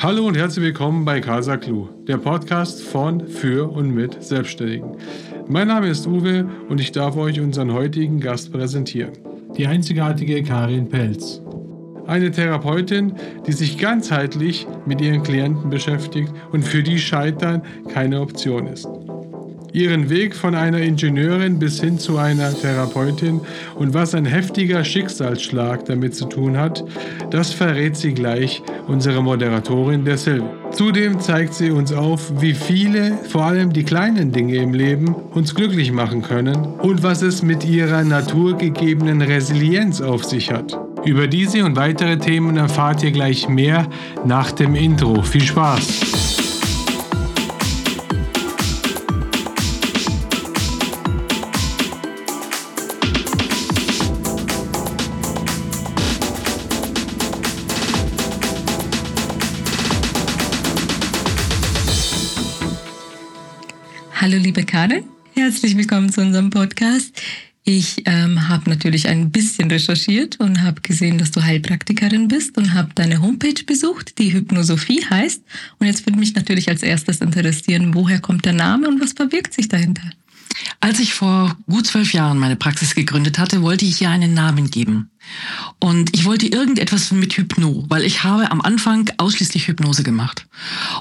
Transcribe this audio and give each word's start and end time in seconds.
Hallo 0.00 0.28
und 0.28 0.36
herzlich 0.36 0.64
willkommen 0.64 1.04
bei 1.04 1.20
Casa 1.20 1.56
Clue, 1.56 1.88
der 2.06 2.18
Podcast 2.18 2.84
von, 2.84 3.26
für 3.26 3.68
und 3.68 3.92
mit 3.92 4.22
Selbstständigen. 4.22 4.96
Mein 5.48 5.66
Name 5.66 5.88
ist 5.88 6.06
Uwe 6.06 6.48
und 6.68 6.80
ich 6.80 6.92
darf 6.92 7.16
euch 7.16 7.40
unseren 7.40 7.72
heutigen 7.72 8.20
Gast 8.20 8.52
präsentieren. 8.52 9.14
Die 9.56 9.66
einzigartige 9.66 10.44
Karin 10.44 10.88
Pelz. 10.88 11.42
Eine 12.06 12.30
Therapeutin, 12.30 13.14
die 13.48 13.52
sich 13.52 13.76
ganzheitlich 13.76 14.68
mit 14.86 15.00
ihren 15.00 15.24
Klienten 15.24 15.68
beschäftigt 15.68 16.32
und 16.52 16.62
für 16.62 16.84
die 16.84 17.00
Scheitern 17.00 17.62
keine 17.88 18.20
Option 18.20 18.68
ist 18.68 18.88
ihren 19.72 20.10
Weg 20.10 20.34
von 20.34 20.54
einer 20.54 20.78
Ingenieurin 20.78 21.58
bis 21.58 21.80
hin 21.80 21.98
zu 21.98 22.18
einer 22.18 22.54
Therapeutin 22.54 23.40
und 23.74 23.94
was 23.94 24.14
ein 24.14 24.24
heftiger 24.24 24.84
Schicksalsschlag 24.84 25.84
damit 25.84 26.14
zu 26.14 26.26
tun 26.26 26.56
hat, 26.56 26.84
das 27.30 27.52
verrät 27.52 27.96
sie 27.96 28.14
gleich 28.14 28.62
unsere 28.86 29.22
Moderatorin 29.22 30.04
der 30.04 30.18
Silve. 30.18 30.48
Zudem 30.70 31.18
zeigt 31.20 31.54
sie 31.54 31.70
uns 31.70 31.92
auf, 31.92 32.40
wie 32.40 32.54
viele, 32.54 33.18
vor 33.28 33.44
allem 33.44 33.72
die 33.72 33.84
kleinen 33.84 34.32
Dinge 34.32 34.56
im 34.56 34.74
Leben, 34.74 35.14
uns 35.32 35.54
glücklich 35.54 35.92
machen 35.92 36.22
können 36.22 36.64
und 36.64 37.02
was 37.02 37.22
es 37.22 37.42
mit 37.42 37.64
ihrer 37.64 38.04
naturgegebenen 38.04 39.22
Resilienz 39.22 40.00
auf 40.00 40.24
sich 40.24 40.52
hat. 40.52 40.78
Über 41.04 41.26
diese 41.26 41.64
und 41.64 41.76
weitere 41.76 42.18
Themen 42.18 42.56
erfahrt 42.56 43.02
ihr 43.02 43.12
gleich 43.12 43.48
mehr 43.48 43.88
nach 44.24 44.52
dem 44.52 44.74
Intro. 44.74 45.22
Viel 45.22 45.42
Spaß! 45.42 46.17
Willkommen 65.98 66.12
zu 66.12 66.20
unserem 66.20 66.50
Podcast. 66.50 67.20
Ich 67.64 68.04
ähm, 68.06 68.48
habe 68.48 68.70
natürlich 68.70 69.08
ein 69.08 69.32
bisschen 69.32 69.68
recherchiert 69.68 70.38
und 70.38 70.62
habe 70.62 70.80
gesehen, 70.80 71.18
dass 71.18 71.32
du 71.32 71.42
Heilpraktikerin 71.42 72.28
bist 72.28 72.56
und 72.56 72.72
habe 72.72 72.90
deine 72.94 73.20
Homepage 73.20 73.64
besucht, 73.66 74.16
die 74.20 74.32
Hypnosophie 74.32 75.04
heißt. 75.10 75.42
Und 75.80 75.88
jetzt 75.88 76.06
würde 76.06 76.20
mich 76.20 76.36
natürlich 76.36 76.68
als 76.68 76.84
erstes 76.84 77.20
interessieren, 77.20 77.96
woher 77.96 78.20
kommt 78.20 78.44
der 78.44 78.52
Name 78.52 78.86
und 78.86 79.00
was 79.00 79.12
verbirgt 79.12 79.52
sich 79.54 79.66
dahinter? 79.66 80.08
Als 80.80 81.00
ich 81.00 81.14
vor 81.14 81.56
gut 81.66 81.86
zwölf 81.86 82.12
Jahren 82.12 82.38
meine 82.38 82.56
Praxis 82.56 82.94
gegründet 82.94 83.38
hatte, 83.38 83.62
wollte 83.62 83.84
ich 83.84 84.00
ihr 84.00 84.10
einen 84.10 84.34
Namen 84.34 84.70
geben. 84.70 85.10
Und 85.80 86.14
ich 86.14 86.24
wollte 86.24 86.46
irgendetwas 86.46 87.12
mit 87.12 87.34
Hypno, 87.36 87.84
weil 87.88 88.04
ich 88.04 88.24
habe 88.24 88.50
am 88.50 88.60
Anfang 88.60 89.10
ausschließlich 89.18 89.68
Hypnose 89.68 90.02
gemacht. 90.02 90.46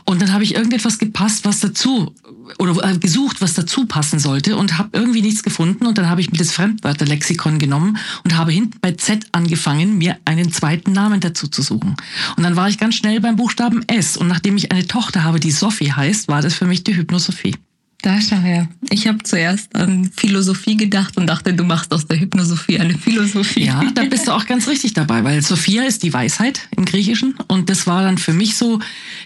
Und 0.06 0.22
dann 0.22 0.34
habe 0.34 0.44
ich 0.44 0.56
irgendetwas 0.56 0.98
gepasst, 0.98 1.46
was 1.46 1.60
dazu 1.60 2.14
oder 2.60 2.84
äh, 2.84 2.98
gesucht, 2.98 3.42
was 3.42 3.54
dazu 3.54 3.86
passen 3.86 4.20
sollte 4.20 4.58
und 4.58 4.78
habe 4.78 4.90
irgendwie 4.94 5.22
nichts 5.22 5.44
gefunden. 5.44 5.86
Und 5.86 5.98
dann 5.98 6.10
habe 6.10 6.22
ich 6.22 6.32
mir 6.32 6.38
das 6.38 6.52
Fremdwörterlexikon 6.52 7.60
genommen 7.60 7.98
und 8.24 8.36
habe 8.36 8.52
hinten 8.52 8.80
bei 8.82 8.92
Z 8.94 9.26
angefangen, 9.32 9.98
mir 9.98 10.18
einen 10.26 10.52
zweiten 10.52 10.92
Namen 10.92 11.20
dazu 11.20 11.48
zu 11.48 11.62
suchen. 11.62 11.96
Und 12.36 12.44
dann 12.44 12.56
war 12.56 12.70
ich 12.70 12.78
ganz 12.78 12.96
schnell 12.96 13.20
beim 13.20 13.36
Buchstaben 13.36 13.88
S. 13.88 14.18
Und 14.18 14.28
nachdem 14.28 14.58
ich 14.58 14.72
eine 14.72 14.88
Tochter 14.88 15.24
habe, 15.24 15.40
die 15.40 15.52
Sophie 15.52 15.92
heißt, 15.92 16.28
war 16.28 16.42
das 16.42 16.54
für 16.54 16.66
mich 16.66 16.84
die 16.84 16.96
Hypnosophie. 16.96 17.56
Da 18.02 18.22
schau 18.22 18.38
her. 18.38 18.70
Ich 18.92 19.08
habe 19.08 19.24
zuerst 19.24 19.76
an 19.76 20.12
Philosophie 20.16 20.78
gedacht 20.78 21.18
und 21.18 21.26
dachte, 21.26 21.54
du 21.54 21.64
machst 21.64 21.92
aus 21.92 22.06
der 22.06 22.20
Hypnosophie 22.20 22.80
eine 22.80 22.96
Philosophie. 22.96 23.66
Ja, 23.66 23.84
da 23.96 24.04
bist 24.04 24.28
du 24.28 24.34
auch 24.34 24.46
ganz 24.46 24.68
richtig 24.68 24.94
dabei, 24.94 25.24
weil 25.24 25.42
Sophia 25.42 25.84
ist 25.84 26.04
die 26.04 26.14
Weisheit 26.14 26.70
im 26.78 26.86
Griechischen 26.86 27.36
und 27.48 27.70
das 27.72 27.88
war 27.88 28.04
dann 28.04 28.20
für 28.20 28.34
mich 28.34 28.56
so 28.56 28.80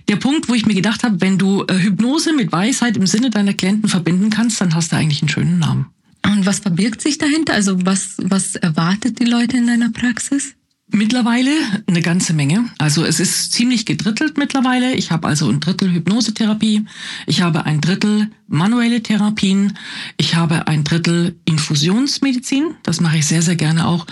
der 0.08 0.16
Punkt, 0.16 0.47
wo 0.47 0.53
ich 0.53 0.66
mir 0.66 0.73
gedacht 0.73 1.03
habe, 1.03 1.19
wenn 1.19 1.38
du 1.38 1.66
äh, 1.66 1.73
Hypnose 1.73 2.33
mit 2.33 2.52
Weisheit 2.53 2.95
im 2.95 3.08
Sinne 3.08 3.30
deiner 3.30 3.53
Klienten 3.53 3.89
verbinden 3.89 4.30
kannst, 4.30 4.61
dann 4.61 4.73
hast 4.73 4.94
du 4.94 4.95
eigentlich 4.95 5.22
einen 5.22 5.30
schönen 5.30 5.59
Namen. 5.59 5.88
Und 6.25 6.45
was 6.45 6.59
verbirgt 6.59 7.02
sich 7.02 7.17
dahinter? 7.17 7.54
Also 7.54 7.86
was, 7.86 8.15
was 8.20 8.55
erwartet 8.55 9.20
die 9.20 9.26
Leute 9.26 9.58
in 9.58 9.67
deiner 9.67 9.89
Praxis? 9.89 10.55
Mittlerweile 10.94 11.52
eine 11.88 12.02
ganze 12.02 12.34
Menge. 12.34 12.70
Also 12.78 13.06
es 13.06 13.22
ist 13.22 13.54
ziemlich 13.54 13.86
gedrittelt 13.86 14.38
mittlerweile. 14.38 14.94
Ich 14.94 15.10
habe 15.12 15.28
also 15.28 15.50
ein 15.50 15.62
Drittel 15.62 15.92
Hypnosetherapie, 15.94 16.86
ich 17.28 17.42
habe 17.42 17.66
ein 17.66 17.80
Drittel 17.80 18.30
manuelle 18.48 19.02
Therapien, 19.02 19.78
ich 20.18 20.36
habe 20.36 20.68
ein 20.68 20.84
Drittel 20.84 21.40
Infusionsmedizin. 21.46 22.76
Das 22.84 23.00
mache 23.00 23.18
ich 23.18 23.26
sehr, 23.26 23.42
sehr 23.42 23.56
gerne 23.56 23.88
auch. 23.88 24.06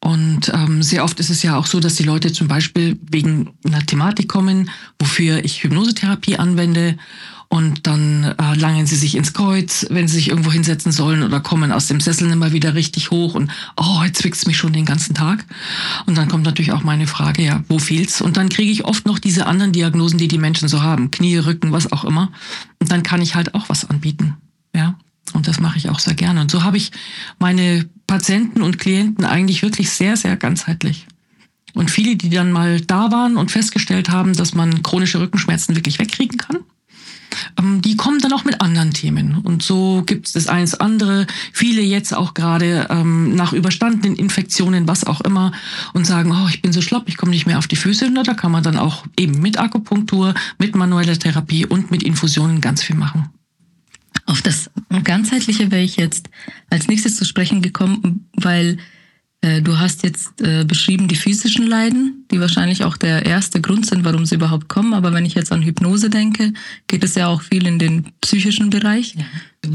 Und 0.00 0.52
ähm, 0.54 0.82
sehr 0.82 1.02
oft 1.02 1.18
ist 1.18 1.30
es 1.30 1.42
ja 1.42 1.56
auch 1.56 1.66
so, 1.66 1.80
dass 1.80 1.96
die 1.96 2.04
Leute 2.04 2.32
zum 2.32 2.46
Beispiel 2.46 2.98
wegen 3.10 3.54
einer 3.64 3.84
Thematik 3.84 4.28
kommen, 4.28 4.70
wofür 4.98 5.44
ich 5.44 5.64
Hypnosetherapie 5.64 6.36
anwende 6.36 6.98
und 7.50 7.86
dann 7.86 8.24
äh, 8.24 8.54
langen 8.54 8.86
sie 8.86 8.96
sich 8.96 9.14
ins 9.14 9.32
Kreuz, 9.32 9.86
wenn 9.88 10.06
sie 10.06 10.16
sich 10.16 10.28
irgendwo 10.28 10.52
hinsetzen 10.52 10.92
sollen 10.92 11.22
oder 11.22 11.40
kommen 11.40 11.72
aus 11.72 11.86
dem 11.86 12.00
Sessel 12.00 12.30
immer 12.30 12.52
wieder 12.52 12.74
richtig 12.74 13.10
hoch 13.10 13.34
und 13.34 13.50
oh, 13.76 14.02
jetzt 14.04 14.20
zwickt's 14.20 14.46
mich 14.46 14.58
schon 14.58 14.74
den 14.74 14.84
ganzen 14.84 15.14
Tag. 15.14 15.46
Und 16.06 16.18
dann 16.18 16.28
kommt 16.28 16.44
natürlich 16.44 16.72
auch 16.72 16.82
meine 16.82 17.06
Frage, 17.06 17.42
ja, 17.42 17.64
wo 17.68 17.78
fehlt's? 17.78 18.20
Und 18.20 18.36
dann 18.36 18.50
kriege 18.50 18.70
ich 18.70 18.84
oft 18.84 19.06
noch 19.06 19.18
diese 19.18 19.46
anderen 19.46 19.72
Diagnosen, 19.72 20.18
die 20.18 20.28
die 20.28 20.38
Menschen 20.38 20.68
so 20.68 20.82
haben, 20.82 21.10
Knie, 21.10 21.38
Rücken, 21.38 21.72
was 21.72 21.90
auch 21.90 22.04
immer. 22.04 22.30
Und 22.80 22.92
dann 22.92 23.02
kann 23.02 23.22
ich 23.22 23.34
halt 23.34 23.54
auch 23.54 23.68
was 23.70 23.88
anbieten, 23.88 24.36
ja. 24.74 24.98
Und 25.34 25.46
das 25.46 25.60
mache 25.60 25.76
ich 25.76 25.90
auch 25.90 25.98
sehr 25.98 26.14
gerne. 26.14 26.40
Und 26.40 26.50
so 26.50 26.62
habe 26.62 26.78
ich 26.78 26.90
meine 27.38 27.86
Patienten 28.06 28.62
und 28.62 28.78
Klienten 28.78 29.24
eigentlich 29.24 29.62
wirklich 29.62 29.90
sehr, 29.90 30.16
sehr 30.16 30.36
ganzheitlich. 30.36 31.06
Und 31.74 31.90
viele, 31.90 32.16
die 32.16 32.30
dann 32.30 32.50
mal 32.50 32.80
da 32.80 33.10
waren 33.12 33.36
und 33.36 33.50
festgestellt 33.50 34.08
haben, 34.08 34.32
dass 34.34 34.54
man 34.54 34.82
chronische 34.82 35.20
Rückenschmerzen 35.20 35.76
wirklich 35.76 35.98
wegkriegen 35.98 36.38
kann, 36.38 36.58
die 37.60 37.96
kommen 37.96 38.20
dann 38.20 38.32
auch 38.32 38.44
mit 38.44 38.60
anderen 38.60 38.92
Themen. 38.92 39.38
Und 39.38 39.62
so 39.62 40.02
gibt 40.06 40.26
es 40.26 40.32
das 40.32 40.48
eins 40.48 40.74
andere. 40.74 41.26
Viele 41.52 41.82
jetzt 41.82 42.14
auch 42.14 42.34
gerade 42.34 42.86
ähm, 42.90 43.34
nach 43.34 43.52
überstandenen 43.52 44.16
Infektionen, 44.16 44.88
was 44.88 45.04
auch 45.04 45.20
immer, 45.20 45.52
und 45.92 46.06
sagen, 46.06 46.32
oh, 46.32 46.48
ich 46.48 46.62
bin 46.62 46.72
so 46.72 46.80
schlapp, 46.80 47.08
ich 47.08 47.16
komme 47.16 47.32
nicht 47.32 47.46
mehr 47.46 47.58
auf 47.58 47.66
die 47.66 47.76
Füße. 47.76 48.06
Und 48.06 48.14
da 48.26 48.34
kann 48.34 48.52
man 48.52 48.62
dann 48.62 48.76
auch 48.76 49.04
eben 49.18 49.40
mit 49.40 49.58
Akupunktur, 49.58 50.34
mit 50.58 50.74
manueller 50.74 51.18
Therapie 51.18 51.66
und 51.66 51.90
mit 51.90 52.02
Infusionen 52.02 52.60
ganz 52.60 52.82
viel 52.82 52.96
machen. 52.96 53.28
Auf 54.26 54.42
das 54.42 54.70
Ganzheitliche 55.04 55.70
wäre 55.70 55.82
ich 55.82 55.96
jetzt 55.96 56.28
als 56.70 56.86
nächstes 56.88 57.16
zu 57.16 57.24
sprechen 57.24 57.62
gekommen, 57.62 58.28
weil 58.34 58.78
du 59.40 59.78
hast 59.78 60.02
jetzt 60.02 60.40
äh, 60.40 60.64
beschrieben 60.64 61.06
die 61.06 61.14
physischen 61.14 61.66
Leiden, 61.66 62.26
die 62.32 62.40
wahrscheinlich 62.40 62.82
auch 62.82 62.96
der 62.96 63.24
erste 63.24 63.60
Grund 63.60 63.86
sind, 63.86 64.04
warum 64.04 64.26
sie 64.26 64.34
überhaupt 64.34 64.68
kommen. 64.68 64.94
Aber 64.94 65.12
wenn 65.12 65.24
ich 65.24 65.34
jetzt 65.34 65.52
an 65.52 65.62
Hypnose 65.62 66.10
denke, 66.10 66.52
geht 66.88 67.04
es 67.04 67.14
ja 67.14 67.28
auch 67.28 67.42
viel 67.42 67.66
in 67.66 67.78
den 67.78 68.06
psychischen 68.20 68.70
Bereich. 68.70 69.14
Ja. 69.14 69.24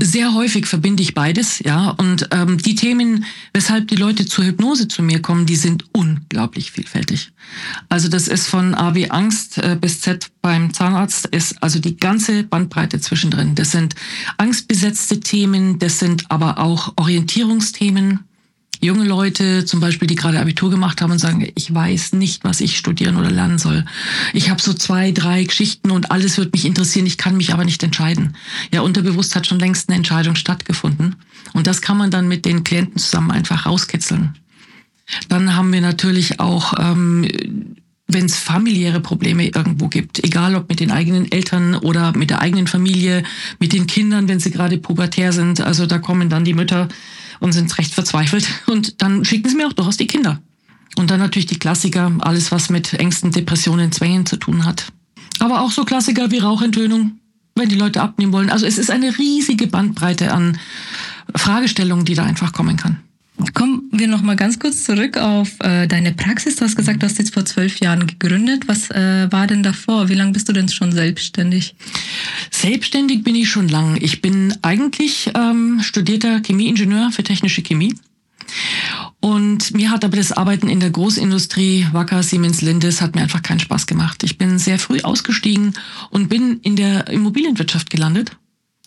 Sehr 0.01 0.33
häufig 0.33 0.65
verbinde 0.65 1.01
ich 1.01 1.13
beides, 1.13 1.59
ja. 1.59 1.91
Und 1.91 2.27
ähm, 2.31 2.57
die 2.57 2.75
Themen, 2.75 3.23
weshalb 3.53 3.87
die 3.87 3.95
Leute 3.95 4.25
zur 4.25 4.45
Hypnose 4.45 4.89
zu 4.89 5.01
mir 5.01 5.21
kommen, 5.21 5.45
die 5.45 5.55
sind 5.55 5.85
unglaublich 5.93 6.71
vielfältig. 6.71 7.31
Also 7.87 8.09
das 8.09 8.27
ist 8.27 8.47
von 8.47 8.75
A 8.75 8.95
wie 8.95 9.11
Angst 9.11 9.59
äh, 9.59 9.77
bis 9.79 10.01
Z 10.01 10.29
beim 10.41 10.73
Zahnarzt, 10.73 11.27
ist 11.27 11.61
also 11.63 11.79
die 11.79 11.95
ganze 11.95 12.43
Bandbreite 12.43 12.99
zwischendrin. 12.99 13.55
Das 13.55 13.71
sind 13.71 13.95
angstbesetzte 14.37 15.21
Themen, 15.21 15.79
das 15.79 15.99
sind 15.99 16.29
aber 16.29 16.59
auch 16.59 16.93
Orientierungsthemen 16.97 18.19
junge 18.83 19.05
Leute 19.05 19.65
zum 19.65 19.79
Beispiel, 19.79 20.07
die 20.07 20.15
gerade 20.15 20.39
Abitur 20.39 20.69
gemacht 20.69 21.01
haben 21.01 21.11
und 21.11 21.19
sagen, 21.19 21.47
ich 21.55 21.73
weiß 21.73 22.13
nicht, 22.13 22.43
was 22.43 22.61
ich 22.61 22.77
studieren 22.77 23.17
oder 23.17 23.31
lernen 23.31 23.57
soll. 23.57 23.85
Ich 24.33 24.49
habe 24.49 24.61
so 24.61 24.73
zwei, 24.73 25.11
drei 25.11 25.43
Geschichten 25.43 25.91
und 25.91 26.11
alles 26.11 26.37
wird 26.37 26.53
mich 26.53 26.65
interessieren, 26.65 27.05
ich 27.05 27.17
kann 27.17 27.37
mich 27.37 27.53
aber 27.53 27.65
nicht 27.65 27.81
entscheiden. 27.83 28.35
Ja, 28.73 28.81
unterbewusst 28.81 29.35
hat 29.35 29.47
schon 29.47 29.59
längst 29.59 29.89
eine 29.89 29.97
Entscheidung 29.97 30.35
stattgefunden. 30.35 31.15
Und 31.53 31.67
das 31.67 31.81
kann 31.81 31.97
man 31.97 32.11
dann 32.11 32.27
mit 32.27 32.45
den 32.45 32.63
Klienten 32.63 32.97
zusammen 32.97 33.31
einfach 33.31 33.65
rauskitzeln. 33.65 34.35
Dann 35.29 35.55
haben 35.55 35.71
wir 35.73 35.81
natürlich 35.81 36.39
auch 36.39 36.73
ähm, 36.79 37.27
wenn 38.07 38.25
es 38.25 38.37
familiäre 38.37 38.99
Probleme 38.99 39.47
irgendwo 39.47 39.87
gibt, 39.87 40.23
egal 40.23 40.55
ob 40.55 40.69
mit 40.69 40.79
den 40.79 40.91
eigenen 40.91 41.31
Eltern 41.31 41.75
oder 41.75 42.15
mit 42.15 42.29
der 42.29 42.41
eigenen 42.41 42.67
Familie, 42.67 43.23
mit 43.59 43.73
den 43.73 43.87
Kindern, 43.87 44.27
wenn 44.27 44.39
sie 44.39 44.51
gerade 44.51 44.77
pubertär 44.77 45.31
sind. 45.31 45.61
Also 45.61 45.85
da 45.85 45.99
kommen 45.99 46.29
dann 46.29 46.45
die 46.45 46.53
Mütter 46.53 46.89
und 47.39 47.53
sind 47.53 47.77
recht 47.77 47.93
verzweifelt. 47.93 48.47
Und 48.67 49.01
dann 49.01 49.25
schicken 49.25 49.49
sie 49.49 49.55
mir 49.55 49.67
auch 49.67 49.73
durchaus 49.73 49.97
die 49.97 50.07
Kinder. 50.07 50.41
Und 50.95 51.09
dann 51.09 51.19
natürlich 51.19 51.47
die 51.47 51.59
Klassiker, 51.59 52.11
alles 52.19 52.51
was 52.51 52.69
mit 52.69 52.93
Ängsten, 52.93 53.31
Depressionen, 53.31 53.91
Zwängen 53.91 54.25
zu 54.25 54.37
tun 54.37 54.65
hat. 54.65 54.87
Aber 55.39 55.61
auch 55.61 55.71
so 55.71 55.85
Klassiker 55.85 56.31
wie 56.31 56.39
Rauchentönung, 56.39 57.19
wenn 57.55 57.69
die 57.69 57.75
Leute 57.75 58.01
abnehmen 58.01 58.31
wollen. 58.31 58.49
Also 58.49 58.65
es 58.65 58.77
ist 58.77 58.91
eine 58.91 59.17
riesige 59.17 59.67
Bandbreite 59.67 60.31
an 60.31 60.59
Fragestellungen, 61.35 62.05
die 62.05 62.15
da 62.15 62.23
einfach 62.23 62.53
kommen 62.53 62.77
kann. 62.77 62.99
Kommen 63.53 63.89
wir 63.91 64.07
noch 64.07 64.21
mal 64.21 64.35
ganz 64.35 64.59
kurz 64.59 64.83
zurück 64.83 65.17
auf 65.17 65.59
äh, 65.59 65.87
deine 65.87 66.13
Praxis. 66.13 66.55
Du 66.55 66.65
hast 66.65 66.75
gesagt, 66.75 67.01
du 67.01 67.07
hast 67.07 67.17
jetzt 67.17 67.33
vor 67.33 67.45
zwölf 67.45 67.79
Jahren 67.79 68.05
gegründet. 68.05 68.67
Was 68.67 68.91
äh, 68.91 69.31
war 69.31 69.47
denn 69.47 69.63
davor? 69.63 70.07
Wie 70.07 70.13
lange 70.13 70.33
bist 70.33 70.47
du 70.49 70.53
denn 70.53 70.69
schon 70.69 70.91
selbstständig? 70.91 71.75
Selbstständig 72.51 73.23
bin 73.23 73.35
ich 73.35 73.49
schon 73.49 73.67
lang. 73.69 73.97
Ich 73.99 74.21
bin 74.21 74.53
eigentlich 74.61 75.31
ähm, 75.35 75.79
studierter 75.81 76.41
Chemieingenieur 76.41 77.11
für 77.11 77.23
technische 77.23 77.63
Chemie 77.63 77.95
Und 79.19 79.73
mir 79.73 79.89
hat 79.89 80.05
aber 80.05 80.17
das 80.17 80.31
Arbeiten 80.31 80.69
in 80.69 80.79
der 80.79 80.91
Großindustrie, 80.91 81.87
Wacker, 81.91 82.21
Siemens, 82.21 82.61
Lindes, 82.61 83.01
hat 83.01 83.15
mir 83.15 83.23
einfach 83.23 83.41
keinen 83.41 83.59
Spaß 83.59 83.87
gemacht. 83.87 84.23
Ich 84.23 84.37
bin 84.37 84.59
sehr 84.59 84.77
früh 84.77 85.01
ausgestiegen 85.01 85.73
und 86.11 86.29
bin 86.29 86.59
in 86.61 86.75
der 86.75 87.07
Immobilienwirtschaft 87.07 87.89
gelandet 87.89 88.37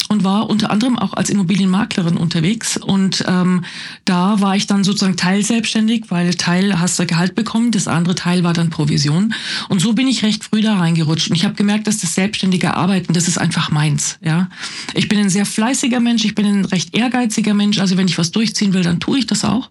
und 0.08 0.24
war 0.24 0.48
unter 0.48 0.70
anderem 0.70 0.98
auch 0.98 1.12
als 1.14 1.30
Immobilienmaklerin 1.30 2.16
unterwegs. 2.16 2.76
Und 2.76 3.24
ähm, 3.26 3.64
da 4.04 4.40
war 4.40 4.56
ich 4.56 4.66
dann 4.66 4.84
sozusagen 4.84 5.16
teilselbstständig, 5.16 6.04
weil 6.08 6.34
Teil 6.34 6.78
hast 6.78 6.98
du 6.98 7.06
Gehalt 7.06 7.34
bekommen, 7.34 7.70
das 7.70 7.88
andere 7.88 8.14
Teil 8.14 8.44
war 8.44 8.52
dann 8.52 8.70
Provision. 8.70 9.34
Und 9.68 9.80
so 9.80 9.92
bin 9.92 10.08
ich 10.08 10.22
recht 10.22 10.44
früh 10.44 10.60
da 10.60 10.76
reingerutscht. 10.76 11.30
Und 11.30 11.36
ich 11.36 11.44
habe 11.44 11.54
gemerkt, 11.54 11.86
dass 11.86 11.98
das 11.98 12.14
selbstständige 12.14 12.74
Arbeiten, 12.74 13.12
das 13.12 13.28
ist 13.28 13.38
einfach 13.38 13.70
meins. 13.70 14.18
Ja, 14.22 14.48
Ich 14.94 15.08
bin 15.08 15.18
ein 15.18 15.30
sehr 15.30 15.46
fleißiger 15.46 16.00
Mensch, 16.00 16.24
ich 16.24 16.34
bin 16.34 16.46
ein 16.46 16.64
recht 16.64 16.96
ehrgeiziger 16.96 17.54
Mensch. 17.54 17.78
Also 17.78 17.96
wenn 17.96 18.08
ich 18.08 18.18
was 18.18 18.30
durchziehen 18.30 18.72
will, 18.72 18.82
dann 18.82 19.00
tue 19.00 19.18
ich 19.18 19.26
das 19.26 19.44
auch. 19.44 19.70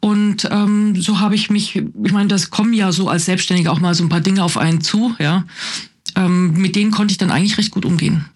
Und 0.00 0.48
ähm, 0.50 1.00
so 1.00 1.20
habe 1.20 1.34
ich 1.34 1.50
mich, 1.50 1.76
ich 1.76 2.12
meine, 2.12 2.28
das 2.28 2.50
kommen 2.50 2.72
ja 2.72 2.92
so 2.92 3.08
als 3.08 3.26
Selbstständiger 3.26 3.72
auch 3.72 3.80
mal 3.80 3.94
so 3.94 4.04
ein 4.04 4.08
paar 4.08 4.20
Dinge 4.20 4.42
auf 4.42 4.56
einen 4.56 4.80
zu. 4.80 5.14
Ja, 5.18 5.44
ähm, 6.16 6.52
Mit 6.54 6.76
denen 6.76 6.90
konnte 6.90 7.12
ich 7.12 7.18
dann 7.18 7.30
eigentlich 7.30 7.58
recht 7.58 7.70
gut 7.70 7.84
umgehen. 7.84 8.26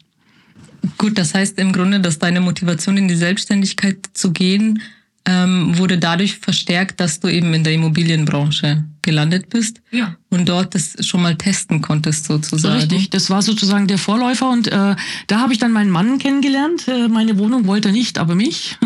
Gut, 0.99 1.19
das 1.19 1.35
heißt 1.35 1.59
im 1.59 1.73
Grunde, 1.73 2.01
dass 2.01 2.19
deine 2.19 2.41
Motivation 2.41 2.97
in 2.97 3.09
die 3.09 3.17
Selbstständigkeit 3.17 3.99
zu 4.15 4.33
gehen 4.33 4.81
ähm, 5.27 5.77
wurde 5.77 5.99
dadurch 5.99 6.39
verstärkt, 6.39 6.99
dass 7.01 7.21
du 7.21 7.29
eben 7.29 7.53
in 7.53 7.63
der 7.63 7.75
Immobilienbranche 7.75 8.85
gelandet 9.03 9.51
bist 9.51 9.81
ja. 9.91 10.17
und 10.31 10.49
dort 10.49 10.75
das 10.75 10.97
schon 11.07 11.23
mal 11.23 11.37
testen 11.37 11.83
konntest 11.83 12.25
sozusagen. 12.25 12.81
Richtig, 12.81 13.11
das 13.11 13.31
war 13.31 13.43
sozusagen 13.43 13.87
der 13.87 13.99
Vorläufer 13.99 14.51
und 14.51 14.69
äh, 14.69 14.97
da 15.27 15.41
habe 15.41 15.53
ich 15.53 15.59
dann 15.59 15.73
meinen 15.73 15.91
Mann 15.91 16.19
kennengelernt. 16.19 16.89
Äh, 16.89 17.09
meine 17.09 17.39
Wohnung 17.39 17.67
wollte 17.67 17.89
er 17.89 17.93
nicht, 17.93 18.19
aber 18.19 18.35
mich. 18.35 18.79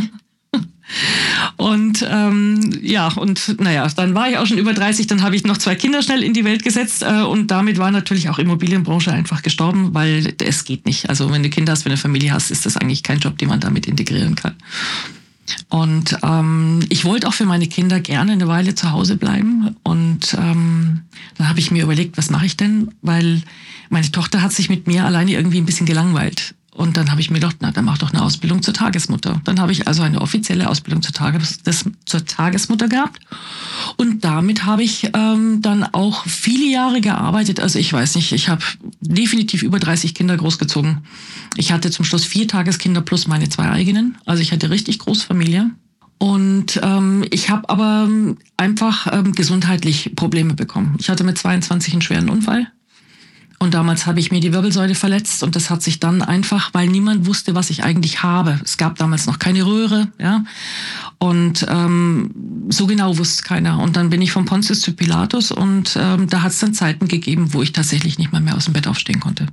Und 1.56 2.06
ähm, 2.08 2.78
ja, 2.82 3.08
und 3.08 3.60
naja, 3.60 3.86
dann 3.96 4.14
war 4.14 4.28
ich 4.28 4.38
auch 4.38 4.46
schon 4.46 4.58
über 4.58 4.75
30, 4.75 5.06
dann 5.06 5.22
habe 5.22 5.34
ich 5.34 5.44
noch 5.44 5.56
zwei 5.56 5.75
Kinder 5.75 6.02
schnell 6.02 6.22
in 6.22 6.34
die 6.34 6.44
Welt 6.44 6.62
gesetzt 6.62 7.02
äh, 7.02 7.22
und 7.22 7.50
damit 7.50 7.78
war 7.78 7.90
natürlich 7.90 8.28
auch 8.28 8.38
Immobilienbranche 8.38 9.12
einfach 9.12 9.42
gestorben, 9.42 9.94
weil 9.94 10.34
es 10.42 10.64
geht 10.64 10.86
nicht. 10.86 11.08
Also 11.08 11.31
wenn 11.32 11.42
du 11.42 11.48
Kinder 11.48 11.72
hast, 11.72 11.84
wenn 11.84 11.92
du 11.92 11.98
Familie 11.98 12.32
hast, 12.32 12.50
ist 12.50 12.66
das 12.66 12.76
eigentlich 12.76 13.02
kein 13.02 13.19
Job, 13.19 13.38
den 13.38 13.48
man 13.48 13.60
damit 13.60 13.86
integrieren 13.86 14.34
kann. 14.34 14.54
Und 15.69 16.16
ähm, 16.22 16.81
ich 16.88 17.04
wollte 17.04 17.28
auch 17.28 17.34
für 17.34 17.44
meine 17.44 17.66
Kinder 17.66 18.00
gerne 18.00 18.32
eine 18.32 18.48
Weile 18.48 18.75
zu 18.75 18.92
Hause 18.92 19.16
bleiben. 19.16 19.76
Und 19.82 20.34
ähm, 20.34 21.02
dann 21.37 21.48
habe 21.48 21.60
ich 21.60 21.70
mir 21.70 21.82
überlegt, 21.82 22.16
was 22.16 22.30
mache 22.30 22.46
ich 22.46 22.56
denn? 22.56 22.90
Weil 23.02 23.42
meine 23.90 24.10
Tochter 24.10 24.40
hat 24.42 24.52
sich 24.52 24.70
mit 24.70 24.87
mir 24.87 25.04
alleine 25.04 25.32
irgendwie 25.32 25.58
ein 25.58 25.66
bisschen 25.66 25.87
gelangweilt. 25.87 26.54
Und 26.75 26.97
dann 26.97 27.12
habe 27.12 27.21
ich 27.21 27.31
mir 27.31 27.38
gedacht, 27.38 27.56
na, 27.61 27.71
dann 27.71 27.85
mach 27.85 27.99
doch 27.99 28.12
eine 28.12 28.23
Ausbildung 28.23 28.61
zur 28.61 28.75
Tagesmutter. 28.75 29.41
Dann 29.44 29.61
habe 29.61 29.71
ich 29.71 29.87
also 29.87 30.03
eine 30.03 30.21
offizielle 30.21 30.69
Ausbildung 30.69 31.03
zur, 31.03 31.12
Tages 31.12 31.61
zur 32.05 32.26
Tagesmutter 32.26 32.88
gehabt. 32.88 33.21
Und 33.97 34.25
damit 34.25 34.65
habe 34.65 34.82
ich 34.82 35.11
ähm, 35.15 35.62
dann 35.62 35.85
auch 35.85 36.26
viele 36.26 36.67
Jahre 36.67 37.00
gearbeitet. 37.00 37.61
Also 37.61 37.79
ich 37.79 37.93
weiß 37.93 38.17
nicht, 38.17 38.32
ich 38.32 38.49
habe 38.49 38.62
definitiv 39.00 39.62
über 39.62 39.79
30 39.79 40.15
Kinder 40.17 40.37
großgezogen. 40.37 41.05
Ich 41.56 41.71
hatte 41.71 41.93
zum 41.93 42.05
Schluss 42.05 42.25
vier 42.25 42.49
Tageskinder 42.49 43.03
plus 43.03 43.29
meine 43.29 43.49
zwei 43.49 43.71
eigenen. 43.71 44.19
Also 44.26 44.43
ich 44.43 44.50
hatte 44.50 44.71
richtig 44.71 44.99
Großfamilie. 44.99 45.71
Und 46.19 46.81
ähm, 46.82 47.25
ich 47.31 47.50
habe 47.50 47.69
aber 47.69 48.09
einfach 48.56 49.12
ähm, 49.12 49.32
gesundheitlich 49.32 50.12
Probleme 50.17 50.55
bekommen. 50.55 50.97
Ich 50.99 51.09
hatte 51.09 51.23
mit 51.23 51.38
22 51.38 51.93
einen 51.93 52.03
schweren 52.03 52.31
Unfall 52.31 52.67
und 53.64 53.75
damals 53.75 54.06
habe 54.06 54.20
ich 54.20 54.31
mir 54.31 54.40
die 54.40 54.52
Wirbelsäule 54.52 54.94
verletzt 54.94 55.43
und 55.43 55.56
das 55.56 55.70
hat 55.70 55.82
sich 55.82 55.99
dann 55.99 56.22
einfach, 56.22 56.70
weil 56.72 56.87
niemand 56.87 57.26
wusste, 57.26 57.55
was 57.55 57.70
ich 57.70 57.82
eigentlich 57.82 58.22
habe. 58.22 58.61
Es 58.62 58.76
gab 58.76 58.96
damals 58.96 59.26
noch 59.26 59.38
keine 59.38 59.66
Röhre, 59.66 60.08
ja. 60.19 60.44
Und 61.19 61.66
ähm, 61.69 62.31
so 62.69 62.87
genau 62.87 63.16
wusste 63.19 63.43
keiner. 63.43 63.81
Und 63.81 63.96
dann 63.96 64.11
bin 64.11 64.22
ich 64.22 64.32
von 64.32 64.44
Pontius 64.44 64.82
zu 64.82 64.93
Pilatus 64.93 65.50
und 65.50 65.96
ähm, 65.99 66.28
da 66.28 66.43
hat 66.43 66.52
es 66.52 66.61
dann 66.61 66.75
Zeiten 66.75 67.08
gegeben, 67.08 67.55
wo 67.55 67.62
ich 67.62 67.72
tatsächlich 67.72 68.19
nicht 68.19 68.32
mal 68.32 68.40
mehr 68.40 68.56
aus 68.56 68.66
dem 68.66 68.75
Bett 68.75 68.87
aufstehen 68.87 69.20
konnte. 69.20 69.46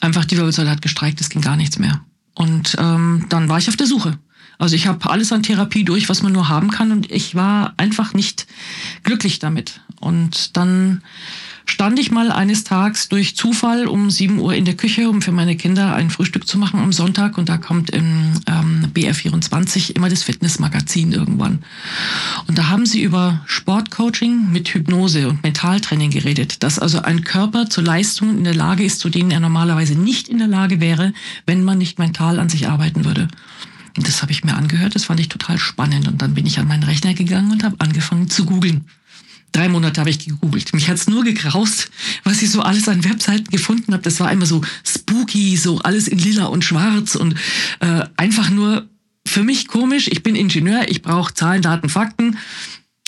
Einfach 0.00 0.24
die 0.24 0.36
Wirbelsäule 0.36 0.70
hat 0.70 0.82
gestreikt, 0.82 1.20
es 1.20 1.30
ging 1.30 1.42
gar 1.42 1.56
nichts 1.56 1.78
mehr. 1.78 2.02
Und 2.34 2.76
ähm, 2.78 3.26
dann 3.30 3.48
war 3.48 3.58
ich 3.58 3.68
auf 3.68 3.76
der 3.76 3.86
Suche. 3.86 4.18
Also 4.58 4.74
ich 4.74 4.86
habe 4.86 5.08
alles 5.08 5.32
an 5.32 5.42
Therapie 5.42 5.84
durch, 5.84 6.08
was 6.08 6.22
man 6.22 6.32
nur 6.32 6.48
haben 6.48 6.70
kann 6.70 6.92
und 6.92 7.10
ich 7.10 7.34
war 7.34 7.74
einfach 7.76 8.12
nicht 8.12 8.46
glücklich 9.02 9.38
damit. 9.38 9.80
Und 10.00 10.56
dann 10.56 11.02
stand 11.68 11.98
ich 11.98 12.10
mal 12.10 12.32
eines 12.32 12.64
Tages 12.64 13.08
durch 13.08 13.36
Zufall 13.36 13.86
um 13.86 14.10
7 14.10 14.38
Uhr 14.38 14.54
in 14.54 14.64
der 14.64 14.74
Küche, 14.74 15.08
um 15.10 15.20
für 15.20 15.32
meine 15.32 15.54
Kinder 15.54 15.94
ein 15.94 16.08
Frühstück 16.08 16.48
zu 16.48 16.58
machen 16.58 16.80
am 16.80 16.92
Sonntag. 16.92 17.36
Und 17.36 17.50
da 17.50 17.58
kommt 17.58 17.90
im 17.90 18.32
ähm, 18.46 18.86
BR24 18.94 19.94
immer 19.94 20.08
das 20.08 20.22
Fitnessmagazin 20.22 21.12
irgendwann. 21.12 21.60
Und 22.46 22.56
da 22.56 22.68
haben 22.68 22.86
sie 22.86 23.02
über 23.02 23.42
Sportcoaching 23.46 24.50
mit 24.50 24.68
Hypnose 24.70 25.28
und 25.28 25.42
Mentaltraining 25.42 26.10
geredet, 26.10 26.62
dass 26.62 26.78
also 26.78 27.02
ein 27.02 27.22
Körper 27.22 27.68
zu 27.68 27.82
Leistungen 27.82 28.38
in 28.38 28.44
der 28.44 28.54
Lage 28.54 28.82
ist, 28.82 29.00
zu 29.00 29.10
denen 29.10 29.30
er 29.30 29.40
normalerweise 29.40 29.94
nicht 29.94 30.28
in 30.28 30.38
der 30.38 30.48
Lage 30.48 30.80
wäre, 30.80 31.12
wenn 31.44 31.64
man 31.64 31.76
nicht 31.76 31.98
mental 31.98 32.40
an 32.40 32.48
sich 32.48 32.68
arbeiten 32.68 33.04
würde. 33.04 33.28
Und 33.96 34.08
das 34.08 34.22
habe 34.22 34.32
ich 34.32 34.42
mir 34.42 34.56
angehört, 34.56 34.94
das 34.94 35.04
fand 35.04 35.20
ich 35.20 35.28
total 35.28 35.58
spannend. 35.58 36.08
Und 36.08 36.22
dann 36.22 36.32
bin 36.32 36.46
ich 36.46 36.58
an 36.58 36.68
meinen 36.68 36.84
Rechner 36.84 37.12
gegangen 37.12 37.52
und 37.52 37.62
habe 37.62 37.76
angefangen 37.78 38.30
zu 38.30 38.46
googeln. 38.46 38.86
Drei 39.52 39.68
Monate 39.68 40.00
habe 40.00 40.10
ich 40.10 40.24
gegoogelt. 40.24 40.74
Mich 40.74 40.88
hat's 40.88 41.08
nur 41.08 41.24
gekraust, 41.24 41.90
was 42.24 42.42
ich 42.42 42.50
so 42.50 42.60
alles 42.60 42.88
an 42.88 43.04
Webseiten 43.04 43.50
gefunden 43.50 43.92
habe. 43.92 44.02
Das 44.02 44.20
war 44.20 44.30
immer 44.30 44.46
so 44.46 44.60
spooky, 44.84 45.56
so 45.56 45.78
alles 45.80 46.06
in 46.08 46.18
lila 46.18 46.46
und 46.46 46.64
schwarz 46.64 47.14
und 47.14 47.34
äh, 47.80 48.04
einfach 48.16 48.50
nur 48.50 48.88
für 49.26 49.42
mich 49.42 49.68
komisch. 49.68 50.08
Ich 50.08 50.22
bin 50.22 50.34
Ingenieur, 50.34 50.88
ich 50.88 51.02
brauche 51.02 51.34
Zahlen, 51.34 51.62
Daten, 51.62 51.88
Fakten. 51.88 52.38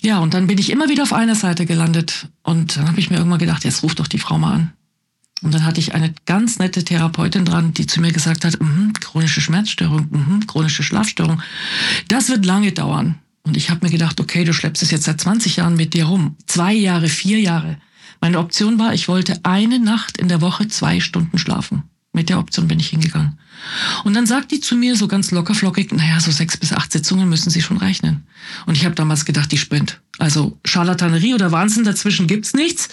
Ja, 0.03 0.19
und 0.19 0.33
dann 0.35 0.47
bin 0.47 0.59
ich 0.59 0.71
immer 0.71 0.89
wieder 0.89 1.03
auf 1.03 1.13
einer 1.13 1.35
Seite 1.35 1.67
gelandet. 1.67 2.29
Und 2.43 2.77
dann 2.77 2.89
habe 2.89 3.01
ich 3.01 3.11
mir 3.11 3.17
irgendwann 3.17 3.39
gedacht, 3.39 3.65
jetzt 3.65 3.83
ruf 3.83 3.95
doch 3.95 4.09
die 4.09 4.19
Frau 4.19 4.39
mal 4.39 4.55
an. 4.55 4.73
Und 5.43 5.55
dann 5.55 5.65
hatte 5.65 5.81
ich 5.81 5.95
eine 5.95 6.15
ganz 6.27 6.59
nette 6.59 6.85
Therapeutin 6.85 7.45
dran, 7.45 7.73
die 7.73 7.87
zu 7.87 8.01
mir 8.01 8.13
gesagt 8.13 8.45
hat, 8.45 8.61
mm 8.61 8.93
chronische 9.01 9.41
Schmerzstörung, 9.41 10.09
mm 10.11 10.47
chronische 10.47 10.83
Schlafstörung. 10.83 11.43
Das 12.09 12.29
wird 12.29 12.45
lange 12.45 12.73
dauern. 12.73 13.19
Und 13.43 13.57
ich 13.57 13.71
habe 13.71 13.85
mir 13.85 13.91
gedacht, 13.91 14.21
okay, 14.21 14.45
du 14.45 14.53
schleppst 14.53 14.83
es 14.83 14.91
jetzt 14.91 15.05
seit 15.05 15.21
20 15.21 15.57
Jahren 15.57 15.77
mit 15.77 15.95
dir 15.95 16.05
rum. 16.05 16.37
Zwei 16.47 16.73
Jahre, 16.73 17.09
vier 17.09 17.41
Jahre. 17.41 17.79
Meine 18.21 18.39
Option 18.39 18.79
war, 18.79 18.93
ich 18.93 19.09
wollte 19.09 19.41
eine 19.45 19.79
Nacht 19.79 20.19
in 20.19 20.29
der 20.29 20.41
Woche 20.41 20.69
zwei 20.69 21.01
Stunden 21.01 21.39
schlafen. 21.39 21.85
Mit 22.13 22.29
der 22.29 22.39
Option 22.39 22.69
bin 22.69 22.81
ich 22.81 22.89
hingegangen. 22.89 23.39
Und 24.05 24.15
dann 24.15 24.27
sagt 24.27 24.51
die 24.51 24.61
zu 24.61 24.75
mir 24.75 24.97
so 24.97 25.07
ganz 25.07 25.31
lockerflockig, 25.31 25.93
naja, 25.93 26.19
so 26.19 26.31
sechs 26.31 26.57
bis 26.57 26.73
acht 26.73 26.91
Sitzungen 26.93 27.29
müssen 27.29 27.51
Sie 27.51 27.63
schon 27.63 27.77
rechnen. 27.77 28.27
Und 28.67 28.77
ich 28.77 28.85
habe 28.85 28.95
damals 28.95 29.25
gedacht, 29.25 29.53
die 29.53 29.59
spinnt. 29.59 30.01
Also 30.19 30.59
Charlatanerie 30.65 31.35
oder 31.35 31.53
Wahnsinn, 31.53 31.85
dazwischen 31.85 32.27
gibt's 32.27 32.53
nichts. 32.53 32.89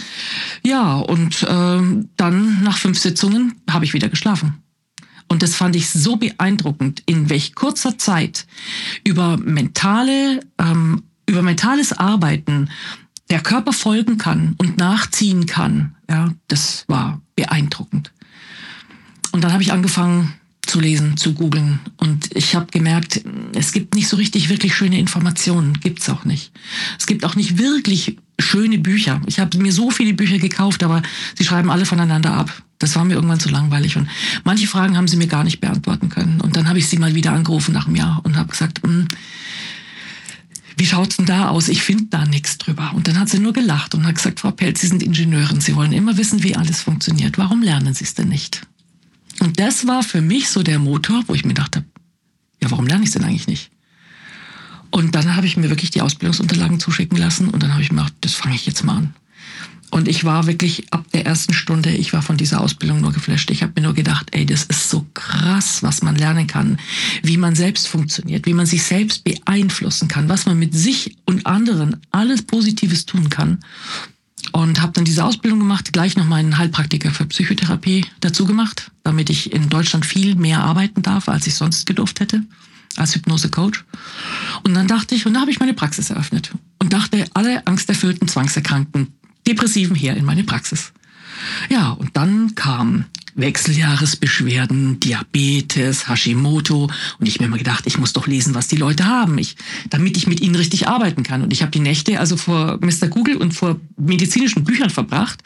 Ja, 0.63 0.95
und 0.95 1.43
äh, 1.43 2.05
dann 2.15 2.63
nach 2.63 2.77
fünf 2.77 2.99
Sitzungen 2.99 3.55
habe 3.69 3.85
ich 3.85 3.93
wieder 3.93 4.09
geschlafen. 4.09 4.61
Und 5.27 5.43
das 5.43 5.55
fand 5.55 5.75
ich 5.75 5.89
so 5.89 6.15
beeindruckend, 6.15 7.03
in 7.05 7.29
welch 7.29 7.53
kurzer 7.55 7.97
Zeit 7.97 8.45
über 9.03 9.37
mentale, 9.37 10.39
ähm, 10.57 11.03
über 11.25 11.41
mentales 11.41 11.93
Arbeiten 11.93 12.69
der 13.29 13.41
Körper 13.41 13.73
folgen 13.73 14.17
kann 14.17 14.55
und 14.57 14.77
nachziehen 14.77 15.45
kann. 15.45 15.95
Ja, 16.09 16.33
das 16.47 16.85
war 16.87 17.21
beeindruckend. 17.35 18.13
Und 19.31 19.43
dann 19.43 19.51
habe 19.51 19.63
ich 19.63 19.73
angefangen 19.73 20.33
zu 20.65 20.79
lesen, 20.79 21.17
zu 21.17 21.33
googeln. 21.33 21.79
Und 21.97 22.35
ich 22.35 22.55
habe 22.55 22.67
gemerkt, 22.67 23.21
es 23.53 23.71
gibt 23.71 23.95
nicht 23.95 24.07
so 24.07 24.17
richtig 24.17 24.49
wirklich 24.49 24.75
schöne 24.75 24.99
Informationen. 24.99 25.73
Gibt's 25.79 26.09
auch 26.09 26.25
nicht. 26.25 26.51
Es 26.99 27.05
gibt 27.05 27.25
auch 27.25 27.35
nicht 27.35 27.57
wirklich 27.57 28.17
schöne 28.39 28.77
Bücher. 28.77 29.21
Ich 29.25 29.39
habe 29.39 29.57
mir 29.57 29.71
so 29.71 29.89
viele 29.91 30.13
Bücher 30.13 30.37
gekauft, 30.37 30.83
aber 30.83 31.01
sie 31.37 31.43
schreiben 31.43 31.71
alle 31.71 31.85
voneinander 31.85 32.33
ab. 32.33 32.63
Das 32.79 32.95
war 32.95 33.05
mir 33.05 33.15
irgendwann 33.15 33.39
zu 33.39 33.49
langweilig. 33.49 33.97
Und 33.97 34.07
manche 34.43 34.67
Fragen 34.67 34.97
haben 34.97 35.07
sie 35.07 35.17
mir 35.17 35.27
gar 35.27 35.43
nicht 35.43 35.59
beantworten 35.59 36.09
können. 36.09 36.41
Und 36.41 36.55
dann 36.55 36.69
habe 36.69 36.79
ich 36.79 36.87
sie 36.87 36.97
mal 36.97 37.15
wieder 37.15 37.31
angerufen 37.31 37.73
nach 37.73 37.87
einem 37.87 37.95
Jahr 37.95 38.21
und 38.23 38.37
habe 38.37 38.49
gesagt, 38.49 38.83
hm, 38.83 39.07
wie 40.77 40.85
schaut's 40.85 41.17
denn 41.17 41.25
da 41.25 41.49
aus? 41.49 41.69
Ich 41.69 41.81
finde 41.81 42.05
da 42.11 42.25
nichts 42.25 42.59
drüber. 42.59 42.91
Und 42.93 43.07
dann 43.07 43.19
hat 43.19 43.29
sie 43.29 43.39
nur 43.39 43.53
gelacht 43.53 43.95
und 43.95 44.05
hat 44.05 44.15
gesagt, 44.15 44.41
Frau 44.41 44.51
Pelz, 44.51 44.81
Sie 44.81 44.87
sind 44.87 45.01
Ingenieurin, 45.01 45.59
Sie 45.59 45.75
wollen 45.75 45.91
immer 45.91 46.17
wissen, 46.17 46.43
wie 46.43 46.55
alles 46.55 46.81
funktioniert. 46.81 47.39
Warum 47.39 47.63
lernen 47.63 47.95
Sie 47.95 48.03
es 48.03 48.13
denn 48.13 48.29
nicht? 48.29 48.61
Und 49.39 49.59
das 49.59 49.87
war 49.87 50.03
für 50.03 50.21
mich 50.21 50.49
so 50.49 50.61
der 50.61 50.77
Motor, 50.77 51.23
wo 51.27 51.33
ich 51.33 51.45
mir 51.45 51.55
dachte, 51.55 51.83
ja, 52.61 52.69
warum 52.69 52.85
lerne 52.85 53.03
ich 53.03 53.09
es 53.09 53.13
denn 53.13 53.23
eigentlich 53.23 53.47
nicht? 53.47 53.71
Und 54.91 55.15
dann 55.15 55.35
habe 55.35 55.47
ich 55.47 55.57
mir 55.57 55.69
wirklich 55.69 55.91
die 55.91 56.01
Ausbildungsunterlagen 56.01 56.79
zuschicken 56.79 57.17
lassen 57.17 57.49
und 57.49 57.61
dann 57.61 57.73
habe 57.73 57.81
ich 57.81 57.91
mir 57.91 58.01
gedacht, 58.01 58.15
das 58.21 58.33
fange 58.33 58.55
ich 58.55 58.65
jetzt 58.65 58.83
mal 58.83 58.97
an. 58.97 59.15
Und 59.89 60.07
ich 60.07 60.25
war 60.25 60.47
wirklich 60.47 60.91
ab 60.91 61.05
der 61.13 61.25
ersten 61.25 61.53
Stunde, 61.53 61.89
ich 61.91 62.11
war 62.11 62.21
von 62.21 62.35
dieser 62.35 62.59
Ausbildung 62.59 62.99
nur 62.99 63.13
geflasht. 63.13 63.49
Ich 63.51 63.63
habe 63.63 63.71
mir 63.75 63.83
nur 63.83 63.93
gedacht, 63.93 64.27
ey, 64.31 64.45
das 64.45 64.63
ist 64.63 64.89
so 64.89 65.05
krass, 65.13 65.81
was 65.81 66.01
man 66.01 66.15
lernen 66.15 66.45
kann, 66.45 66.77
wie 67.23 67.37
man 67.37 67.55
selbst 67.55 67.87
funktioniert, 67.87 68.45
wie 68.45 68.53
man 68.53 68.65
sich 68.65 68.83
selbst 68.83 69.23
beeinflussen 69.23 70.07
kann, 70.07 70.27
was 70.27 70.45
man 70.45 70.59
mit 70.59 70.75
sich 70.75 71.15
und 71.25 71.45
anderen 71.45 71.97
alles 72.11 72.41
Positives 72.41 73.05
tun 73.05 73.29
kann. 73.29 73.59
Und 74.51 74.81
habe 74.81 74.93
dann 74.93 75.05
diese 75.05 75.25
Ausbildung 75.25 75.59
gemacht, 75.59 75.91
gleich 75.93 76.15
noch 76.15 76.25
meinen 76.25 76.57
Heilpraktiker 76.57 77.11
für 77.11 77.25
Psychotherapie 77.25 78.05
dazu 78.19 78.45
gemacht, 78.45 78.91
damit 79.03 79.29
ich 79.29 79.51
in 79.51 79.69
Deutschland 79.69 80.05
viel 80.05 80.35
mehr 80.35 80.63
arbeiten 80.63 81.01
darf, 81.01 81.27
als 81.27 81.47
ich 81.47 81.55
sonst 81.55 81.85
gedurft 81.85 82.19
hätte. 82.19 82.43
als 82.97 83.15
Hypnose-Coach. 83.15 83.85
Und 84.63 84.73
dann 84.73 84.87
dachte 84.87 85.15
ich, 85.15 85.25
und 85.25 85.33
da 85.33 85.41
habe 85.41 85.51
ich 85.51 85.59
meine 85.59 85.73
Praxis 85.73 86.09
eröffnet 86.09 86.51
und 86.79 86.93
dachte, 86.93 87.25
alle 87.33 87.65
angsterfüllten, 87.67 88.27
zwangserkrankten 88.27 89.13
Depressiven 89.47 89.95
her 89.95 90.15
in 90.17 90.25
meine 90.25 90.43
Praxis. 90.43 90.91
Ja, 91.69 91.91
und 91.91 92.17
dann 92.17 92.55
kam 92.55 93.05
Wechseljahresbeschwerden, 93.37 94.99
Diabetes, 94.99 96.09
Hashimoto 96.09 96.89
und 97.19 97.27
ich 97.27 97.39
mir 97.39 97.45
immer 97.45 97.59
gedacht, 97.59 97.85
ich 97.85 97.99
muss 97.99 98.13
doch 98.13 98.25
lesen, 98.25 98.55
was 98.55 98.67
die 98.67 98.75
Leute 98.75 99.05
haben, 99.05 99.37
ich, 99.37 99.55
damit 99.89 100.17
ich 100.17 100.25
mit 100.25 100.41
ihnen 100.41 100.55
richtig 100.55 100.87
arbeiten 100.87 101.21
kann. 101.23 101.43
Und 101.43 101.53
ich 101.53 101.61
habe 101.61 101.71
die 101.71 101.79
Nächte 101.79 102.19
also 102.19 102.35
vor 102.35 102.79
Mr. 102.81 103.07
Google 103.07 103.37
und 103.37 103.53
vor 103.53 103.79
medizinischen 103.95 104.63
Büchern 104.63 104.89
verbracht. 104.89 105.43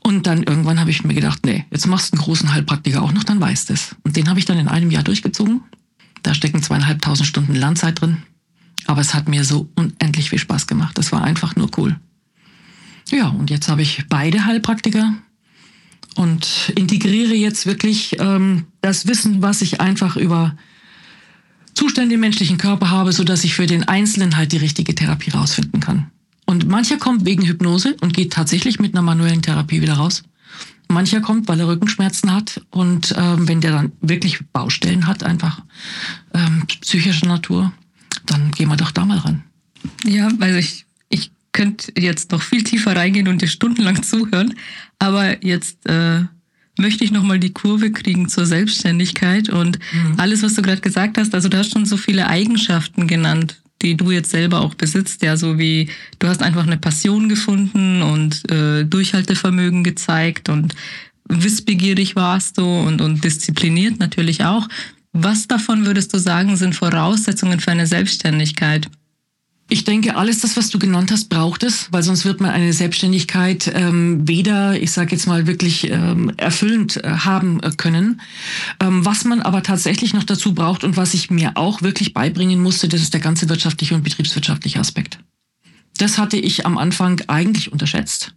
Und 0.00 0.26
dann 0.26 0.42
irgendwann 0.42 0.78
habe 0.78 0.90
ich 0.90 1.02
mir 1.02 1.14
gedacht, 1.14 1.46
nee, 1.46 1.64
jetzt 1.70 1.86
machst 1.86 2.12
du 2.12 2.16
einen 2.16 2.24
großen 2.24 2.52
Heilpraktiker 2.52 3.02
auch 3.02 3.12
noch, 3.12 3.24
dann 3.24 3.40
weißt 3.40 3.70
es. 3.70 3.96
Und 4.04 4.16
den 4.16 4.28
habe 4.28 4.38
ich 4.38 4.44
dann 4.44 4.58
in 4.58 4.68
einem 4.68 4.90
Jahr 4.90 5.02
durchgezogen. 5.02 5.62
Da 6.22 6.34
stecken 6.34 6.62
zweieinhalbtausend 6.62 7.26
Stunden 7.26 7.54
Lernzeit 7.54 8.00
drin. 8.00 8.18
Aber 8.86 9.00
es 9.00 9.14
hat 9.14 9.28
mir 9.28 9.44
so 9.44 9.70
unendlich 9.76 10.30
viel 10.30 10.38
Spaß 10.38 10.66
gemacht. 10.66 10.98
Das 10.98 11.10
war 11.12 11.22
einfach 11.22 11.56
nur 11.56 11.70
cool. 11.78 11.98
Ja, 13.10 13.28
und 13.28 13.50
jetzt 13.50 13.68
habe 13.68 13.82
ich 13.82 14.04
beide 14.08 14.44
Heilpraktiker 14.44 15.14
und 16.16 16.72
integriere 16.76 17.34
jetzt 17.34 17.66
wirklich 17.66 18.16
ähm, 18.18 18.64
das 18.80 19.06
Wissen, 19.06 19.40
was 19.40 19.62
ich 19.62 19.80
einfach 19.80 20.16
über 20.16 20.56
Zustände 21.74 22.16
im 22.16 22.20
menschlichen 22.20 22.58
Körper 22.58 22.90
habe, 22.90 23.12
so 23.12 23.24
dass 23.24 23.44
ich 23.44 23.54
für 23.54 23.66
den 23.66 23.84
Einzelnen 23.84 24.36
halt 24.36 24.52
die 24.52 24.56
richtige 24.56 24.94
Therapie 24.94 25.30
rausfinden 25.30 25.80
kann. 25.80 26.10
Und 26.44 26.66
mancher 26.66 26.96
kommt 26.96 27.24
wegen 27.24 27.46
Hypnose 27.46 27.96
und 28.00 28.14
geht 28.14 28.32
tatsächlich 28.32 28.80
mit 28.80 28.94
einer 28.94 29.02
manuellen 29.02 29.42
Therapie 29.42 29.80
wieder 29.80 29.94
raus. 29.94 30.24
Mancher 30.88 31.20
kommt, 31.20 31.46
weil 31.46 31.60
er 31.60 31.68
Rückenschmerzen 31.68 32.32
hat 32.34 32.62
und 32.70 33.14
ähm, 33.16 33.46
wenn 33.46 33.60
der 33.60 33.72
dann 33.72 33.92
wirklich 34.00 34.40
Baustellen 34.52 35.06
hat, 35.06 35.22
einfach 35.22 35.62
ähm, 36.34 36.64
psychischer 36.80 37.26
Natur, 37.26 37.72
dann 38.26 38.50
gehen 38.50 38.68
wir 38.68 38.76
doch 38.76 38.90
da 38.90 39.04
mal 39.04 39.18
ran. 39.18 39.44
Ja, 40.04 40.30
also 40.40 40.56
ich 40.56 40.86
könnte 41.52 41.92
jetzt 41.98 42.32
noch 42.32 42.42
viel 42.42 42.62
tiefer 42.62 42.94
reingehen 42.94 43.28
und 43.28 43.42
dir 43.42 43.48
stundenlang 43.48 44.02
zuhören, 44.02 44.54
aber 44.98 45.44
jetzt 45.44 45.86
äh, 45.86 46.24
möchte 46.78 47.04
ich 47.04 47.10
nochmal 47.10 47.38
die 47.38 47.52
Kurve 47.52 47.90
kriegen 47.90 48.28
zur 48.28 48.46
Selbstständigkeit 48.46 49.48
und 49.48 49.78
mhm. 49.92 50.14
alles, 50.18 50.42
was 50.42 50.54
du 50.54 50.62
gerade 50.62 50.80
gesagt 50.80 51.18
hast, 51.18 51.34
also 51.34 51.48
du 51.48 51.58
hast 51.58 51.72
schon 51.72 51.86
so 51.86 51.96
viele 51.96 52.28
Eigenschaften 52.28 53.06
genannt, 53.06 53.60
die 53.82 53.96
du 53.96 54.10
jetzt 54.10 54.30
selber 54.30 54.60
auch 54.60 54.74
besitzt, 54.74 55.22
ja, 55.22 55.36
so 55.36 55.58
wie 55.58 55.88
du 56.18 56.28
hast 56.28 56.42
einfach 56.42 56.66
eine 56.66 56.78
Passion 56.78 57.28
gefunden 57.28 58.02
und 58.02 58.50
äh, 58.50 58.84
Durchhaltevermögen 58.84 59.84
gezeigt 59.84 60.48
und 60.48 60.74
wissbegierig 61.28 62.16
warst 62.16 62.58
du 62.58 62.64
und, 62.64 63.00
und 63.00 63.22
diszipliniert 63.22 63.98
natürlich 63.98 64.44
auch. 64.44 64.68
Was 65.12 65.48
davon 65.48 65.86
würdest 65.86 66.12
du 66.14 66.18
sagen, 66.18 66.56
sind 66.56 66.74
Voraussetzungen 66.74 67.60
für 67.60 67.70
eine 67.70 67.86
Selbstständigkeit? 67.86 68.88
Ich 69.70 69.84
denke, 69.84 70.16
alles 70.16 70.40
das, 70.40 70.56
was 70.56 70.70
du 70.70 70.78
genannt 70.78 71.12
hast, 71.12 71.28
braucht 71.28 71.62
es, 71.62 71.92
weil 71.92 72.02
sonst 72.02 72.24
wird 72.24 72.40
man 72.40 72.50
eine 72.50 72.72
Selbstständigkeit 72.72 73.70
ähm, 73.74 74.26
weder, 74.26 74.80
ich 74.80 74.90
sage 74.92 75.12
jetzt 75.12 75.26
mal, 75.26 75.46
wirklich 75.46 75.90
ähm, 75.90 76.32
erfüllend 76.38 76.96
äh, 77.04 77.10
haben 77.10 77.60
äh, 77.60 77.70
können. 77.76 78.22
Ähm, 78.80 79.04
was 79.04 79.26
man 79.26 79.42
aber 79.42 79.62
tatsächlich 79.62 80.14
noch 80.14 80.24
dazu 80.24 80.54
braucht 80.54 80.84
und 80.84 80.96
was 80.96 81.12
ich 81.12 81.30
mir 81.30 81.58
auch 81.58 81.82
wirklich 81.82 82.14
beibringen 82.14 82.62
musste, 82.62 82.88
das 82.88 83.02
ist 83.02 83.12
der 83.12 83.20
ganze 83.20 83.50
wirtschaftliche 83.50 83.94
und 83.94 84.04
betriebswirtschaftliche 84.04 84.80
Aspekt. 84.80 85.18
Das 85.98 86.16
hatte 86.16 86.38
ich 86.38 86.64
am 86.64 86.78
Anfang 86.78 87.20
eigentlich 87.26 87.70
unterschätzt. 87.70 88.34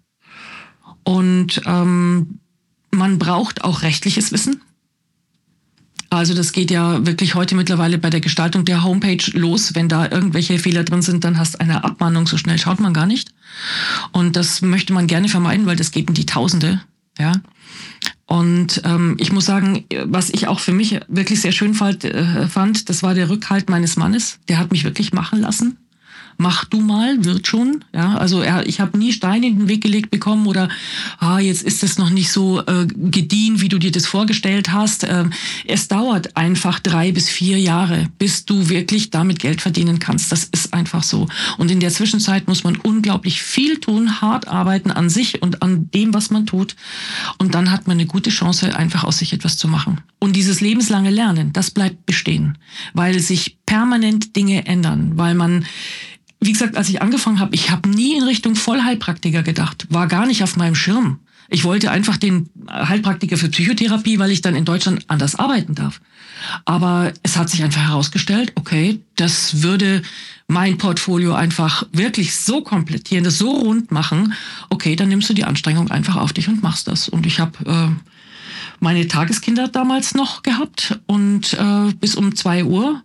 Und 1.04 1.62
ähm, 1.66 2.40
man 2.92 3.20
braucht 3.20 3.64
auch 3.64 3.84
rechtliches 3.84 4.34
Wissen. 4.34 4.62
Also 6.14 6.34
das 6.34 6.52
geht 6.52 6.72
ja 6.72 7.06
wirklich 7.06 7.36
heute 7.36 7.56
mittlerweile 7.56 7.98
bei 7.98 8.10
der 8.10 8.20
Gestaltung 8.20 8.66
der 8.66 8.84
Homepage 8.84 9.24
los. 9.32 9.76
Wenn 9.76 9.88
da 9.88 10.12
irgendwelche 10.12 10.60
Fehler 10.60 10.84
drin 10.84 11.02
sind, 11.02 11.24
dann 11.24 11.38
hast 11.38 11.54
du 11.54 11.62
eine 11.62 11.86
Abmahnung. 11.86 12.28
So 12.28 12.38
schnell 12.38 12.60
schaut 12.60 12.82
man 12.82 12.94
gar 12.94 13.06
nicht. 13.06 13.30
Und 14.12 14.36
das 14.36 14.62
möchte 14.62 14.92
man 14.92 15.08
gerne 15.08 15.30
vermeiden, 15.30 15.66
weil 15.66 15.78
das 15.78 15.92
geht 15.92 16.10
in 16.10 16.14
die 16.14 16.26
Tausende. 16.26 16.82
Ja. 17.18 17.32
Und 18.26 18.82
ähm, 18.84 19.16
ich 19.20 19.32
muss 19.32 19.46
sagen, 19.46 19.86
was 20.04 20.30
ich 20.30 20.50
auch 20.50 20.60
für 20.60 20.74
mich 20.74 21.00
wirklich 21.08 21.40
sehr 21.40 21.54
schön 21.54 21.74
fand, 21.74 22.04
äh, 22.04 22.46
fand, 22.48 22.90
das 22.90 23.04
war 23.04 23.14
der 23.14 23.30
Rückhalt 23.30 23.70
meines 23.70 23.96
Mannes. 23.96 24.40
Der 24.50 24.58
hat 24.58 24.72
mich 24.72 24.84
wirklich 24.84 25.14
machen 25.14 25.40
lassen 25.40 25.78
mach 26.42 26.66
du 26.66 26.82
mal, 26.82 27.24
wird 27.24 27.46
schon. 27.48 27.86
Ja, 27.94 28.18
also 28.18 28.42
er, 28.42 28.68
ich 28.68 28.80
habe 28.80 28.98
nie 28.98 29.14
Steine 29.14 29.48
in 29.48 29.60
den 29.60 29.68
Weg 29.68 29.82
gelegt 29.82 30.10
bekommen 30.10 30.48
oder 30.48 30.70
ah, 31.20 31.40
jetzt 31.40 31.62
ist 31.62 31.84
es 31.84 31.98
noch 31.98 32.10
nicht 32.10 32.32
so 32.32 32.60
äh, 32.66 32.88
gediehen, 32.88 33.62
wie 33.62 33.70
du 33.70 33.78
dir 33.78 33.92
das 33.92 34.08
vorgestellt 34.08 34.72
hast. 34.72 35.04
Ähm, 35.04 35.32
es 35.66 35.88
dauert 35.88 36.36
einfach 36.36 36.80
drei 36.80 37.12
bis 37.12 37.30
vier 37.30 37.60
Jahre, 37.60 38.08
bis 38.18 38.46
du 38.46 38.70
wirklich 38.70 39.12
damit 39.12 39.40
Geld 39.40 39.62
verdienen 39.62 40.00
kannst. 40.00 40.32
Das 40.32 40.46
ist 40.46 40.74
einfach 40.74 41.04
so. 41.04 41.28
Und 41.60 41.70
in 41.70 41.80
der 41.80 41.92
Zwischenzeit 41.92 42.48
muss 42.48 42.64
man 42.64 42.76
unglaublich 42.76 43.42
viel 43.42 43.80
tun, 43.80 44.20
hart 44.20 44.48
arbeiten 44.48 44.90
an 44.92 45.10
sich 45.10 45.42
und 45.44 45.62
an 45.62 45.90
dem, 45.92 46.14
was 46.14 46.32
man 46.32 46.48
tut. 46.48 46.76
Und 47.38 47.54
dann 47.54 47.72
hat 47.72 47.88
man 47.88 47.98
eine 47.98 48.08
gute 48.08 48.32
Chance, 48.32 48.76
einfach 48.76 49.04
aus 49.04 49.20
sich 49.20 49.32
etwas 49.34 49.58
zu 49.58 49.68
machen. 49.68 50.02
Und 50.20 50.36
dieses 50.36 50.60
lebenslange 50.60 51.12
Lernen, 51.12 51.54
das 51.54 51.70
bleibt 51.72 52.06
bestehen, 52.08 52.58
weil 52.94 53.20
sich 53.20 53.58
permanent 53.66 54.36
Dinge 54.36 54.66
ändern, 54.66 55.14
weil 55.16 55.36
man 55.36 55.66
wie 56.42 56.52
gesagt, 56.52 56.76
als 56.76 56.90
ich 56.90 57.02
angefangen 57.02 57.40
habe, 57.40 57.54
ich 57.56 57.70
habe 57.70 57.88
nie 57.88 58.18
in 58.18 58.24
Richtung 58.24 58.56
Vollheilpraktiker 58.56 59.44
gedacht, 59.44 59.86
war 59.90 60.08
gar 60.08 60.26
nicht 60.26 60.44
auf 60.44 60.58
meinem 60.58 60.76
Schirm. 60.76 61.20
Ich 61.50 61.64
wollte 61.66 61.92
einfach 61.92 62.18
den 62.18 62.50
Heilpraktiker 62.70 63.38
für 63.38 63.50
Psychotherapie, 63.50 64.20
weil 64.20 64.32
ich 64.32 64.42
dann 64.42 64.56
in 64.56 64.66
Deutschland 64.66 65.04
anders 65.08 65.36
arbeiten 65.36 65.76
darf. 65.76 66.02
Aber 66.66 67.14
es 67.24 67.38
hat 67.38 67.50
sich 67.50 67.64
einfach 67.64 67.82
herausgestellt, 67.82 68.54
okay, 68.56 69.02
das 69.18 69.62
würde 69.62 70.02
mein 70.48 70.78
Portfolio 70.78 71.34
einfach 71.34 71.86
wirklich 71.92 72.36
so 72.36 72.62
komplettieren, 72.62 73.24
das 73.24 73.38
so 73.38 73.52
rund 73.52 73.92
machen. 73.92 74.34
Okay, 74.70 74.96
dann 74.96 75.10
nimmst 75.10 75.30
du 75.30 75.34
die 75.34 75.44
Anstrengung 75.44 75.92
einfach 75.92 76.16
auf 76.16 76.34
dich 76.34 76.48
und 76.48 76.64
machst 76.64 76.88
das. 76.88 77.08
Und 77.08 77.26
ich 77.26 77.40
habe 77.40 77.66
äh, 77.66 77.90
meine 78.80 79.08
Tageskinder 79.08 79.68
damals 79.68 80.16
noch 80.16 80.44
gehabt 80.44 81.00
und 81.06 81.54
äh, 81.54 81.94
bis 82.00 82.16
um 82.16 82.36
zwei 82.36 82.64
Uhr. 82.64 83.04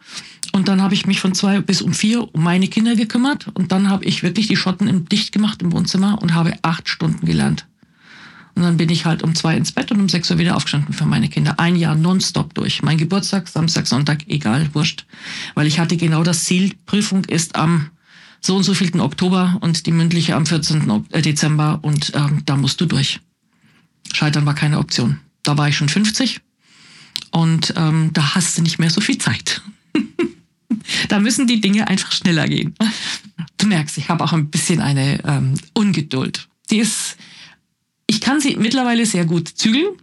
Und 0.57 0.69
dann 0.69 0.81
habe 0.81 0.95
ich 0.95 1.07
mich 1.07 1.21
von 1.21 1.35
zwei 1.35 1.61
bis 1.61 1.83
um 1.83 1.93
vier 1.93 2.35
um 2.35 2.43
meine 2.43 2.67
Kinder 2.67 2.97
gekümmert. 2.97 3.47
Und 3.53 3.73
dann 3.73 3.91
habe 3.91 4.07
ich 4.07 4.23
wirklich 4.23 4.47
die 4.47 4.57
Schotten 4.57 4.89
im, 4.89 5.07
dicht 5.07 5.31
gemacht 5.31 5.61
im 5.61 5.71
Wohnzimmer 5.71 6.23
und 6.23 6.33
habe 6.33 6.55
acht 6.63 6.89
Stunden 6.89 7.27
gelernt. 7.27 7.67
Und 8.55 8.63
dann 8.63 8.79
bin 8.79 8.89
ich 8.89 9.05
halt 9.05 9.23
um 9.23 9.35
zwei 9.35 9.55
ins 9.55 9.73
Bett 9.73 9.93
und 9.93 10.01
um 10.01 10.09
sechs 10.09 10.31
Uhr 10.31 10.39
wieder 10.39 10.57
aufgestanden 10.57 10.95
für 10.95 11.05
meine 11.05 11.29
Kinder. 11.29 11.61
Ein 11.61 11.77
Jahr 11.77 11.95
nonstop 11.95 12.55
durch. 12.55 12.83
Mein 12.83 12.97
Geburtstag, 12.97 13.49
Samstag, 13.49 13.87
Sonntag, 13.87 14.27
egal, 14.29 14.71
wurscht. 14.73 15.05
Weil 15.55 15.67
ich 15.67 15.79
hatte 15.79 15.99
genau 15.99 16.23
das 16.23 16.45
Ziel, 16.45 16.73
Prüfung 16.87 17.27
ist 17.27 17.55
am 17.55 17.91
so 18.41 18.57
und 18.57 18.63
so 18.63 18.73
vielten 18.73 19.01
Oktober 19.01 19.59
und 19.61 19.85
die 19.85 19.93
mündliche 19.93 20.37
am 20.37 20.47
14. 20.47 21.05
Äh, 21.11 21.21
Dezember 21.21 21.81
und 21.83 22.13
ähm, 22.15 22.45
da 22.47 22.57
musst 22.57 22.81
du 22.81 22.87
durch. 22.87 23.21
Scheitern 24.11 24.47
war 24.47 24.55
keine 24.55 24.79
Option. 24.79 25.21
Da 25.43 25.59
war 25.59 25.69
ich 25.69 25.77
schon 25.77 25.91
50 25.91 26.41
und 27.31 27.75
ähm, 27.77 28.09
da 28.15 28.35
hast 28.35 28.57
du 28.57 28.63
nicht 28.63 28.79
mehr 28.79 28.89
so 28.89 29.03
viel 29.03 29.19
Zeit. 29.19 29.61
da 31.09 31.19
müssen 31.19 31.47
die 31.47 31.61
Dinge 31.61 31.89
einfach 31.89 32.13
schneller 32.13 32.49
gehen. 32.49 32.75
Du 33.59 33.67
merkst, 33.67 33.99
ich 33.99 34.09
habe 34.09 34.25
auch 34.25 34.33
ein 34.33 34.51
bisschen 34.51 34.81
eine 34.81 35.23
ähm, 35.25 35.55
Ungeduld. 35.73 36.49
Die 36.71 36.79
ist, 36.79 37.17
ich 38.07 38.21
kann 38.21 38.41
sie 38.41 38.57
mittlerweile 38.57 39.07
sehr 39.07 39.25
gut 39.25 39.49
zügeln, 39.49 39.95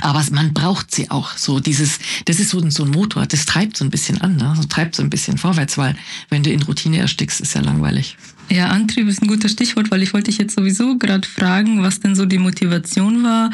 aber 0.00 0.24
man 0.32 0.54
braucht 0.54 0.94
sie 0.94 1.10
auch. 1.10 1.36
So 1.36 1.60
dieses, 1.60 1.98
das 2.24 2.40
ist 2.40 2.50
so 2.50 2.60
ein, 2.60 2.70
so 2.70 2.84
ein 2.84 2.90
Motor, 2.90 3.26
das 3.26 3.44
treibt 3.44 3.76
so 3.76 3.84
ein 3.84 3.90
bisschen 3.90 4.20
an, 4.20 4.36
ne? 4.36 4.54
so 4.56 4.64
treibt 4.64 4.94
so 4.94 5.02
ein 5.02 5.10
bisschen 5.10 5.36
vorwärts, 5.38 5.76
weil 5.76 5.96
wenn 6.30 6.42
du 6.42 6.50
in 6.50 6.62
Routine 6.62 6.98
erstickst, 6.98 7.40
ist 7.40 7.54
ja 7.54 7.60
langweilig. 7.60 8.16
Ja, 8.48 8.68
Antrieb 8.68 9.06
ist 9.08 9.22
ein 9.22 9.28
gutes 9.28 9.52
Stichwort, 9.52 9.90
weil 9.90 10.02
ich 10.02 10.14
wollte 10.14 10.30
dich 10.30 10.38
jetzt 10.38 10.56
sowieso 10.56 10.96
gerade 10.96 11.28
fragen, 11.28 11.82
was 11.82 12.00
denn 12.00 12.14
so 12.14 12.26
die 12.26 12.38
Motivation 12.38 13.22
war, 13.22 13.50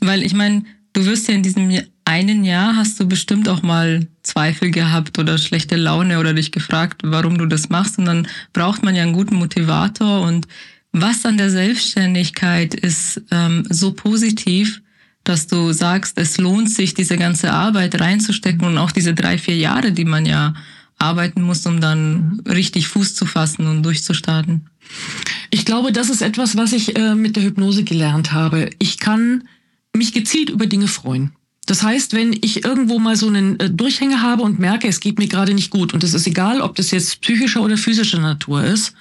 weil 0.00 0.22
ich 0.22 0.34
meine, 0.34 0.64
du 0.92 1.04
wirst 1.06 1.28
ja 1.28 1.34
in 1.34 1.42
diesem 1.42 1.70
einen 2.08 2.42
Jahr 2.42 2.74
hast 2.74 2.98
du 2.98 3.06
bestimmt 3.06 3.50
auch 3.50 3.62
mal 3.62 4.08
Zweifel 4.22 4.70
gehabt 4.70 5.18
oder 5.18 5.36
schlechte 5.36 5.76
Laune 5.76 6.18
oder 6.18 6.32
dich 6.32 6.52
gefragt, 6.52 7.02
warum 7.04 7.36
du 7.36 7.44
das 7.44 7.68
machst. 7.68 7.98
Und 7.98 8.06
dann 8.06 8.26
braucht 8.54 8.82
man 8.82 8.96
ja 8.96 9.02
einen 9.02 9.12
guten 9.12 9.36
Motivator. 9.36 10.22
Und 10.22 10.48
was 10.90 11.26
an 11.26 11.36
der 11.36 11.50
Selbstständigkeit 11.50 12.74
ist 12.74 13.20
ähm, 13.30 13.66
so 13.68 13.92
positiv, 13.92 14.80
dass 15.22 15.48
du 15.48 15.74
sagst, 15.74 16.18
es 16.18 16.38
lohnt 16.38 16.70
sich, 16.70 16.94
diese 16.94 17.18
ganze 17.18 17.52
Arbeit 17.52 18.00
reinzustecken 18.00 18.66
und 18.66 18.78
auch 18.78 18.90
diese 18.90 19.12
drei, 19.12 19.36
vier 19.36 19.58
Jahre, 19.58 19.92
die 19.92 20.06
man 20.06 20.24
ja 20.24 20.54
arbeiten 20.96 21.42
muss, 21.42 21.66
um 21.66 21.78
dann 21.78 22.40
richtig 22.48 22.88
Fuß 22.88 23.16
zu 23.16 23.26
fassen 23.26 23.66
und 23.66 23.82
durchzustarten. 23.82 24.70
Ich 25.50 25.66
glaube, 25.66 25.92
das 25.92 26.08
ist 26.08 26.22
etwas, 26.22 26.56
was 26.56 26.72
ich 26.72 26.96
äh, 26.96 27.14
mit 27.14 27.36
der 27.36 27.42
Hypnose 27.42 27.84
gelernt 27.84 28.32
habe. 28.32 28.70
Ich 28.78 28.98
kann 28.98 29.46
mich 29.94 30.14
gezielt 30.14 30.48
über 30.48 30.66
Dinge 30.66 30.88
freuen. 30.88 31.32
Das 31.68 31.82
heißt, 31.82 32.14
wenn 32.14 32.32
ich 32.32 32.64
irgendwo 32.64 32.98
mal 32.98 33.14
so 33.14 33.26
einen 33.26 33.60
äh, 33.60 33.68
Durchhänger 33.68 34.22
habe 34.22 34.42
und 34.42 34.58
merke, 34.58 34.88
es 34.88 35.00
geht 35.00 35.18
mir 35.18 35.28
gerade 35.28 35.52
nicht 35.52 35.68
gut 35.68 35.92
und 35.92 36.02
es 36.02 36.14
ist 36.14 36.26
egal, 36.26 36.62
ob 36.62 36.74
das 36.76 36.92
jetzt 36.92 37.20
psychischer 37.20 37.60
oder 37.60 37.76
physischer 37.76 38.20
Natur 38.20 38.64
ist, 38.64 38.94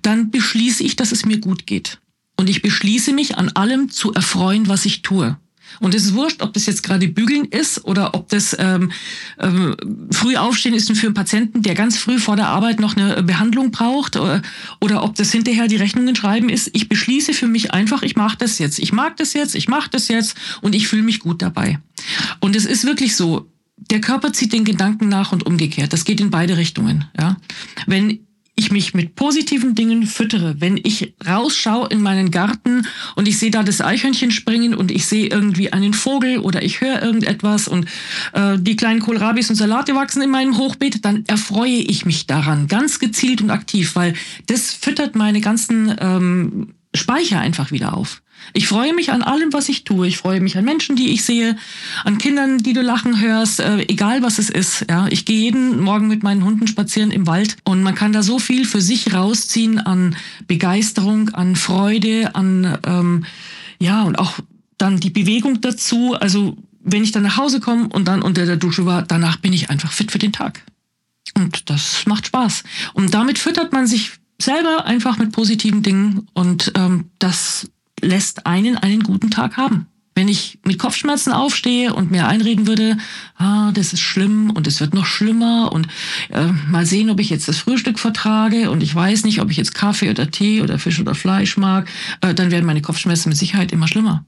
dann 0.00 0.30
beschließe 0.30 0.82
ich, 0.82 0.96
dass 0.96 1.12
es 1.12 1.26
mir 1.26 1.38
gut 1.38 1.66
geht. 1.66 1.98
Und 2.38 2.48
ich 2.48 2.62
beschließe 2.62 3.12
mich 3.12 3.36
an 3.36 3.50
allem 3.50 3.90
zu 3.90 4.14
erfreuen, 4.14 4.68
was 4.68 4.86
ich 4.86 5.02
tue. 5.02 5.36
Und 5.80 5.94
es 5.94 6.04
ist 6.04 6.14
wurscht, 6.14 6.42
ob 6.42 6.52
das 6.52 6.66
jetzt 6.66 6.82
gerade 6.82 7.08
Bügeln 7.08 7.44
ist 7.46 7.84
oder 7.84 8.14
ob 8.14 8.28
das 8.28 8.56
ähm, 8.58 8.92
ähm, 9.38 9.76
früh 10.10 10.36
aufstehen 10.36 10.74
ist 10.74 10.90
für 10.92 11.06
einen 11.06 11.14
Patienten, 11.14 11.62
der 11.62 11.74
ganz 11.74 11.98
früh 11.98 12.18
vor 12.18 12.36
der 12.36 12.48
Arbeit 12.48 12.80
noch 12.80 12.96
eine 12.96 13.22
Behandlung 13.22 13.70
braucht 13.70 14.16
oder, 14.16 14.42
oder 14.80 15.02
ob 15.02 15.14
das 15.14 15.32
hinterher 15.32 15.68
die 15.68 15.76
Rechnungen 15.76 16.14
schreiben 16.14 16.48
ist. 16.48 16.70
Ich 16.72 16.88
beschließe 16.88 17.32
für 17.32 17.46
mich 17.46 17.72
einfach, 17.72 18.02
ich 18.02 18.16
mache 18.16 18.36
das 18.38 18.58
jetzt. 18.58 18.78
Ich 18.78 18.92
mag 18.92 19.16
das 19.16 19.32
jetzt, 19.32 19.54
ich 19.54 19.68
mache 19.68 19.90
das 19.90 20.08
jetzt 20.08 20.36
und 20.60 20.74
ich 20.74 20.88
fühle 20.88 21.02
mich 21.02 21.20
gut 21.20 21.42
dabei. 21.42 21.78
Und 22.40 22.56
es 22.56 22.66
ist 22.66 22.84
wirklich 22.84 23.16
so, 23.16 23.48
der 23.76 24.00
Körper 24.00 24.32
zieht 24.32 24.52
den 24.52 24.64
Gedanken 24.64 25.08
nach 25.08 25.32
und 25.32 25.46
umgekehrt. 25.46 25.92
Das 25.92 26.04
geht 26.04 26.20
in 26.20 26.30
beide 26.30 26.56
Richtungen. 26.56 27.04
Ja? 27.18 27.36
Wenn 27.86 28.26
ich 28.54 28.70
mich 28.70 28.92
mit 28.92 29.14
positiven 29.14 29.74
Dingen 29.74 30.06
füttere, 30.06 30.60
wenn 30.60 30.76
ich 30.76 31.14
rausschaue 31.26 31.88
in 31.88 32.02
meinen 32.02 32.30
Garten 32.30 32.86
und 33.16 33.26
ich 33.26 33.38
sehe 33.38 33.50
da 33.50 33.62
das 33.62 33.80
Eichhörnchen 33.80 34.30
springen 34.30 34.74
und 34.74 34.90
ich 34.90 35.06
sehe 35.06 35.28
irgendwie 35.28 35.72
einen 35.72 35.94
Vogel 35.94 36.38
oder 36.38 36.62
ich 36.62 36.80
höre 36.80 37.02
irgendetwas 37.02 37.66
und 37.66 37.86
äh, 38.34 38.58
die 38.58 38.76
kleinen 38.76 39.00
Kohlrabis 39.00 39.48
und 39.48 39.56
Salate 39.56 39.94
wachsen 39.94 40.22
in 40.22 40.30
meinem 40.30 40.58
Hochbeet, 40.58 41.04
dann 41.04 41.24
erfreue 41.26 41.68
ich 41.68 42.04
mich 42.04 42.26
daran 42.26 42.68
ganz 42.68 42.98
gezielt 42.98 43.40
und 43.40 43.50
aktiv, 43.50 43.96
weil 43.96 44.14
das 44.46 44.72
füttert 44.74 45.16
meine 45.16 45.40
ganzen 45.40 45.94
ähm, 45.98 46.74
Speicher 46.94 47.40
einfach 47.40 47.70
wieder 47.70 47.96
auf. 47.96 48.22
Ich 48.54 48.68
freue 48.68 48.92
mich 48.92 49.12
an 49.12 49.22
allem, 49.22 49.52
was 49.52 49.68
ich 49.68 49.84
tue. 49.84 50.06
Ich 50.08 50.18
freue 50.18 50.40
mich 50.40 50.58
an 50.58 50.64
Menschen, 50.64 50.96
die 50.96 51.10
ich 51.10 51.24
sehe, 51.24 51.56
an 52.04 52.18
Kindern, 52.18 52.58
die 52.58 52.72
du 52.72 52.82
lachen 52.82 53.20
hörst, 53.20 53.60
äh, 53.60 53.82
egal 53.82 54.22
was 54.22 54.38
es 54.38 54.50
ist. 54.50 54.86
Ja, 54.90 55.06
ich 55.08 55.24
gehe 55.24 55.38
jeden 55.38 55.80
Morgen 55.80 56.08
mit 56.08 56.22
meinen 56.22 56.44
Hunden 56.44 56.66
spazieren 56.66 57.10
im 57.10 57.26
Wald 57.26 57.56
und 57.64 57.82
man 57.82 57.94
kann 57.94 58.12
da 58.12 58.22
so 58.22 58.38
viel 58.38 58.64
für 58.64 58.80
sich 58.80 59.14
rausziehen 59.14 59.78
an 59.78 60.16
Begeisterung, 60.48 61.30
an 61.30 61.56
Freude, 61.56 62.34
an 62.34 62.78
ähm, 62.84 63.24
ja 63.78 64.02
und 64.02 64.18
auch 64.18 64.38
dann 64.76 64.98
die 64.98 65.10
Bewegung 65.10 65.60
dazu. 65.60 66.14
Also 66.14 66.56
wenn 66.80 67.04
ich 67.04 67.12
dann 67.12 67.22
nach 67.22 67.36
Hause 67.36 67.60
komme 67.60 67.88
und 67.88 68.08
dann 68.08 68.22
unter 68.22 68.44
der 68.44 68.56
Dusche 68.56 68.84
war, 68.84 69.02
danach 69.02 69.36
bin 69.36 69.52
ich 69.52 69.70
einfach 69.70 69.92
fit 69.92 70.10
für 70.10 70.18
den 70.18 70.32
Tag. 70.32 70.62
Und 71.34 71.70
das 71.70 72.04
macht 72.06 72.26
Spaß. 72.26 72.64
Und 72.92 73.14
damit 73.14 73.38
füttert 73.38 73.72
man 73.72 73.86
sich 73.86 74.12
selber 74.42 74.84
einfach 74.84 75.18
mit 75.18 75.32
positiven 75.32 75.82
Dingen 75.82 76.28
und 76.34 76.72
ähm, 76.76 77.10
das 77.18 77.70
lässt 78.00 78.46
einen 78.46 78.76
einen 78.76 79.02
guten 79.02 79.30
Tag 79.30 79.56
haben. 79.56 79.86
Wenn 80.14 80.28
ich 80.28 80.58
mit 80.66 80.78
Kopfschmerzen 80.78 81.32
aufstehe 81.32 81.94
und 81.94 82.10
mir 82.10 82.28
einreden 82.28 82.66
würde, 82.66 82.98
ah, 83.36 83.72
das 83.72 83.94
ist 83.94 84.00
schlimm 84.00 84.50
und 84.50 84.66
es 84.66 84.78
wird 84.80 84.92
noch 84.92 85.06
schlimmer 85.06 85.72
und 85.72 85.88
äh, 86.28 86.48
mal 86.68 86.84
sehen, 86.84 87.08
ob 87.08 87.18
ich 87.18 87.30
jetzt 87.30 87.48
das 87.48 87.58
Frühstück 87.58 87.98
vertrage 87.98 88.70
und 88.70 88.82
ich 88.82 88.94
weiß 88.94 89.24
nicht, 89.24 89.40
ob 89.40 89.50
ich 89.50 89.56
jetzt 89.56 89.74
Kaffee 89.74 90.10
oder 90.10 90.30
Tee 90.30 90.60
oder 90.60 90.78
Fisch 90.78 91.00
oder 91.00 91.14
Fleisch 91.14 91.56
mag, 91.56 91.88
äh, 92.20 92.34
dann 92.34 92.50
werden 92.50 92.66
meine 92.66 92.82
Kopfschmerzen 92.82 93.30
mit 93.30 93.38
Sicherheit 93.38 93.72
immer 93.72 93.88
schlimmer. 93.88 94.26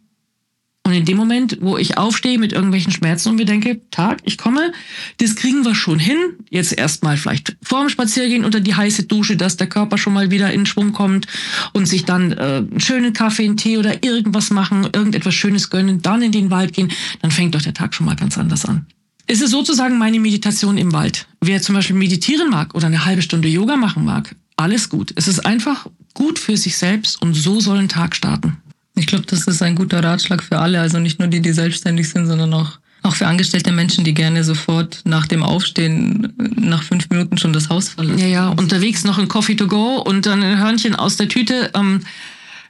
Und 0.87 0.93
in 0.93 1.07
dem 1.07 1.17
Moment, 1.17 1.59
wo 1.63 1.79
ich 1.79 1.97
aufstehe 1.97 2.39
mit 2.39 2.53
irgendwelchen 2.53 2.93
Schmerzen 2.93 3.31
und 3.31 3.37
mir 3.37 3.47
denke, 3.47 3.81
Tag, 3.91 4.19
ich 4.25 4.37
komme, 4.37 4.71
das 5.17 5.35
kriegen 5.35 5.65
wir 5.65 5.75
schon 5.75 5.99
hin. 5.99 6.19
Jetzt 6.51 6.77
erstmal 6.77 7.17
vielleicht 7.17 7.57
vor 7.63 7.81
dem 7.81 7.89
Spaziergehen 7.89 8.45
unter 8.45 8.61
die 8.61 8.75
heiße 8.75 9.05
Dusche, 9.05 9.39
dass 9.39 9.57
der 9.57 9.67
Körper 9.67 9.97
schon 9.97 10.13
mal 10.13 10.31
wieder 10.31 10.53
in 10.53 10.67
Schwung 10.67 10.93
kommt 10.93 11.27
und 11.73 11.87
sich 11.87 12.05
dann 12.05 12.33
äh, 12.33 12.67
einen 12.71 12.81
schönen 12.81 13.15
Kaffee, 13.15 13.47
einen 13.47 13.57
Tee 13.57 13.79
oder 13.79 14.05
irgendwas 14.05 14.51
machen, 14.51 14.87
irgendetwas 14.93 15.35
Schönes 15.35 15.71
gönnen, 15.71 16.03
dann 16.03 16.21
in 16.21 16.33
den 16.33 16.51
Wald 16.51 16.75
gehen, 16.75 16.93
dann 17.23 17.31
fängt 17.31 17.55
doch 17.55 17.63
der 17.63 17.75
Tag 17.75 17.95
schon 17.95 18.05
mal 18.05 18.17
ganz 18.17 18.37
anders 18.37 18.67
an. 18.67 18.87
Es 19.27 19.41
ist 19.41 19.53
sozusagen 19.53 19.97
meine 19.97 20.21
Meditation 20.21 20.77
im 20.77 20.93
Wald. 20.93 21.27
Wer 21.41 21.63
zum 21.63 21.75
Beispiel 21.75 21.97
meditieren 21.97 22.51
mag 22.51 22.75
oder 22.75 22.89
eine 22.89 23.07
halbe 23.07 23.23
Stunde 23.23 23.49
Yoga 23.49 23.77
machen 23.77 24.05
mag, 24.05 24.37
alles 24.57 24.91
gut. 24.91 25.13
Es 25.17 25.29
ist 25.29 25.47
einfach 25.47 25.87
gut 26.13 26.39
für 26.39 26.59
sich 26.59 26.77
selbst 26.77 27.21
und 27.23 27.33
so 27.33 27.59
soll 27.59 27.79
ein 27.79 27.89
Tag 27.89 28.15
starten. 28.15 28.59
Ich 28.97 29.07
glaube, 29.07 29.25
das 29.27 29.47
ist 29.47 29.63
ein 29.63 29.75
guter 29.75 30.03
Ratschlag 30.03 30.43
für 30.43 30.59
alle, 30.59 30.81
also 30.81 30.99
nicht 30.99 31.19
nur 31.19 31.29
die, 31.29 31.41
die 31.41 31.53
selbstständig 31.53 32.09
sind, 32.09 32.27
sondern 32.27 32.55
auch, 32.55 32.79
auch 33.03 33.15
für 33.15 33.27
angestellte 33.27 33.73
Menschen, 33.73 34.05
die 34.05 34.15
gerne 34.15 34.45
sofort 34.45 35.01
nach 35.05 35.27
dem 35.27 35.43
Aufstehen 35.43 36.33
nach 36.57 36.83
fünf 36.83 37.11
Minuten 37.11 37.37
schon 37.37 37.53
das 37.53 37.69
Haus 37.69 37.89
verlassen. 37.89 38.19
Ja, 38.19 38.27
ja, 38.27 38.49
unterwegs 38.51 39.05
noch 39.05 39.19
ein 39.19 39.29
Coffee 39.29 39.57
to 39.57 39.67
go 39.67 39.97
und 39.97 40.27
dann 40.27 40.43
ein 40.43 40.59
Hörnchen 40.59 40.95
aus 40.95 41.17
der 41.17 41.29
Tüte. 41.29 41.71
Ähm, 41.75 42.01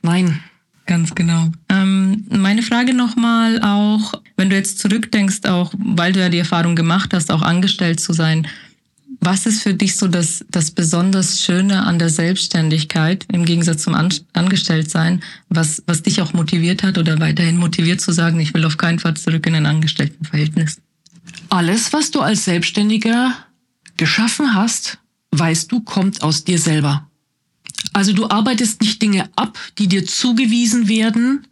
nein. 0.03 0.41
Ganz 0.87 1.15
genau. 1.15 1.49
Ähm, 1.71 2.25
meine 2.29 2.63
Frage 2.63 2.93
nochmal 2.93 3.59
auch, 3.63 4.21
wenn 4.37 4.51
du 4.51 4.57
jetzt 4.57 4.79
zurückdenkst, 4.81 5.47
auch 5.47 5.73
weil 5.79 6.13
du 6.13 6.21
ja 6.21 6.29
die 6.29 6.39
Erfahrung 6.39 6.77
gemacht 6.77 7.15
hast, 7.15 7.31
auch 7.31 7.41
angestellt 7.41 8.01
zu 8.01 8.13
sein, 8.13 8.47
was 9.25 9.47
ist 9.47 9.63
für 9.63 9.75
dich 9.75 9.97
so 9.97 10.09
das, 10.09 10.45
das 10.51 10.71
besonders 10.71 11.41
Schöne 11.41 11.85
an 11.85 11.99
der 11.99 12.11
Selbstständigkeit 12.11 13.27
im 13.33 13.45
Gegensatz 13.45 13.83
zum 13.83 13.95
an 13.95 14.13
Angestelltsein, 14.33 15.23
was, 15.49 15.83
was 15.87 16.03
dich 16.03 16.21
auch 16.21 16.33
motiviert 16.33 16.83
hat 16.83 16.99
oder 16.99 17.21
weiterhin 17.21 17.57
motiviert 17.57 18.01
zu 18.01 18.13
sagen, 18.13 18.41
ich 18.41 18.55
will 18.55 18.65
auf 18.65 18.77
keinen 18.77 18.99
Fall 18.99 19.15
zurück 19.15 19.47
in 19.47 19.55
ein 19.55 19.67
Angestelltenverhältnis? 19.67 20.81
Alles, 21.49 21.93
was 21.93 22.11
du 22.11 22.21
als 22.21 22.45
Selbstständiger 22.45 23.35
geschaffen 23.97 24.55
hast, 24.55 24.99
weißt 25.31 25.71
du, 25.71 25.81
kommt 25.81 26.23
aus 26.23 26.45
dir 26.45 26.59
selber. 26.59 27.09
Also 27.93 28.13
du 28.13 28.29
arbeitest 28.29 28.81
nicht 28.81 29.01
Dinge 29.03 29.29
ab, 29.37 29.59
die 29.79 29.89
dir 29.89 30.05
zugewiesen 30.05 30.89
werden, 30.89 31.47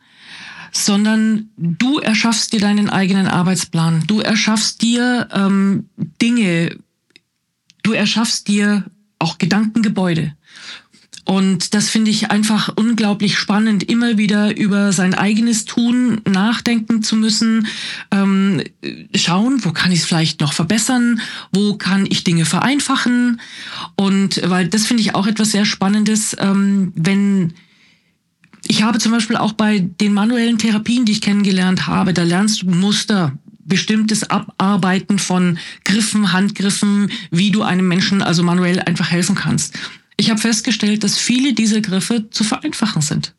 sondern 0.73 1.51
du 1.57 1.99
erschaffst 1.99 2.53
dir 2.53 2.61
deinen 2.61 2.89
eigenen 2.89 3.29
Arbeitsplan. 3.29 4.05
Du 4.07 4.21
erschaffst 4.21 4.83
dir 4.83 5.29
ähm, 5.33 5.89
Dinge, 6.21 6.77
du 7.83 7.93
erschaffst 7.93 8.49
dir 8.49 8.85
auch 9.19 9.39
Gedankengebäude. 9.39 10.35
Und 11.25 11.75
das 11.75 11.89
finde 11.89 12.11
ich 12.11 12.33
einfach 12.33 12.73
unglaublich 12.75 13.39
spannend, 13.39 13.85
immer 13.85 14.19
wieder 14.19 14.57
über 14.57 14.93
sein 14.93 15.15
eigenes 15.15 15.65
Tun 15.65 16.21
nachdenken 16.29 17.03
zu 17.03 17.15
müssen, 17.15 17.69
ähm, 18.11 18.61
schauen, 19.15 19.65
wo 19.65 19.71
kann 19.71 19.93
ich 19.93 20.01
es 20.01 20.05
vielleicht 20.05 20.41
noch 20.41 20.53
verbessern, 20.53 21.21
wo 21.53 21.75
kann 21.75 22.07
ich 22.09 22.25
Dinge 22.25 22.45
vereinfachen. 22.45 23.41
Und 23.95 24.41
weil 24.45 24.67
das 24.67 24.87
finde 24.87 25.03
ich 25.03 25.15
auch 25.15 25.29
etwas 25.29 25.53
sehr 25.53 25.65
Spannendes, 25.65 26.37
ähm, 26.41 26.93
wenn 26.97 27.55
ich 28.67 28.83
habe 28.83 28.99
zum 28.99 29.13
Beispiel 29.13 29.37
auch 29.37 29.53
bei 29.53 29.81
den 29.81 30.13
manuellen 30.13 30.59
Therapien, 30.59 31.05
die 31.05 31.13
ich 31.13 31.21
kennengelernt 31.21 31.87
habe, 31.89 32.13
da 32.13 32.23
lernst 32.23 32.63
du 32.63 32.71
Muster 32.71 33.37
bestimmtes 33.65 34.29
Abarbeiten 34.29 35.19
von 35.19 35.59
Griffen, 35.85 36.33
Handgriffen, 36.33 37.11
wie 37.31 37.51
du 37.51 37.63
einem 37.63 37.89
Menschen 37.89 38.23
also 38.23 38.43
manuell 38.43 38.81
einfach 38.81 39.11
helfen 39.11 39.35
kannst. 39.35 39.79
Ich 40.17 40.31
habe 40.31 40.41
festgestellt, 40.41 41.05
dass 41.05 41.19
viele 41.19 41.53
dieser 41.53 41.81
Griffe 41.81 42.29
zu 42.31 42.45
vereinfachen 42.45 43.03
sind. 43.03 43.35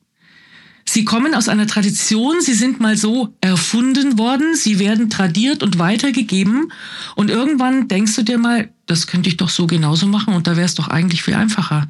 Sie 0.93 1.05
kommen 1.05 1.33
aus 1.33 1.49
einer 1.49 1.65
Tradition, 1.65 2.39
sie 2.39 2.53
sind 2.53 2.79
mal 2.79 2.95
so 2.95 3.33
erfunden 3.41 4.19
worden, 4.19 4.55
sie 4.55 4.77
werden 4.77 5.09
tradiert 5.09 5.63
und 5.63 5.79
weitergegeben 5.79 6.71
und 7.15 7.31
irgendwann 7.31 7.87
denkst 7.87 8.15
du 8.15 8.21
dir 8.21 8.37
mal, 8.37 8.69
das 8.85 9.07
könnte 9.07 9.27
ich 9.27 9.37
doch 9.37 9.49
so 9.49 9.65
genauso 9.65 10.05
machen 10.05 10.35
und 10.35 10.45
da 10.45 10.55
wäre 10.55 10.67
es 10.67 10.75
doch 10.75 10.89
eigentlich 10.89 11.23
viel 11.23 11.33
einfacher. 11.33 11.87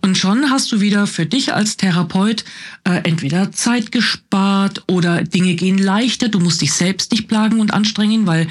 Und 0.00 0.16
schon 0.16 0.48
hast 0.48 0.72
du 0.72 0.80
wieder 0.80 1.06
für 1.06 1.26
dich 1.26 1.52
als 1.52 1.76
Therapeut 1.76 2.46
äh, 2.84 3.02
entweder 3.04 3.52
Zeit 3.52 3.92
gespart 3.92 4.84
oder 4.88 5.22
Dinge 5.22 5.54
gehen 5.54 5.76
leichter, 5.76 6.30
du 6.30 6.40
musst 6.40 6.62
dich 6.62 6.72
selbst 6.72 7.12
nicht 7.12 7.28
plagen 7.28 7.60
und 7.60 7.74
anstrengen, 7.74 8.26
weil 8.26 8.48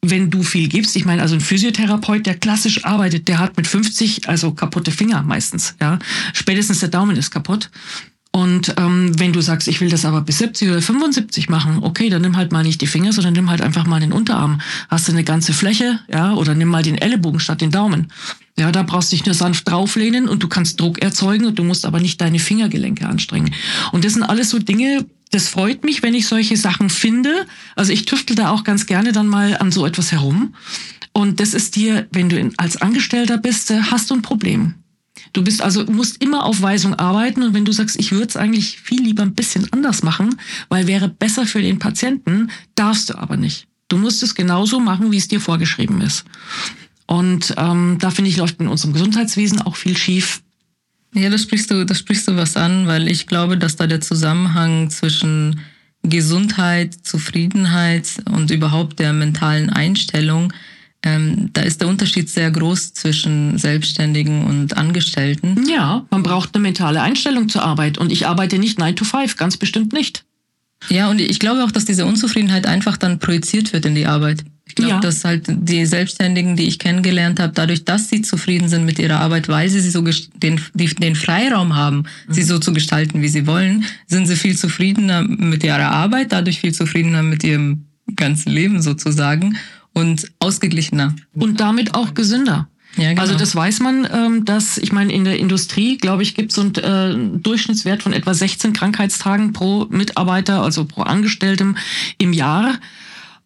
wenn 0.00 0.30
du 0.30 0.42
viel 0.42 0.68
gibst, 0.68 0.96
ich 0.96 1.04
meine, 1.04 1.20
also 1.20 1.34
ein 1.34 1.42
Physiotherapeut, 1.42 2.24
der 2.24 2.38
klassisch 2.38 2.86
arbeitet, 2.86 3.28
der 3.28 3.38
hat 3.38 3.58
mit 3.58 3.66
50 3.66 4.30
also 4.30 4.52
kaputte 4.54 4.92
Finger 4.92 5.20
meistens, 5.22 5.74
ja. 5.78 5.98
Spätestens 6.32 6.80
der 6.80 6.88
Daumen 6.88 7.16
ist 7.16 7.30
kaputt. 7.30 7.68
Und 8.34 8.74
ähm, 8.78 9.12
wenn 9.18 9.34
du 9.34 9.42
sagst, 9.42 9.68
ich 9.68 9.82
will 9.82 9.90
das 9.90 10.06
aber 10.06 10.22
bis 10.22 10.38
70 10.38 10.70
oder 10.70 10.80
75 10.80 11.50
machen, 11.50 11.80
okay, 11.82 12.08
dann 12.08 12.22
nimm 12.22 12.38
halt 12.38 12.50
mal 12.50 12.62
nicht 12.62 12.80
die 12.80 12.86
Finger, 12.86 13.12
sondern 13.12 13.34
nimm 13.34 13.50
halt 13.50 13.60
einfach 13.60 13.86
mal 13.86 14.00
den 14.00 14.12
Unterarm. 14.12 14.62
Hast 14.88 15.06
du 15.06 15.12
eine 15.12 15.22
ganze 15.22 15.52
Fläche, 15.52 16.00
ja, 16.10 16.32
oder 16.32 16.54
nimm 16.54 16.68
mal 16.68 16.82
den 16.82 16.96
Ellenbogen 16.96 17.40
statt 17.40 17.60
den 17.60 17.70
Daumen. 17.70 18.10
Ja, 18.58 18.72
da 18.72 18.82
brauchst 18.84 19.12
du 19.12 19.16
dich 19.16 19.26
nur 19.26 19.34
sanft 19.34 19.68
drauflehnen 19.68 20.28
und 20.30 20.42
du 20.42 20.48
kannst 20.48 20.80
Druck 20.80 21.02
erzeugen 21.02 21.44
und 21.44 21.58
du 21.58 21.64
musst 21.64 21.84
aber 21.84 22.00
nicht 22.00 22.20
deine 22.22 22.38
Fingergelenke 22.38 23.06
anstrengen. 23.06 23.54
Und 23.92 24.04
das 24.04 24.14
sind 24.14 24.22
alles 24.22 24.48
so 24.48 24.58
Dinge, 24.58 25.04
das 25.30 25.48
freut 25.48 25.84
mich, 25.84 26.02
wenn 26.02 26.14
ich 26.14 26.26
solche 26.26 26.56
Sachen 26.56 26.88
finde. 26.88 27.46
Also 27.76 27.92
ich 27.92 28.06
tüftel 28.06 28.36
da 28.36 28.50
auch 28.50 28.64
ganz 28.64 28.86
gerne 28.86 29.12
dann 29.12 29.26
mal 29.26 29.58
an 29.58 29.72
so 29.72 29.84
etwas 29.84 30.10
herum. 30.10 30.54
Und 31.12 31.40
das 31.40 31.52
ist 31.52 31.76
dir, 31.76 32.06
wenn 32.12 32.30
du 32.30 32.50
als 32.56 32.80
Angestellter 32.80 33.36
bist, 33.36 33.70
äh, 33.70 33.80
hast 33.90 34.10
du 34.10 34.14
ein 34.14 34.22
Problem. 34.22 34.74
Du 35.32 35.42
bist 35.42 35.62
also, 35.62 35.84
musst 35.86 36.22
immer 36.22 36.44
auf 36.44 36.60
Weisung 36.60 36.94
arbeiten 36.94 37.42
und 37.42 37.54
wenn 37.54 37.64
du 37.64 37.72
sagst, 37.72 37.98
ich 37.98 38.12
würde 38.12 38.28
es 38.28 38.36
eigentlich 38.36 38.78
viel 38.80 39.02
lieber 39.02 39.22
ein 39.22 39.34
bisschen 39.34 39.72
anders 39.72 40.02
machen, 40.02 40.38
weil 40.68 40.86
wäre 40.86 41.08
besser 41.08 41.46
für 41.46 41.62
den 41.62 41.78
Patienten, 41.78 42.50
darfst 42.74 43.10
du 43.10 43.18
aber 43.18 43.36
nicht. 43.36 43.66
Du 43.88 43.96
musst 43.96 44.22
es 44.22 44.34
genauso 44.34 44.80
machen, 44.80 45.10
wie 45.10 45.16
es 45.16 45.28
dir 45.28 45.40
vorgeschrieben 45.40 46.00
ist. 46.00 46.24
Und 47.06 47.54
ähm, 47.56 47.96
da 47.98 48.10
finde 48.10 48.30
ich, 48.30 48.36
läuft 48.36 48.60
in 48.60 48.68
unserem 48.68 48.92
Gesundheitswesen 48.92 49.60
auch 49.60 49.76
viel 49.76 49.96
schief. 49.96 50.42
Ja, 51.14 51.28
da 51.28 51.36
sprichst 51.36 51.70
du, 51.70 51.84
da 51.84 51.94
sprichst 51.94 52.28
du 52.28 52.36
was 52.36 52.56
an, 52.56 52.86
weil 52.86 53.08
ich 53.08 53.26
glaube, 53.26 53.58
dass 53.58 53.76
da 53.76 53.86
der 53.86 54.00
Zusammenhang 54.00 54.88
zwischen 54.88 55.60
Gesundheit, 56.02 56.94
Zufriedenheit 57.02 58.08
und 58.30 58.50
überhaupt 58.50 58.98
der 58.98 59.12
mentalen 59.12 59.70
Einstellung 59.70 60.52
ähm, 61.04 61.50
da 61.52 61.62
ist 61.62 61.80
der 61.80 61.88
Unterschied 61.88 62.28
sehr 62.30 62.50
groß 62.50 62.94
zwischen 62.94 63.58
Selbstständigen 63.58 64.44
und 64.44 64.76
Angestellten. 64.76 65.66
Ja, 65.68 66.06
man 66.10 66.22
braucht 66.22 66.54
eine 66.54 66.62
mentale 66.62 67.02
Einstellung 67.02 67.48
zur 67.48 67.62
Arbeit 67.64 67.98
und 67.98 68.12
ich 68.12 68.26
arbeite 68.26 68.58
nicht 68.58 68.78
9 68.78 68.96
to 68.96 69.04
5, 69.04 69.36
ganz 69.36 69.56
bestimmt 69.56 69.92
nicht. 69.92 70.24
Ja, 70.88 71.10
und 71.10 71.20
ich 71.20 71.38
glaube 71.38 71.62
auch, 71.64 71.70
dass 71.70 71.84
diese 71.84 72.06
Unzufriedenheit 72.06 72.66
einfach 72.66 72.96
dann 72.96 73.18
projiziert 73.18 73.72
wird 73.72 73.84
in 73.86 73.94
die 73.94 74.06
Arbeit. 74.06 74.44
Ich 74.66 74.74
glaube, 74.74 74.92
Ja. 74.92 75.00
dass 75.00 75.24
halt 75.24 75.44
die 75.48 75.84
Selbstständigen, 75.86 76.56
die 76.56 76.64
ich 76.64 76.78
kennengelernt 76.78 77.40
habe, 77.40 77.52
dadurch, 77.52 77.84
dass 77.84 78.08
sie 78.08 78.22
zufrieden 78.22 78.68
sind 78.68 78.84
mit 78.84 78.98
ihrer 78.98 79.20
Arbeit, 79.20 79.48
weil 79.48 79.68
sie, 79.68 79.80
sie 79.80 79.90
so 79.90 80.02
den, 80.02 80.60
den 80.74 81.14
Freiraum 81.14 81.76
haben, 81.76 82.04
sie 82.28 82.42
so 82.42 82.58
zu 82.58 82.72
gestalten, 82.72 83.22
wie 83.22 83.28
sie 83.28 83.46
wollen, 83.46 83.84
sind 84.06 84.26
sie 84.26 84.36
viel 84.36 84.56
zufriedener 84.56 85.22
mit 85.22 85.62
ihrer 85.62 85.90
Arbeit, 85.90 86.32
dadurch 86.32 86.60
viel 86.60 86.72
zufriedener 86.72 87.22
mit 87.22 87.44
ihrem 87.44 87.86
ganzen 88.16 88.50
Leben 88.52 88.82
sozusagen 88.82 89.56
und 89.92 90.30
ausgeglichener. 90.38 91.14
Und 91.34 91.60
damit 91.60 91.94
auch 91.94 92.14
gesünder. 92.14 92.68
Ja, 92.96 93.10
genau. 93.10 93.22
Also 93.22 93.36
das 93.36 93.54
weiß 93.56 93.80
man, 93.80 94.06
ähm, 94.12 94.44
dass, 94.44 94.76
ich 94.78 94.92
meine, 94.92 95.12
in 95.12 95.24
der 95.24 95.38
Industrie, 95.38 95.96
glaube 95.96 96.22
ich, 96.22 96.34
gibt 96.34 96.52
es 96.52 96.58
einen 96.58 96.74
äh, 96.74 97.38
Durchschnittswert 97.38 98.02
von 98.02 98.12
etwa 98.12 98.34
16 98.34 98.72
Krankheitstagen 98.72 99.52
pro 99.52 99.86
Mitarbeiter, 99.88 100.62
also 100.62 100.84
pro 100.84 101.02
Angestelltem 101.02 101.76
im 102.18 102.32
Jahr. 102.32 102.78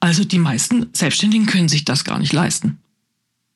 Also 0.01 0.25
die 0.25 0.39
meisten 0.39 0.87
Selbstständigen 0.93 1.47
können 1.47 1.69
sich 1.69 1.85
das 1.85 2.05
gar 2.05 2.19
nicht 2.19 2.33
leisten. 2.33 2.79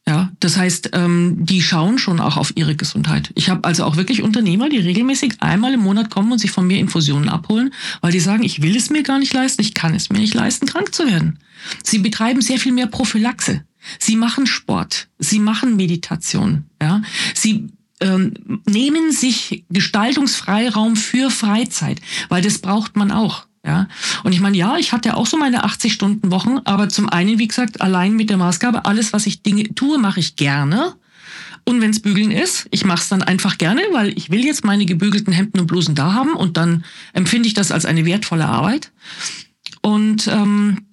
Ja, 0.08 0.32
das 0.40 0.56
heißt, 0.56 0.90
ähm, 0.94 1.36
die 1.38 1.62
schauen 1.62 1.98
schon 1.98 2.20
auch 2.20 2.36
auf 2.36 2.56
ihre 2.56 2.74
Gesundheit. 2.74 3.30
Ich 3.34 3.50
habe 3.50 3.64
also 3.64 3.84
auch 3.84 3.96
wirklich 3.96 4.22
Unternehmer, 4.22 4.68
die 4.68 4.78
regelmäßig 4.78 5.34
einmal 5.40 5.74
im 5.74 5.80
Monat 5.80 6.10
kommen 6.10 6.32
und 6.32 6.38
sich 6.38 6.50
von 6.50 6.66
mir 6.66 6.78
Infusionen 6.78 7.28
abholen, 7.28 7.72
weil 8.00 8.10
die 8.10 8.20
sagen, 8.20 8.42
ich 8.42 8.62
will 8.62 8.76
es 8.76 8.90
mir 8.90 9.02
gar 9.02 9.18
nicht 9.18 9.32
leisten, 9.32 9.60
ich 9.60 9.74
kann 9.74 9.94
es 9.94 10.10
mir 10.10 10.18
nicht 10.18 10.34
leisten, 10.34 10.66
krank 10.66 10.94
zu 10.94 11.06
werden. 11.06 11.38
Sie 11.84 11.98
betreiben 11.98 12.40
sehr 12.40 12.58
viel 12.58 12.72
mehr 12.72 12.86
Prophylaxe. 12.86 13.62
Sie 13.98 14.16
machen 14.16 14.46
Sport, 14.46 15.08
sie 15.18 15.38
machen 15.38 15.76
Meditation, 15.76 16.64
ja. 16.82 17.02
Sie 17.34 17.68
ähm, 18.00 18.62
nehmen 18.66 19.12
sich 19.12 19.64
Gestaltungsfreiraum 19.70 20.96
für 20.96 21.30
Freizeit, 21.30 22.00
weil 22.28 22.42
das 22.42 22.58
braucht 22.58 22.96
man 22.96 23.10
auch. 23.10 23.46
Ja, 23.64 23.88
und 24.24 24.32
ich 24.32 24.40
meine, 24.40 24.56
ja, 24.56 24.78
ich 24.78 24.92
hatte 24.92 25.16
auch 25.16 25.26
so 25.26 25.36
meine 25.36 25.66
80-Stunden-Wochen, 25.66 26.60
aber 26.64 26.88
zum 26.88 27.10
einen, 27.10 27.38
wie 27.38 27.48
gesagt, 27.48 27.82
allein 27.82 28.16
mit 28.16 28.30
der 28.30 28.38
Maßgabe, 28.38 28.86
alles, 28.86 29.12
was 29.12 29.26
ich 29.26 29.42
Dinge 29.42 29.74
tue, 29.74 29.98
mache 29.98 30.20
ich 30.20 30.36
gerne. 30.36 30.94
Und 31.64 31.82
wenn 31.82 31.90
es 31.90 32.00
bügeln 32.00 32.30
ist, 32.30 32.68
ich 32.70 32.86
mache 32.86 33.02
es 33.02 33.08
dann 33.08 33.22
einfach 33.22 33.58
gerne, 33.58 33.82
weil 33.92 34.16
ich 34.16 34.30
will 34.30 34.44
jetzt 34.44 34.64
meine 34.64 34.86
gebügelten 34.86 35.32
Hemden 35.32 35.60
und 35.60 35.66
Blusen 35.66 35.94
da 35.94 36.14
haben 36.14 36.32
und 36.32 36.56
dann 36.56 36.84
empfinde 37.12 37.48
ich 37.48 37.54
das 37.54 37.70
als 37.70 37.84
eine 37.84 38.06
wertvolle 38.06 38.46
Arbeit. 38.46 38.92
Und 39.82 40.26
ähm, 40.26 40.86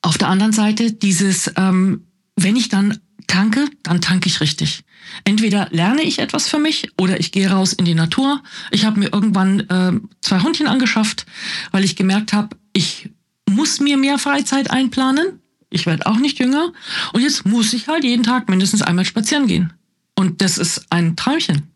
auf 0.00 0.16
der 0.16 0.28
anderen 0.28 0.52
Seite 0.52 0.92
dieses, 0.92 1.52
ähm, 1.56 2.06
wenn 2.36 2.54
ich 2.54 2.68
dann 2.68 2.98
tanke, 3.26 3.66
dann 3.82 4.00
tanke 4.00 4.28
ich 4.28 4.40
richtig. 4.40 4.84
Entweder 5.24 5.68
lerne 5.70 6.02
ich 6.02 6.18
etwas 6.18 6.48
für 6.48 6.58
mich 6.58 6.90
oder 6.98 7.20
ich 7.20 7.32
gehe 7.32 7.50
raus 7.50 7.72
in 7.72 7.84
die 7.84 7.94
Natur. 7.94 8.42
Ich 8.70 8.84
habe 8.84 8.98
mir 8.98 9.12
irgendwann 9.12 9.60
äh, 9.60 9.92
zwei 10.20 10.40
Hundchen 10.40 10.66
angeschafft, 10.66 11.26
weil 11.70 11.84
ich 11.84 11.96
gemerkt 11.96 12.32
habe, 12.32 12.56
ich 12.72 13.10
muss 13.48 13.80
mir 13.80 13.96
mehr 13.96 14.18
Freizeit 14.18 14.70
einplanen. 14.70 15.40
Ich 15.70 15.86
werde 15.86 16.06
auch 16.06 16.18
nicht 16.18 16.38
jünger. 16.38 16.72
Und 17.12 17.22
jetzt 17.22 17.46
muss 17.46 17.72
ich 17.72 17.88
halt 17.88 18.04
jeden 18.04 18.24
Tag 18.24 18.48
mindestens 18.48 18.82
einmal 18.82 19.04
spazieren 19.04 19.46
gehen. 19.46 19.72
Und 20.16 20.42
das 20.42 20.58
ist 20.58 20.86
ein 20.90 21.16
Träumchen. 21.16 21.70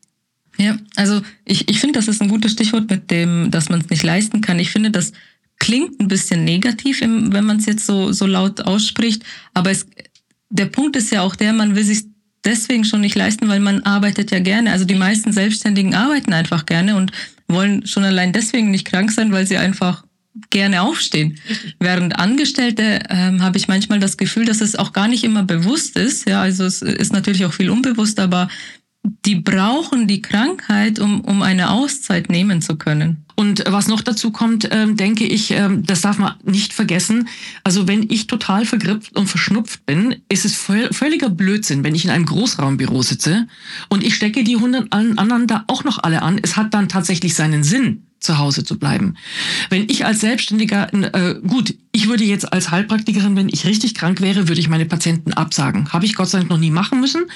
Ja, 0.57 0.79
also 0.97 1.21
ich, 1.45 1.69
ich 1.69 1.81
finde, 1.81 1.99
das 1.99 2.09
ist 2.09 2.23
ein 2.23 2.29
gutes 2.29 2.53
Stichwort 2.53 2.89
mit 2.89 3.11
dem, 3.11 3.51
dass 3.51 3.69
man 3.69 3.81
es 3.81 3.91
nicht 3.91 4.03
leisten 4.03 4.41
kann. 4.41 4.59
Ich 4.59 4.71
finde, 4.71 4.91
das 4.91 5.13
klingt 5.59 6.01
ein 6.01 6.09
bisschen 6.09 6.45
negativ, 6.45 7.01
wenn 7.01 7.45
man 7.45 7.57
es 7.59 7.67
jetzt 7.67 7.87
so, 7.87 8.13
so 8.13 8.27
laut 8.27 8.61
ausspricht. 8.61 9.25
Aber 9.53 9.71
es, 9.71 9.87
der 10.51 10.67
Punkt 10.67 10.97
ist 10.97 11.11
ja 11.11 11.23
auch 11.23 11.37
der, 11.37 11.53
man 11.53 11.75
will 11.75 11.85
sich 11.85 12.05
deswegen 12.45 12.85
schon 12.85 13.01
nicht 13.01 13.15
leisten, 13.15 13.49
weil 13.49 13.61
man 13.61 13.83
arbeitet 13.83 14.31
ja 14.31 14.39
gerne. 14.39 14.73
Also 14.73 14.85
die 14.85 14.95
meisten 14.95 15.33
Selbstständigen 15.33 15.95
arbeiten 15.95 16.33
einfach 16.33 16.67
gerne 16.67 16.97
und 16.97 17.13
wollen 17.49 17.87
schon 17.87 18.05
allein 18.05 18.33
deswegen 18.33 18.71
nicht 18.71 18.87
krank 18.87 19.11
sein, 19.13 19.33
weil 19.33 19.47
sie 19.47 19.57
einfach 19.57 20.05
gerne 20.51 20.83
aufstehen. 20.83 21.39
Während 21.79 22.19
Angestellte 22.19 23.01
ähm, 23.09 23.43
habe 23.43 23.57
ich 23.57 23.69
manchmal 23.69 24.01
das 24.01 24.17
Gefühl, 24.17 24.45
dass 24.45 24.61
es 24.61 24.77
auch 24.77 24.93
gar 24.93 25.09
nicht 25.09 25.25
immer 25.25 25.45
bewusst 25.45 25.97
ist. 25.97 26.29
Ja, 26.29 26.43
also 26.43 26.65
es 26.65 26.83
ist 26.83 27.13
natürlich 27.13 27.45
auch 27.45 27.53
viel 27.53 27.71
unbewusst, 27.71 28.19
aber 28.19 28.49
die 29.05 29.37
brauchen 29.37 30.07
die 30.07 30.23
Krankheit, 30.23 30.99
um, 30.99 31.21
um 31.21 31.43
eine 31.43 31.71
Auszeit 31.71 32.31
nehmen 32.31 32.63
zu 32.63 32.77
können. 32.77 33.25
Und 33.37 33.65
was 33.67 33.89
noch 33.89 34.01
dazu 34.01 34.31
kommt, 34.31 34.69
ähm, 34.71 34.97
denke 34.97 35.25
ich, 35.25 35.51
ähm, 35.51 35.85
das 35.85 36.01
darf 36.01 36.19
man 36.19 36.35
nicht 36.45 36.73
vergessen. 36.73 37.29
Also 37.65 37.89
wenn 37.89 38.09
ich 38.09 38.27
total 38.29 38.65
vergrippt 38.65 39.17
und 39.17 39.27
verschnupft 39.27 39.85
bin, 39.87 40.17
ist 40.29 40.45
es 40.45 40.55
völ 40.55 40.93
völliger 40.93 41.29
Blödsinn, 41.29 41.85
wenn 41.85 41.95
ich 41.95 42.05
in 42.05 42.11
einem 42.11 42.27
Großraumbüro 42.27 43.03
sitze 43.03 43.47
und 43.89 44.05
ich 44.05 44.15
stecke 44.15 44.45
die 44.45 44.57
hundert 44.57 44.93
an- 44.93 45.19
anderen 45.19 45.47
da 45.47 45.65
auch 45.67 45.85
noch 45.85 46.03
alle 46.03 46.23
an. 46.23 46.39
Es 46.43 46.57
hat 46.57 46.73
dann 46.73 46.89
tatsächlich 46.89 47.35
seinen 47.35 47.65
Sinn, 47.65 48.07
zu 48.25 48.39
Hause 48.39 48.65
zu 48.65 48.79
bleiben. 48.79 49.17
Wenn 49.71 49.89
ich 49.89 50.05
als 50.05 50.21
Selbstständiger, 50.21 50.93
äh, 50.93 51.41
gut, 51.47 51.75
ich 51.93 52.09
würde 52.09 52.25
jetzt 52.25 52.53
als 52.53 52.71
Heilpraktikerin, 52.71 53.37
wenn 53.37 53.49
ich 53.49 53.67
richtig 53.67 53.95
krank 53.95 54.21
wäre, 54.21 54.49
würde 54.49 54.61
ich 54.61 54.69
meine 54.69 54.87
Patienten 54.87 55.33
absagen. 55.33 55.93
Habe 55.93 56.07
ich 56.07 56.15
Gott 56.15 56.29
sei 56.29 56.39
Dank 56.39 56.51
noch 56.51 56.59
nie 56.59 56.71
machen 56.71 57.01
müssen. 57.01 57.27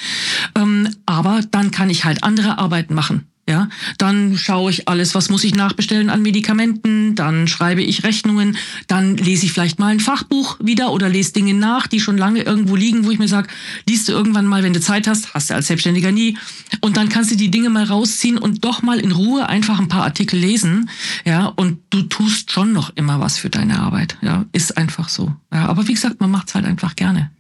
Ähm, 0.57 0.88
aber 1.07 1.42
dann 1.51 1.70
kann 1.70 1.90
ich 1.90 2.05
halt 2.05 2.24
andere 2.24 2.59
Arbeiten 2.59 2.94
machen. 2.94 3.27
Ja, 3.48 3.70
dann 3.96 4.37
schaue 4.37 4.70
ich 4.70 4.88
alles, 4.88 5.14
was 5.14 5.30
muss 5.30 5.42
ich 5.42 5.54
nachbestellen 5.54 6.11
an 6.11 6.20
Medikamenten, 6.20 7.14
dann 7.14 7.48
schreibe 7.48 7.82
ich 7.82 8.04
Rechnungen, 8.04 8.58
dann 8.88 9.16
lese 9.16 9.46
ich 9.46 9.52
vielleicht 9.52 9.78
mal 9.78 9.87
ein 9.87 10.00
Fachbuch 10.00 10.58
wieder 10.62 10.92
oder 10.92 11.08
lese 11.08 11.32
Dinge 11.32 11.54
nach, 11.54 11.87
die 11.87 11.98
schon 11.98 12.18
lange 12.18 12.42
irgendwo 12.42 12.76
liegen, 12.76 13.06
wo 13.06 13.11
ich 13.11 13.18
mir 13.18 13.26
sage, 13.26 13.48
liest 13.88 14.06
du 14.06 14.12
irgendwann 14.12 14.46
mal, 14.46 14.62
wenn 14.62 14.74
du 14.74 14.82
Zeit 14.82 15.08
hast, 15.08 15.32
hast 15.32 15.48
du 15.48 15.54
als 15.54 15.68
Selbstständiger 15.68 16.12
nie. 16.12 16.37
Und 16.82 16.98
dann 16.98 17.08
kannst 17.08 17.30
du 17.30 17.37
die 17.37 17.50
Dinge 17.50 17.70
mal 17.70 17.84
rausziehen 17.84 18.37
und 18.37 18.66
doch 18.66 18.82
mal 18.82 19.00
in 19.00 19.12
Ruhe 19.12 19.48
einfach 19.48 19.78
ein 19.78 19.88
paar 19.88 20.02
Artikel 20.02 20.38
lesen. 20.38 20.90
Ja, 21.24 21.46
und 21.46 21.78
du 21.88 22.02
tust 22.02 22.52
schon 22.52 22.74
noch 22.74 22.94
immer 22.96 23.18
was 23.18 23.38
für 23.38 23.48
deine 23.48 23.80
Arbeit. 23.80 24.18
Ja, 24.20 24.44
ist 24.52 24.76
einfach 24.76 25.08
so. 25.08 25.34
Ja, 25.50 25.64
aber 25.68 25.88
wie 25.88 25.94
gesagt, 25.94 26.20
man 26.20 26.30
macht's 26.30 26.54
halt 26.54 26.66
einfach 26.66 26.96
gerne. 26.96 27.30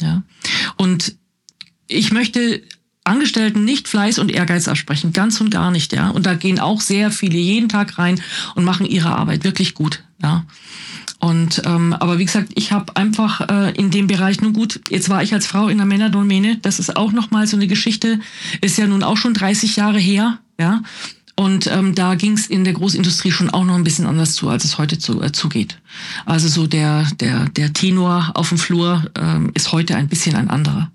Ja. 0.00 0.22
Und 0.76 1.16
ich 1.88 2.12
möchte 2.12 2.62
Angestellten 3.04 3.64
nicht 3.64 3.88
Fleiß 3.88 4.18
und 4.18 4.30
Ehrgeiz 4.30 4.68
absprechen, 4.68 5.12
ganz 5.12 5.40
und 5.40 5.50
gar 5.50 5.70
nicht, 5.70 5.92
ja. 5.92 6.10
Und 6.10 6.26
da 6.26 6.34
gehen 6.34 6.60
auch 6.60 6.80
sehr 6.80 7.10
viele 7.10 7.38
jeden 7.38 7.68
Tag 7.68 7.98
rein 7.98 8.20
und 8.54 8.64
machen 8.64 8.86
ihre 8.86 9.16
Arbeit 9.16 9.44
wirklich 9.44 9.74
gut, 9.74 10.02
ja. 10.22 10.44
Und 11.18 11.62
ähm, 11.66 11.92
aber 11.92 12.18
wie 12.18 12.24
gesagt, 12.24 12.52
ich 12.54 12.72
habe 12.72 12.96
einfach 12.96 13.42
äh, 13.48 13.72
in 13.72 13.90
dem 13.90 14.06
Bereich 14.06 14.40
nun 14.40 14.54
gut. 14.54 14.80
Jetzt 14.88 15.10
war 15.10 15.22
ich 15.22 15.34
als 15.34 15.46
Frau 15.46 15.68
in 15.68 15.76
der 15.76 15.86
Männerdomäne. 15.86 16.56
Das 16.56 16.78
ist 16.78 16.96
auch 16.96 17.12
noch 17.12 17.30
mal 17.30 17.46
so 17.46 17.56
eine 17.56 17.66
Geschichte. 17.66 18.20
Ist 18.62 18.78
ja 18.78 18.86
nun 18.86 19.02
auch 19.02 19.18
schon 19.18 19.34
30 19.34 19.76
Jahre 19.76 19.98
her, 19.98 20.38
ja. 20.58 20.82
Und 21.36 21.66
ähm, 21.68 21.94
da 21.94 22.16
ging 22.16 22.32
es 22.32 22.46
in 22.46 22.64
der 22.64 22.72
Großindustrie 22.72 23.32
schon 23.32 23.50
auch 23.50 23.64
noch 23.64 23.74
ein 23.74 23.84
bisschen 23.84 24.06
anders 24.06 24.34
zu, 24.34 24.48
als 24.48 24.64
es 24.64 24.78
heute 24.78 24.98
zu, 24.98 25.22
äh, 25.22 25.30
zugeht. 25.32 25.78
Also 26.24 26.48
so 26.48 26.66
der 26.66 27.06
der 27.18 27.48
der 27.50 27.72
Tenor 27.72 28.32
auf 28.34 28.48
dem 28.48 28.58
Flur 28.58 29.04
ähm, 29.18 29.50
ist 29.54 29.72
heute 29.72 29.96
ein 29.96 30.08
bisschen 30.08 30.36
ein 30.36 30.50
anderer. 30.50 30.90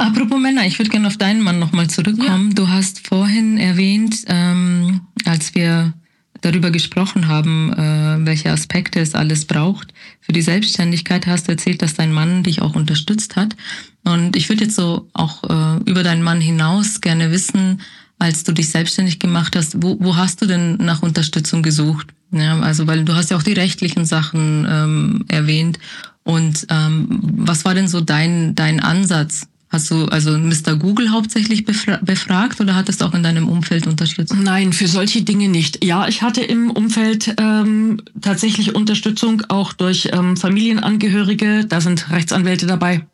Apropos 0.00 0.40
Männer, 0.40 0.66
ich 0.66 0.78
würde 0.78 0.90
gerne 0.90 1.08
auf 1.08 1.18
deinen 1.18 1.42
Mann 1.42 1.58
nochmal 1.58 1.90
zurückkommen. 1.90 2.54
Du 2.54 2.68
hast 2.68 3.06
vorhin 3.06 3.58
erwähnt, 3.58 4.24
ähm, 4.28 5.02
als 5.26 5.54
wir 5.54 5.92
darüber 6.40 6.70
gesprochen 6.70 7.28
haben, 7.28 7.70
äh, 7.74 8.24
welche 8.24 8.50
Aspekte 8.50 9.00
es 9.00 9.14
alles 9.14 9.44
braucht 9.44 9.92
für 10.22 10.32
die 10.32 10.40
Selbstständigkeit, 10.40 11.26
hast 11.26 11.48
du 11.48 11.52
erzählt, 11.52 11.82
dass 11.82 11.92
dein 11.92 12.14
Mann 12.14 12.42
dich 12.42 12.62
auch 12.62 12.76
unterstützt 12.76 13.36
hat. 13.36 13.54
Und 14.02 14.36
ich 14.36 14.48
würde 14.48 14.64
jetzt 14.64 14.76
so 14.76 15.10
auch 15.12 15.44
äh, 15.44 15.82
über 15.84 16.02
deinen 16.02 16.22
Mann 16.22 16.40
hinaus 16.40 17.02
gerne 17.02 17.30
wissen, 17.30 17.82
als 18.18 18.42
du 18.42 18.52
dich 18.52 18.70
selbstständig 18.70 19.18
gemacht 19.18 19.54
hast, 19.54 19.82
wo, 19.82 19.98
wo 20.00 20.16
hast 20.16 20.40
du 20.40 20.46
denn 20.46 20.78
nach 20.78 21.02
Unterstützung 21.02 21.62
gesucht? 21.62 22.14
Ja, 22.32 22.58
also 22.60 22.86
weil 22.86 23.04
du 23.04 23.14
hast 23.14 23.30
ja 23.30 23.36
auch 23.36 23.42
die 23.42 23.52
rechtlichen 23.52 24.06
Sachen 24.06 24.66
ähm, 24.66 25.24
erwähnt. 25.28 25.78
Und 26.22 26.66
ähm, 26.70 27.20
was 27.36 27.66
war 27.66 27.74
denn 27.74 27.88
so 27.88 28.00
dein, 28.00 28.54
dein 28.54 28.80
Ansatz? 28.80 29.46
Hast 29.70 29.88
du 29.92 30.06
also 30.06 30.36
Mr. 30.36 30.74
Google 30.76 31.10
hauptsächlich 31.10 31.64
befra 31.64 32.00
befragt 32.02 32.60
oder 32.60 32.74
hattest 32.74 33.00
du 33.00 33.04
auch 33.04 33.14
in 33.14 33.22
deinem 33.22 33.48
Umfeld 33.48 33.86
Unterstützung? 33.86 34.42
Nein, 34.42 34.72
für 34.72 34.88
solche 34.88 35.22
Dinge 35.22 35.48
nicht. 35.48 35.84
Ja, 35.84 36.08
ich 36.08 36.22
hatte 36.22 36.42
im 36.42 36.72
Umfeld 36.72 37.34
ähm, 37.38 38.02
tatsächlich 38.20 38.74
Unterstützung, 38.74 39.42
auch 39.48 39.72
durch 39.72 40.08
ähm, 40.12 40.36
Familienangehörige. 40.36 41.66
Da 41.66 41.80
sind 41.80 42.10
Rechtsanwälte 42.10 42.66
dabei. 42.66 43.06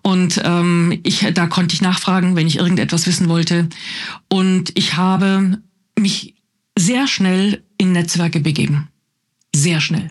Und 0.00 0.40
ähm, 0.42 1.00
ich, 1.02 1.26
da 1.34 1.46
konnte 1.48 1.74
ich 1.74 1.82
nachfragen, 1.82 2.34
wenn 2.34 2.46
ich 2.46 2.56
irgendetwas 2.56 3.06
wissen 3.06 3.28
wollte. 3.28 3.68
Und 4.30 4.72
ich 4.78 4.96
habe 4.96 5.58
mich 5.98 6.34
sehr 6.78 7.06
schnell 7.06 7.62
in 7.76 7.92
Netzwerke 7.92 8.40
begeben. 8.40 8.88
Sehr 9.54 9.82
schnell. 9.82 10.10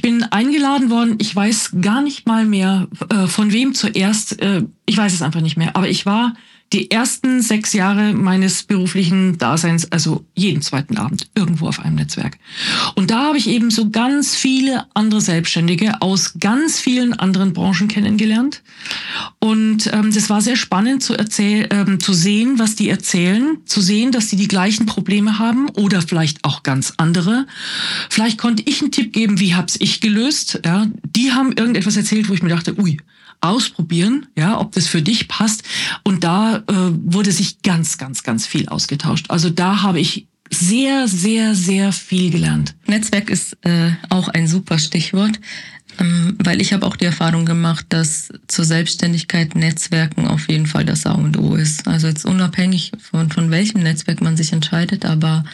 Ich 0.00 0.02
bin 0.02 0.22
eingeladen 0.22 0.88
worden, 0.88 1.16
ich 1.18 1.36
weiß 1.36 1.72
gar 1.82 2.00
nicht 2.00 2.26
mal 2.26 2.46
mehr, 2.46 2.88
äh, 3.10 3.26
von 3.26 3.52
wem 3.52 3.74
zuerst, 3.74 4.40
äh, 4.40 4.62
ich 4.86 4.96
weiß 4.96 5.12
es 5.12 5.20
einfach 5.20 5.42
nicht 5.42 5.58
mehr, 5.58 5.76
aber 5.76 5.90
ich 5.90 6.06
war 6.06 6.32
die 6.72 6.90
ersten 6.90 7.42
sechs 7.42 7.72
Jahre 7.72 8.14
meines 8.14 8.62
beruflichen 8.62 9.38
Daseins, 9.38 9.90
also 9.90 10.24
jeden 10.36 10.62
zweiten 10.62 10.98
Abend, 10.98 11.28
irgendwo 11.34 11.66
auf 11.66 11.80
einem 11.80 11.96
Netzwerk. 11.96 12.38
Und 12.94 13.10
da 13.10 13.24
habe 13.24 13.38
ich 13.38 13.48
eben 13.48 13.70
so 13.70 13.90
ganz 13.90 14.36
viele 14.36 14.86
andere 14.94 15.20
Selbstständige 15.20 16.00
aus 16.00 16.34
ganz 16.38 16.78
vielen 16.78 17.12
anderen 17.12 17.52
Branchen 17.52 17.88
kennengelernt. 17.88 18.62
Und 19.40 19.92
ähm, 19.92 20.12
das 20.14 20.30
war 20.30 20.40
sehr 20.40 20.56
spannend 20.56 21.02
zu, 21.02 21.14
erzählen, 21.14 21.66
ähm, 21.70 22.00
zu 22.00 22.12
sehen, 22.12 22.58
was 22.58 22.76
die 22.76 22.88
erzählen, 22.88 23.58
zu 23.64 23.80
sehen, 23.80 24.12
dass 24.12 24.28
die 24.28 24.36
die 24.36 24.48
gleichen 24.48 24.86
Probleme 24.86 25.40
haben 25.40 25.68
oder 25.70 26.02
vielleicht 26.02 26.44
auch 26.44 26.62
ganz 26.62 26.94
andere. 26.98 27.46
Vielleicht 28.08 28.38
konnte 28.38 28.62
ich 28.66 28.80
einen 28.80 28.92
Tipp 28.92 29.12
geben, 29.12 29.40
wie 29.40 29.56
hab's 29.56 29.76
ich 29.80 30.00
gelöst. 30.00 30.60
Ja, 30.64 30.86
die 31.16 31.32
haben 31.32 31.52
irgendetwas 31.52 31.96
erzählt, 31.96 32.28
wo 32.28 32.34
ich 32.34 32.42
mir 32.42 32.50
dachte, 32.50 32.78
ui, 32.78 32.98
ausprobieren, 33.40 34.26
ja, 34.36 34.60
ob 34.60 34.72
das 34.72 34.86
für 34.86 35.02
dich 35.02 35.28
passt. 35.28 35.62
Und 36.04 36.24
da 36.24 36.56
äh, 36.56 36.62
wurde 36.68 37.32
sich 37.32 37.62
ganz, 37.62 37.98
ganz, 37.98 38.22
ganz 38.22 38.46
viel 38.46 38.68
ausgetauscht. 38.68 39.26
Also 39.30 39.50
da 39.50 39.82
habe 39.82 40.00
ich 40.00 40.26
sehr, 40.50 41.08
sehr, 41.08 41.54
sehr 41.54 41.92
viel 41.92 42.30
gelernt. 42.30 42.74
Netzwerk 42.86 43.30
ist 43.30 43.56
äh, 43.64 43.92
auch 44.08 44.28
ein 44.28 44.48
super 44.48 44.78
Stichwort, 44.78 45.40
ähm, 45.98 46.36
weil 46.42 46.60
ich 46.60 46.72
habe 46.72 46.86
auch 46.86 46.96
die 46.96 47.04
Erfahrung 47.04 47.46
gemacht, 47.46 47.86
dass 47.88 48.30
zur 48.48 48.64
Selbstständigkeit 48.64 49.54
Netzwerken 49.54 50.26
auf 50.26 50.48
jeden 50.48 50.66
Fall 50.66 50.84
das 50.84 51.06
A 51.06 51.12
und 51.12 51.38
O 51.38 51.54
ist. 51.54 51.86
Also 51.86 52.08
jetzt 52.08 52.24
unabhängig 52.24 52.92
von, 52.98 53.30
von 53.30 53.50
welchem 53.50 53.82
Netzwerk 53.82 54.20
man 54.20 54.36
sich 54.36 54.52
entscheidet, 54.52 55.04
aber 55.04 55.44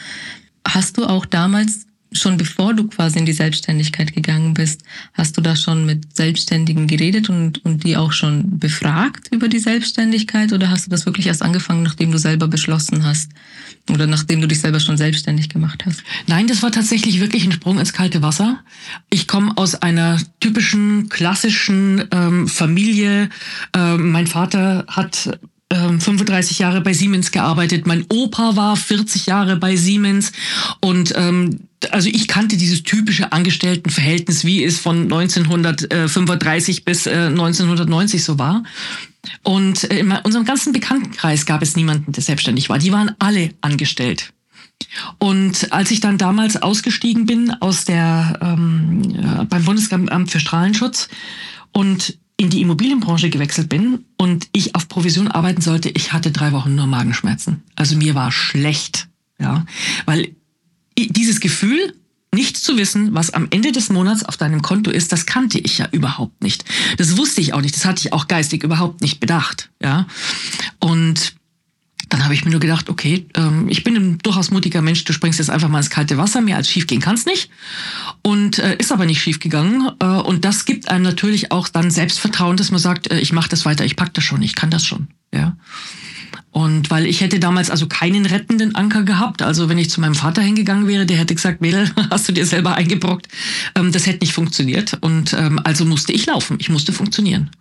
hast 0.67 0.97
du 0.97 1.05
auch 1.05 1.25
damals 1.25 1.86
schon 2.11 2.37
bevor 2.37 2.73
du 2.73 2.87
quasi 2.87 3.19
in 3.19 3.25
die 3.25 3.33
Selbstständigkeit 3.33 4.13
gegangen 4.13 4.53
bist, 4.53 4.81
hast 5.13 5.37
du 5.37 5.41
da 5.41 5.55
schon 5.55 5.85
mit 5.85 6.15
Selbstständigen 6.15 6.87
geredet 6.87 7.29
und, 7.29 7.63
und 7.65 7.83
die 7.83 7.97
auch 7.97 8.11
schon 8.11 8.59
befragt 8.59 9.27
über 9.31 9.47
die 9.47 9.59
Selbstständigkeit 9.59 10.53
oder 10.53 10.69
hast 10.69 10.85
du 10.85 10.89
das 10.89 11.05
wirklich 11.05 11.27
erst 11.27 11.41
angefangen, 11.41 11.83
nachdem 11.83 12.11
du 12.11 12.17
selber 12.17 12.47
beschlossen 12.47 13.05
hast 13.05 13.31
oder 13.89 14.07
nachdem 14.07 14.41
du 14.41 14.47
dich 14.47 14.61
selber 14.61 14.79
schon 14.79 14.97
selbstständig 14.97 15.49
gemacht 15.49 15.85
hast? 15.85 16.03
Nein, 16.27 16.47
das 16.47 16.63
war 16.63 16.71
tatsächlich 16.71 17.19
wirklich 17.19 17.45
ein 17.45 17.51
Sprung 17.51 17.79
ins 17.79 17.93
kalte 17.93 18.21
Wasser. 18.21 18.59
Ich 19.09 19.27
komme 19.27 19.57
aus 19.57 19.75
einer 19.75 20.19
typischen, 20.39 21.09
klassischen 21.09 22.05
ähm, 22.11 22.47
Familie. 22.47 23.29
Ähm, 23.73 24.11
mein 24.11 24.27
Vater 24.27 24.85
hat 24.87 25.39
35 25.69 26.59
ähm, 26.59 26.63
Jahre 26.63 26.81
bei 26.81 26.93
Siemens 26.93 27.31
gearbeitet. 27.31 27.85
Mein 27.85 28.05
Opa 28.09 28.55
war 28.55 28.75
40 28.75 29.25
Jahre 29.25 29.57
bei 29.57 29.75
Siemens 29.75 30.31
und 30.79 31.13
ähm, 31.15 31.66
also 31.91 32.09
ich 32.09 32.27
kannte 32.27 32.57
dieses 32.57 32.83
typische 32.83 33.31
Angestelltenverhältnis, 33.31 34.45
wie 34.45 34.63
es 34.63 34.79
von 34.79 35.03
1935 35.03 36.85
bis 36.85 37.05
äh, 37.05 37.11
1990 37.11 38.23
so 38.23 38.39
war. 38.39 38.63
Und 39.43 39.83
in 39.83 40.11
unserem 40.11 40.45
ganzen 40.45 40.73
Bekanntenkreis 40.73 41.45
gab 41.45 41.61
es 41.61 41.75
niemanden, 41.75 42.11
der 42.11 42.23
selbstständig 42.23 42.69
war. 42.69 42.79
Die 42.79 42.91
waren 42.91 43.11
alle 43.19 43.53
angestellt. 43.61 44.33
Und 45.17 45.71
als 45.71 45.91
ich 45.91 45.99
dann 45.99 46.17
damals 46.17 46.61
ausgestiegen 46.61 47.25
bin 47.25 47.51
aus 47.61 47.85
der 47.85 48.39
ähm, 48.41 49.01
äh, 49.15 49.45
beim 49.45 49.65
Bundesamt 49.65 50.31
für 50.31 50.39
Strahlenschutz 50.39 51.09
und 51.71 52.17
in 52.37 52.51
die 52.51 52.61
Immobilienbranche 52.61 53.29
gewechselt 53.29 53.67
bin 53.69 54.05
und 54.17 54.47
ich 54.51 54.75
auf 54.75 54.87
Provision 54.87 55.27
arbeiten 55.27 55.61
sollte, 55.61 55.89
ich 55.89 56.13
hatte 56.13 56.31
drei 56.31 56.51
Wochen 56.51 56.75
nur 56.75 56.85
Magenschmerzen. 56.85 57.63
Also 57.75 57.97
mir 57.97 58.13
war 58.13 58.31
schlecht, 58.31 59.07
ja, 59.39 59.65
weil 60.05 60.35
dieses 60.97 61.39
Gefühl, 61.39 61.93
nicht 62.33 62.57
zu 62.57 62.77
wissen, 62.77 63.13
was 63.13 63.31
am 63.31 63.47
Ende 63.51 63.71
des 63.71 63.89
Monats 63.89 64.23
auf 64.23 64.37
deinem 64.37 64.61
Konto 64.61 64.91
ist, 64.91 65.11
das 65.11 65.25
kannte 65.25 65.59
ich 65.59 65.77
ja 65.77 65.87
überhaupt 65.91 66.43
nicht. 66.43 66.65
Das 66.97 67.17
wusste 67.17 67.41
ich 67.41 67.53
auch 67.53 67.61
nicht. 67.61 67.75
Das 67.75 67.85
hatte 67.85 68.01
ich 68.05 68.13
auch 68.13 68.27
geistig 68.27 68.63
überhaupt 68.63 69.01
nicht 69.01 69.19
bedacht, 69.19 69.69
ja. 69.81 70.07
Und 70.79 71.35
dann 72.09 72.23
habe 72.23 72.33
ich 72.33 72.45
mir 72.45 72.51
nur 72.51 72.59
gedacht, 72.59 72.89
okay, 72.89 73.25
ähm, 73.35 73.67
ich 73.69 73.83
bin 73.83 73.95
ein 73.95 74.17
durchaus 74.19 74.51
mutiger 74.51 74.81
Mensch, 74.81 75.03
du 75.03 75.13
springst 75.13 75.39
jetzt 75.39 75.49
einfach 75.49 75.67
mal 75.67 75.79
ins 75.79 75.89
kalte 75.89 76.17
Wasser, 76.17 76.41
mehr 76.41 76.55
als 76.55 76.69
schief 76.69 76.87
gehen 76.87 77.01
kannst 77.01 77.27
nicht. 77.27 77.49
Und 78.21 78.59
äh, 78.59 78.77
ist 78.77 78.91
aber 78.91 79.05
nicht 79.05 79.21
schief 79.21 79.39
gegangen. 79.39 79.91
Äh, 79.99 80.05
und 80.05 80.45
das 80.45 80.65
gibt 80.65 80.89
einem 80.89 81.03
natürlich 81.03 81.51
auch 81.51 81.67
dann 81.67 81.91
Selbstvertrauen, 81.91 82.55
dass 82.55 82.71
man 82.71 82.79
sagt, 82.79 83.11
äh, 83.11 83.19
ich 83.19 83.33
mache 83.33 83.49
das 83.49 83.65
weiter, 83.65 83.83
ich 83.83 83.95
pack 83.95 84.13
das 84.13 84.23
schon, 84.23 84.41
ich 84.41 84.55
kann 84.55 84.69
das 84.69 84.85
schon. 84.85 85.07
Ja. 85.33 85.57
Und 86.57 86.89
weil 86.89 87.05
ich 87.05 87.21
hätte 87.21 87.39
damals 87.39 87.69
also 87.69 87.85
keinen 87.85 88.25
rettenden 88.25 88.73
Anker 88.73 89.03
gehabt. 89.03 89.43
Also 89.43 89.69
wenn 89.69 89.77
ich 89.77 89.91
zu 89.91 90.01
meinem 90.01 90.15
Vater 90.15 90.41
hingegangen 90.41 90.87
wäre, 90.87 91.05
der 91.05 91.17
hätte 91.17 91.35
gesagt, 91.35 91.61
Mädel, 91.61 91.91
hast 92.09 92.27
du 92.27 92.33
dir 92.33 92.47
selber 92.47 92.73
eingebrockt. 92.73 93.27
Ähm, 93.75 93.91
das 93.91 94.07
hätte 94.07 94.21
nicht 94.21 94.33
funktioniert. 94.33 94.97
Und 95.01 95.33
ähm, 95.33 95.61
also 95.63 95.85
musste 95.85 96.13
ich 96.13 96.25
laufen. 96.25 96.57
Ich 96.59 96.69
musste 96.69 96.93
funktionieren. 96.93 97.51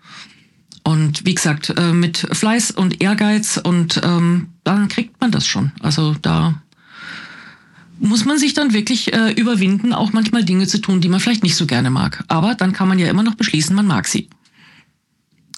Und 0.82 1.26
wie 1.26 1.34
gesagt, 1.34 1.74
äh, 1.76 1.92
mit 1.92 2.26
Fleiß 2.32 2.70
und 2.70 3.02
Ehrgeiz 3.02 3.60
und 3.62 4.00
ähm, 4.02 4.48
dann 4.64 4.88
kriegt 4.88 5.20
man 5.20 5.30
das 5.30 5.46
schon. 5.46 5.72
Also 5.80 6.16
da 6.22 6.62
muss 7.98 8.24
man 8.24 8.38
sich 8.38 8.54
dann 8.54 8.72
wirklich 8.72 9.12
äh, 9.12 9.30
überwinden, 9.32 9.92
auch 9.92 10.14
manchmal 10.14 10.42
Dinge 10.42 10.66
zu 10.66 10.78
tun, 10.80 11.02
die 11.02 11.10
man 11.10 11.20
vielleicht 11.20 11.42
nicht 11.42 11.56
so 11.56 11.66
gerne 11.66 11.90
mag. 11.90 12.24
Aber 12.28 12.54
dann 12.54 12.72
kann 12.72 12.88
man 12.88 12.98
ja 12.98 13.08
immer 13.08 13.22
noch 13.22 13.34
beschließen, 13.34 13.76
man 13.76 13.86
mag 13.86 14.08
sie. 14.08 14.30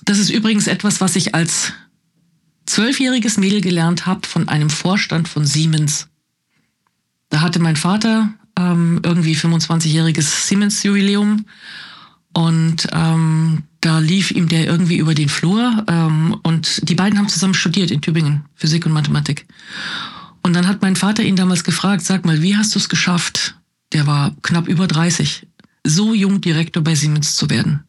Das 0.05 0.18
ist 0.18 0.31
übrigens 0.31 0.66
etwas, 0.66 1.01
was 1.01 1.14
ich 1.14 1.37
als 1.37 1.72
zwölfjähriges 2.68 3.38
Mädel 3.38 3.61
gelernt 3.61 4.07
habe 4.07 4.26
von 4.26 4.48
einem 4.48 4.70
Vorstand 4.70 5.28
von 5.28 5.44
Siemens. 5.44 6.09
Da 7.31 7.40
hatte 7.40 7.59
mein 7.59 7.76
Vater 7.76 8.33
ähm, 8.59 9.00
irgendwie 9.02 9.35
25-jähriges 9.35 10.46
Siemens-Jubiläum 10.46 11.46
und 12.35 12.88
ähm, 12.92 13.64
da 13.81 13.98
lief 13.98 14.31
ihm 14.31 14.48
der 14.48 14.66
irgendwie 14.66 14.96
über 14.96 15.14
den 15.14 15.28
Flur 15.28 15.85
ähm, 15.88 16.37
und 16.42 16.88
die 16.88 16.94
beiden 16.94 17.18
haben 17.18 17.28
zusammen 17.28 17.54
studiert 17.54 17.90
in 17.90 18.00
Tübingen, 18.00 18.44
Physik 18.54 18.87
und 18.87 18.92
Mathematik. 18.92 19.46
Und 20.42 20.54
dann 20.54 20.66
hat 20.66 20.83
mein 20.83 20.96
Vater 20.96 21.22
ihn 21.22 21.37
damals 21.37 21.64
gefragt, 21.64 22.04
sag 22.04 22.24
mal, 22.24 22.42
wie 22.42 22.57
hast 22.57 22.74
du 22.74 22.78
es 22.78 22.88
geschafft? 22.88 23.57
Der 23.92 24.07
war 24.07 24.35
knapp 24.42 24.68
über 24.68 24.87
30, 24.87 25.46
so 25.85 26.14
jung 26.14 26.40
Direktor 26.40 26.83
bei 26.83 26.94
Siemens 26.94 27.35
zu 27.35 27.50
werden. 27.50 27.85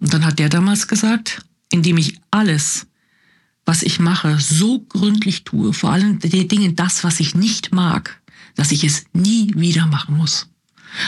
Und 0.00 0.12
dann 0.12 0.24
hat 0.24 0.38
der 0.38 0.48
damals 0.48 0.88
gesagt, 0.88 1.42
indem 1.70 1.98
ich 1.98 2.20
alles, 2.30 2.86
was 3.64 3.82
ich 3.82 4.00
mache, 4.00 4.38
so 4.40 4.80
gründlich 4.88 5.44
tue, 5.44 5.72
vor 5.72 5.92
allem 5.92 6.18
die 6.18 6.48
Dinge, 6.48 6.72
das, 6.72 7.04
was 7.04 7.20
ich 7.20 7.34
nicht 7.34 7.72
mag, 7.72 8.20
dass 8.56 8.72
ich 8.72 8.84
es 8.84 9.04
nie 9.12 9.52
wieder 9.54 9.86
machen 9.86 10.16
muss. 10.16 10.48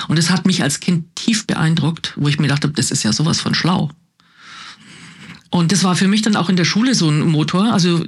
Und 0.09 0.19
es 0.19 0.31
hat 0.31 0.47
mich 0.47 0.63
als 0.63 0.81
Kind 0.81 1.15
tief 1.17 1.47
beeindruckt, 1.47 2.15
wo 2.17 2.29
ich 2.29 2.39
mir 2.39 2.49
dachte, 2.49 2.69
das 2.69 2.91
ist 2.91 3.03
ja 3.03 3.13
sowas 3.13 3.41
von 3.41 3.55
schlau. 3.55 3.91
Und 5.51 5.71
das 5.71 5.85
war 5.85 5.95
für 5.97 6.09
mich 6.09 6.23
dann 6.23 6.35
auch 6.35 6.49
in 6.49 6.57
der 6.57 6.65
Schule 6.65 6.95
so 6.95 7.11
ein 7.11 7.29
Motor. 7.29 7.75
Also 7.75 8.07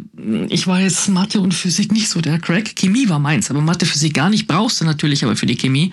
ich 0.48 0.66
war 0.66 0.80
jetzt 0.80 1.10
Mathe 1.10 1.40
und 1.40 1.52
Physik 1.52 1.92
nicht 1.92 2.08
so 2.08 2.22
der 2.22 2.38
Crack. 2.38 2.74
Chemie 2.74 3.10
war 3.10 3.18
meins, 3.18 3.50
aber 3.50 3.60
Mathe, 3.60 3.84
Physik 3.84 4.14
gar 4.14 4.30
nicht. 4.30 4.46
Brauchst 4.46 4.80
du 4.80 4.86
natürlich 4.86 5.24
aber 5.24 5.36
für 5.36 5.44
die 5.44 5.56
Chemie. 5.56 5.92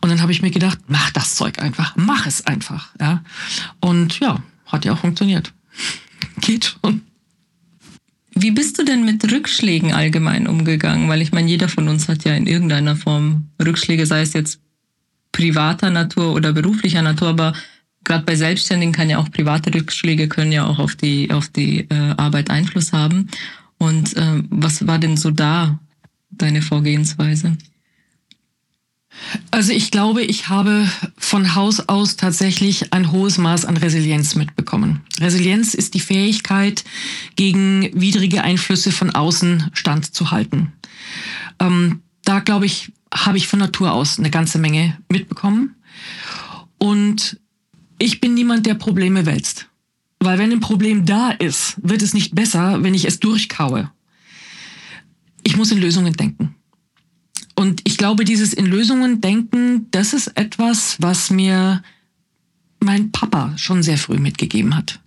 Und 0.00 0.08
dann 0.08 0.20
habe 0.20 0.32
ich 0.32 0.42
mir 0.42 0.50
gedacht, 0.50 0.80
mach 0.88 1.12
das 1.12 1.36
Zeug 1.36 1.60
einfach. 1.60 1.94
Mach 1.94 2.26
es 2.26 2.44
einfach. 2.44 2.88
Ja. 2.98 3.22
Und 3.78 4.18
ja, 4.18 4.42
hat 4.66 4.84
ja 4.84 4.94
auch 4.94 4.98
funktioniert. 4.98 5.52
Geht 6.40 6.76
schon. 6.82 7.02
Wie 8.42 8.52
bist 8.52 8.78
du 8.78 8.84
denn 8.84 9.04
mit 9.04 9.30
Rückschlägen 9.30 9.92
allgemein 9.92 10.46
umgegangen? 10.46 11.10
Weil 11.10 11.20
ich 11.20 11.30
meine, 11.30 11.50
jeder 11.50 11.68
von 11.68 11.88
uns 11.88 12.08
hat 12.08 12.24
ja 12.24 12.34
in 12.34 12.46
irgendeiner 12.46 12.96
Form 12.96 13.50
Rückschläge, 13.62 14.06
sei 14.06 14.22
es 14.22 14.32
jetzt 14.32 14.60
privater 15.30 15.90
Natur 15.90 16.32
oder 16.32 16.54
beruflicher 16.54 17.02
Natur, 17.02 17.28
aber 17.28 17.52
gerade 18.02 18.24
bei 18.24 18.36
Selbstständigen 18.36 18.94
kann 18.94 19.10
ja 19.10 19.18
auch 19.18 19.30
private 19.30 19.74
Rückschläge 19.74 20.26
können 20.28 20.52
ja 20.52 20.66
auch 20.66 20.78
auf 20.78 20.96
die 20.96 21.30
auf 21.30 21.48
die 21.48 21.80
äh, 21.90 22.14
Arbeit 22.16 22.48
Einfluss 22.48 22.94
haben. 22.94 23.28
Und 23.76 24.16
äh, 24.16 24.42
was 24.48 24.86
war 24.86 24.98
denn 24.98 25.18
so 25.18 25.30
da 25.30 25.78
deine 26.30 26.62
Vorgehensweise? 26.62 27.58
Also 29.50 29.72
ich 29.72 29.90
glaube, 29.90 30.22
ich 30.22 30.48
habe 30.48 30.88
von 31.18 31.54
Haus 31.54 31.80
aus 31.88 32.16
tatsächlich 32.16 32.92
ein 32.92 33.12
hohes 33.12 33.38
Maß 33.38 33.64
an 33.64 33.76
Resilienz 33.76 34.34
mitbekommen. 34.34 35.02
Resilienz 35.20 35.74
ist 35.74 35.94
die 35.94 36.00
Fähigkeit, 36.00 36.84
gegen 37.36 37.90
widrige 37.92 38.42
Einflüsse 38.42 38.92
von 38.92 39.10
außen 39.10 39.70
standzuhalten. 39.72 40.72
Ähm, 41.58 42.02
da 42.24 42.40
glaube 42.40 42.66
ich, 42.66 42.92
habe 43.12 43.38
ich 43.38 43.48
von 43.48 43.58
Natur 43.58 43.92
aus 43.92 44.18
eine 44.18 44.30
ganze 44.30 44.58
Menge 44.58 44.96
mitbekommen. 45.08 45.76
Und 46.78 47.38
ich 47.98 48.20
bin 48.20 48.34
niemand, 48.34 48.66
der 48.66 48.74
Probleme 48.74 49.26
wälzt. 49.26 49.68
Weil 50.20 50.38
wenn 50.38 50.52
ein 50.52 50.60
Problem 50.60 51.06
da 51.06 51.30
ist, 51.30 51.76
wird 51.82 52.02
es 52.02 52.14
nicht 52.14 52.34
besser, 52.34 52.82
wenn 52.82 52.94
ich 52.94 53.06
es 53.06 53.20
durchkaue. 53.20 53.90
Ich 55.42 55.56
muss 55.56 55.72
in 55.72 55.78
Lösungen 55.78 56.12
denken. 56.12 56.54
Und 57.60 57.82
ich 57.84 57.98
glaube, 57.98 58.24
dieses 58.24 58.54
in 58.54 58.64
Lösungen 58.64 59.20
denken, 59.20 59.86
das 59.90 60.14
ist 60.14 60.28
etwas, 60.28 60.96
was 60.98 61.28
mir 61.28 61.82
mein 62.82 63.12
Papa 63.12 63.52
schon 63.58 63.82
sehr 63.82 63.98
früh 63.98 64.16
mitgegeben 64.16 64.74
hat. 64.74 64.98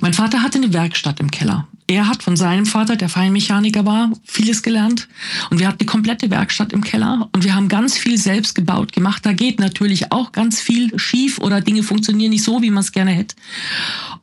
Mein 0.00 0.14
Vater 0.14 0.40
hatte 0.40 0.56
eine 0.56 0.72
Werkstatt 0.72 1.20
im 1.20 1.30
Keller. 1.30 1.68
Er 1.86 2.08
hat 2.08 2.22
von 2.22 2.38
seinem 2.38 2.64
Vater, 2.64 2.96
der 2.96 3.10
Feinmechaniker 3.10 3.84
war, 3.84 4.10
vieles 4.24 4.62
gelernt. 4.62 5.08
Und 5.50 5.58
wir 5.58 5.68
hatten 5.68 5.76
die 5.76 5.84
komplette 5.84 6.30
Werkstatt 6.30 6.72
im 6.72 6.82
Keller 6.82 7.28
und 7.34 7.44
wir 7.44 7.54
haben 7.54 7.68
ganz 7.68 7.98
viel 7.98 8.16
selbst 8.16 8.54
gebaut, 8.54 8.94
gemacht. 8.94 9.26
Da 9.26 9.34
geht 9.34 9.60
natürlich 9.60 10.10
auch 10.10 10.32
ganz 10.32 10.60
viel 10.60 10.98
schief 10.98 11.36
oder 11.36 11.60
Dinge 11.60 11.82
funktionieren 11.82 12.30
nicht 12.30 12.44
so, 12.44 12.62
wie 12.62 12.70
man 12.70 12.80
es 12.80 12.92
gerne 12.92 13.10
hätte. 13.10 13.36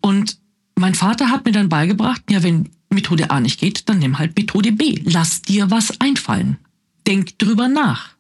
Und 0.02 0.40
mein 0.74 0.96
Vater 0.96 1.30
hat 1.30 1.46
mir 1.46 1.52
dann 1.52 1.70
beigebracht, 1.70 2.24
ja, 2.32 2.42
wenn 2.42 2.70
Methode 2.90 3.30
A 3.30 3.40
nicht 3.40 3.60
geht, 3.60 3.88
dann 3.88 4.00
nimm 4.00 4.18
halt 4.18 4.36
Methode 4.36 4.72
B. 4.72 5.00
Lass 5.04 5.44
dir 5.44 5.70
was 5.70 6.02
einfallen. 6.02 6.58
Denk 7.12 7.38
drüber 7.40 7.68
nach. 7.68 8.12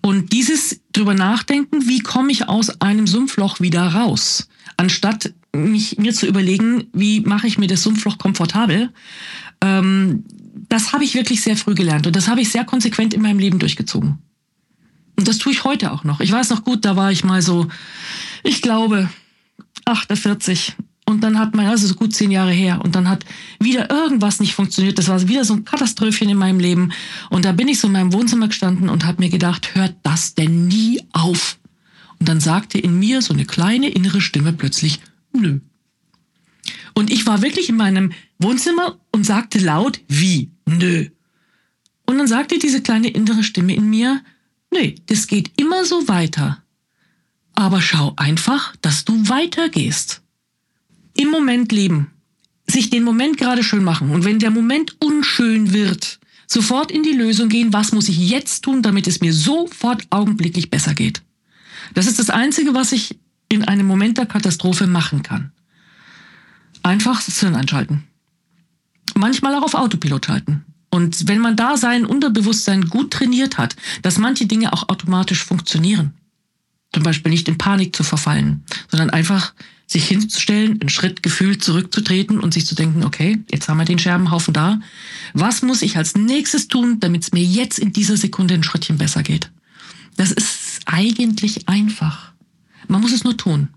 Und 0.00 0.32
dieses 0.32 0.80
drüber 0.92 1.12
nachdenken, 1.12 1.88
wie 1.88 1.98
komme 1.98 2.30
ich 2.30 2.48
aus 2.48 2.80
einem 2.80 3.08
Sumpfloch 3.08 3.58
wieder 3.58 3.82
raus, 3.82 4.48
anstatt 4.76 5.34
mich, 5.52 5.98
mir 5.98 6.14
zu 6.14 6.28
überlegen, 6.28 6.84
wie 6.92 7.22
mache 7.22 7.48
ich 7.48 7.58
mir 7.58 7.66
das 7.66 7.82
Sumpfloch 7.82 8.18
komfortabel, 8.18 8.92
ähm, 9.60 10.22
das 10.68 10.92
habe 10.92 11.02
ich 11.02 11.16
wirklich 11.16 11.42
sehr 11.42 11.56
früh 11.56 11.74
gelernt 11.74 12.06
und 12.06 12.14
das 12.14 12.28
habe 12.28 12.40
ich 12.40 12.50
sehr 12.50 12.64
konsequent 12.64 13.12
in 13.12 13.22
meinem 13.22 13.40
Leben 13.40 13.58
durchgezogen. 13.58 14.18
Und 15.16 15.26
das 15.26 15.38
tue 15.38 15.50
ich 15.50 15.64
heute 15.64 15.90
auch 15.90 16.04
noch. 16.04 16.20
Ich 16.20 16.30
weiß 16.30 16.50
noch 16.50 16.62
gut, 16.62 16.84
da 16.84 16.94
war 16.94 17.10
ich 17.10 17.24
mal 17.24 17.42
so, 17.42 17.66
ich 18.44 18.62
glaube, 18.62 19.10
48. 19.84 20.76
Und 21.04 21.22
dann 21.22 21.38
hat 21.38 21.54
mein, 21.54 21.66
also 21.66 21.86
so 21.86 21.94
gut 21.94 22.14
zehn 22.14 22.30
Jahre 22.30 22.52
her, 22.52 22.80
und 22.82 22.94
dann 22.94 23.08
hat 23.08 23.24
wieder 23.58 23.90
irgendwas 23.90 24.40
nicht 24.40 24.54
funktioniert. 24.54 24.98
Das 24.98 25.08
war 25.08 25.26
wieder 25.28 25.44
so 25.44 25.54
ein 25.54 25.64
Katastrophen 25.64 26.28
in 26.28 26.38
meinem 26.38 26.60
Leben. 26.60 26.92
Und 27.28 27.44
da 27.44 27.52
bin 27.52 27.68
ich 27.68 27.80
so 27.80 27.88
in 27.88 27.92
meinem 27.92 28.12
Wohnzimmer 28.12 28.48
gestanden 28.48 28.88
und 28.88 29.04
habe 29.04 29.22
mir 29.22 29.30
gedacht, 29.30 29.74
hört 29.74 29.96
das 30.02 30.34
denn 30.34 30.68
nie 30.68 31.02
auf? 31.12 31.58
Und 32.18 32.28
dann 32.28 32.40
sagte 32.40 32.78
in 32.78 32.98
mir 32.98 33.20
so 33.20 33.34
eine 33.34 33.44
kleine 33.44 33.88
innere 33.88 34.20
Stimme 34.20 34.52
plötzlich, 34.52 35.00
nö. 35.32 35.58
Und 36.94 37.10
ich 37.10 37.26
war 37.26 37.42
wirklich 37.42 37.68
in 37.68 37.76
meinem 37.76 38.12
Wohnzimmer 38.38 39.00
und 39.10 39.26
sagte 39.26 39.58
laut, 39.58 40.00
wie, 40.08 40.52
nö. 40.66 41.06
Und 42.06 42.18
dann 42.18 42.28
sagte 42.28 42.58
diese 42.58 42.82
kleine 42.82 43.08
innere 43.08 43.42
Stimme 43.42 43.74
in 43.74 43.90
mir, 43.90 44.22
nee, 44.70 44.94
das 45.06 45.26
geht 45.26 45.50
immer 45.56 45.84
so 45.84 46.06
weiter. 46.08 46.62
Aber 47.54 47.80
schau 47.80 48.12
einfach, 48.16 48.76
dass 48.82 49.04
du 49.04 49.28
weitergehst. 49.28 50.21
Im 51.14 51.28
Moment 51.30 51.72
leben. 51.72 52.10
Sich 52.66 52.90
den 52.90 53.04
Moment 53.04 53.38
gerade 53.38 53.62
schön 53.62 53.84
machen. 53.84 54.10
Und 54.10 54.24
wenn 54.24 54.38
der 54.38 54.50
Moment 54.50 54.96
unschön 55.00 55.72
wird, 55.72 56.20
sofort 56.46 56.90
in 56.90 57.02
die 57.02 57.12
Lösung 57.12 57.48
gehen, 57.48 57.72
was 57.72 57.92
muss 57.92 58.08
ich 58.08 58.18
jetzt 58.18 58.62
tun, 58.62 58.82
damit 58.82 59.06
es 59.06 59.20
mir 59.20 59.32
sofort 59.32 60.06
augenblicklich 60.10 60.70
besser 60.70 60.94
geht. 60.94 61.22
Das 61.94 62.06
ist 62.06 62.18
das 62.18 62.30
Einzige, 62.30 62.74
was 62.74 62.92
ich 62.92 63.18
in 63.48 63.64
einem 63.64 63.86
Moment 63.86 64.18
der 64.18 64.26
Katastrophe 64.26 64.86
machen 64.86 65.22
kann. 65.22 65.52
Einfach 66.82 67.22
das 67.22 67.40
Hirn 67.40 67.54
einschalten. 67.54 68.04
Manchmal 69.14 69.54
auch 69.54 69.62
auf 69.62 69.74
Autopilot 69.74 70.26
schalten. 70.26 70.64
Und 70.90 71.28
wenn 71.28 71.38
man 71.38 71.56
da 71.56 71.76
sein 71.76 72.04
Unterbewusstsein 72.04 72.88
gut 72.88 73.12
trainiert 73.12 73.58
hat, 73.58 73.76
dass 74.02 74.18
manche 74.18 74.46
Dinge 74.46 74.72
auch 74.72 74.88
automatisch 74.88 75.42
funktionieren, 75.44 76.14
zum 76.92 77.02
Beispiel 77.02 77.30
nicht 77.30 77.48
in 77.48 77.56
Panik 77.56 77.96
zu 77.96 78.04
verfallen, 78.04 78.64
sondern 78.90 79.10
einfach 79.10 79.54
sich 79.92 80.08
hinzustellen, 80.08 80.80
einen 80.80 80.88
Schritt 80.88 81.22
gefühlt 81.22 81.62
zurückzutreten 81.62 82.40
und 82.40 82.54
sich 82.54 82.66
zu 82.66 82.74
denken, 82.74 83.04
okay, 83.04 83.42
jetzt 83.50 83.68
haben 83.68 83.78
wir 83.78 83.84
den 83.84 83.98
Scherbenhaufen 83.98 84.54
da. 84.54 84.80
Was 85.34 85.62
muss 85.62 85.82
ich 85.82 85.96
als 85.96 86.16
nächstes 86.16 86.68
tun, 86.68 86.98
damit 87.00 87.22
es 87.22 87.32
mir 87.32 87.44
jetzt 87.44 87.78
in 87.78 87.92
dieser 87.92 88.16
Sekunde 88.16 88.54
ein 88.54 88.62
Schrittchen 88.62 88.98
besser 88.98 89.22
geht? 89.22 89.50
Das 90.16 90.32
ist 90.32 90.80
eigentlich 90.86 91.68
einfach. 91.68 92.32
Man 92.88 93.00
muss 93.00 93.12
es 93.12 93.24
nur 93.24 93.36
tun. 93.36 93.68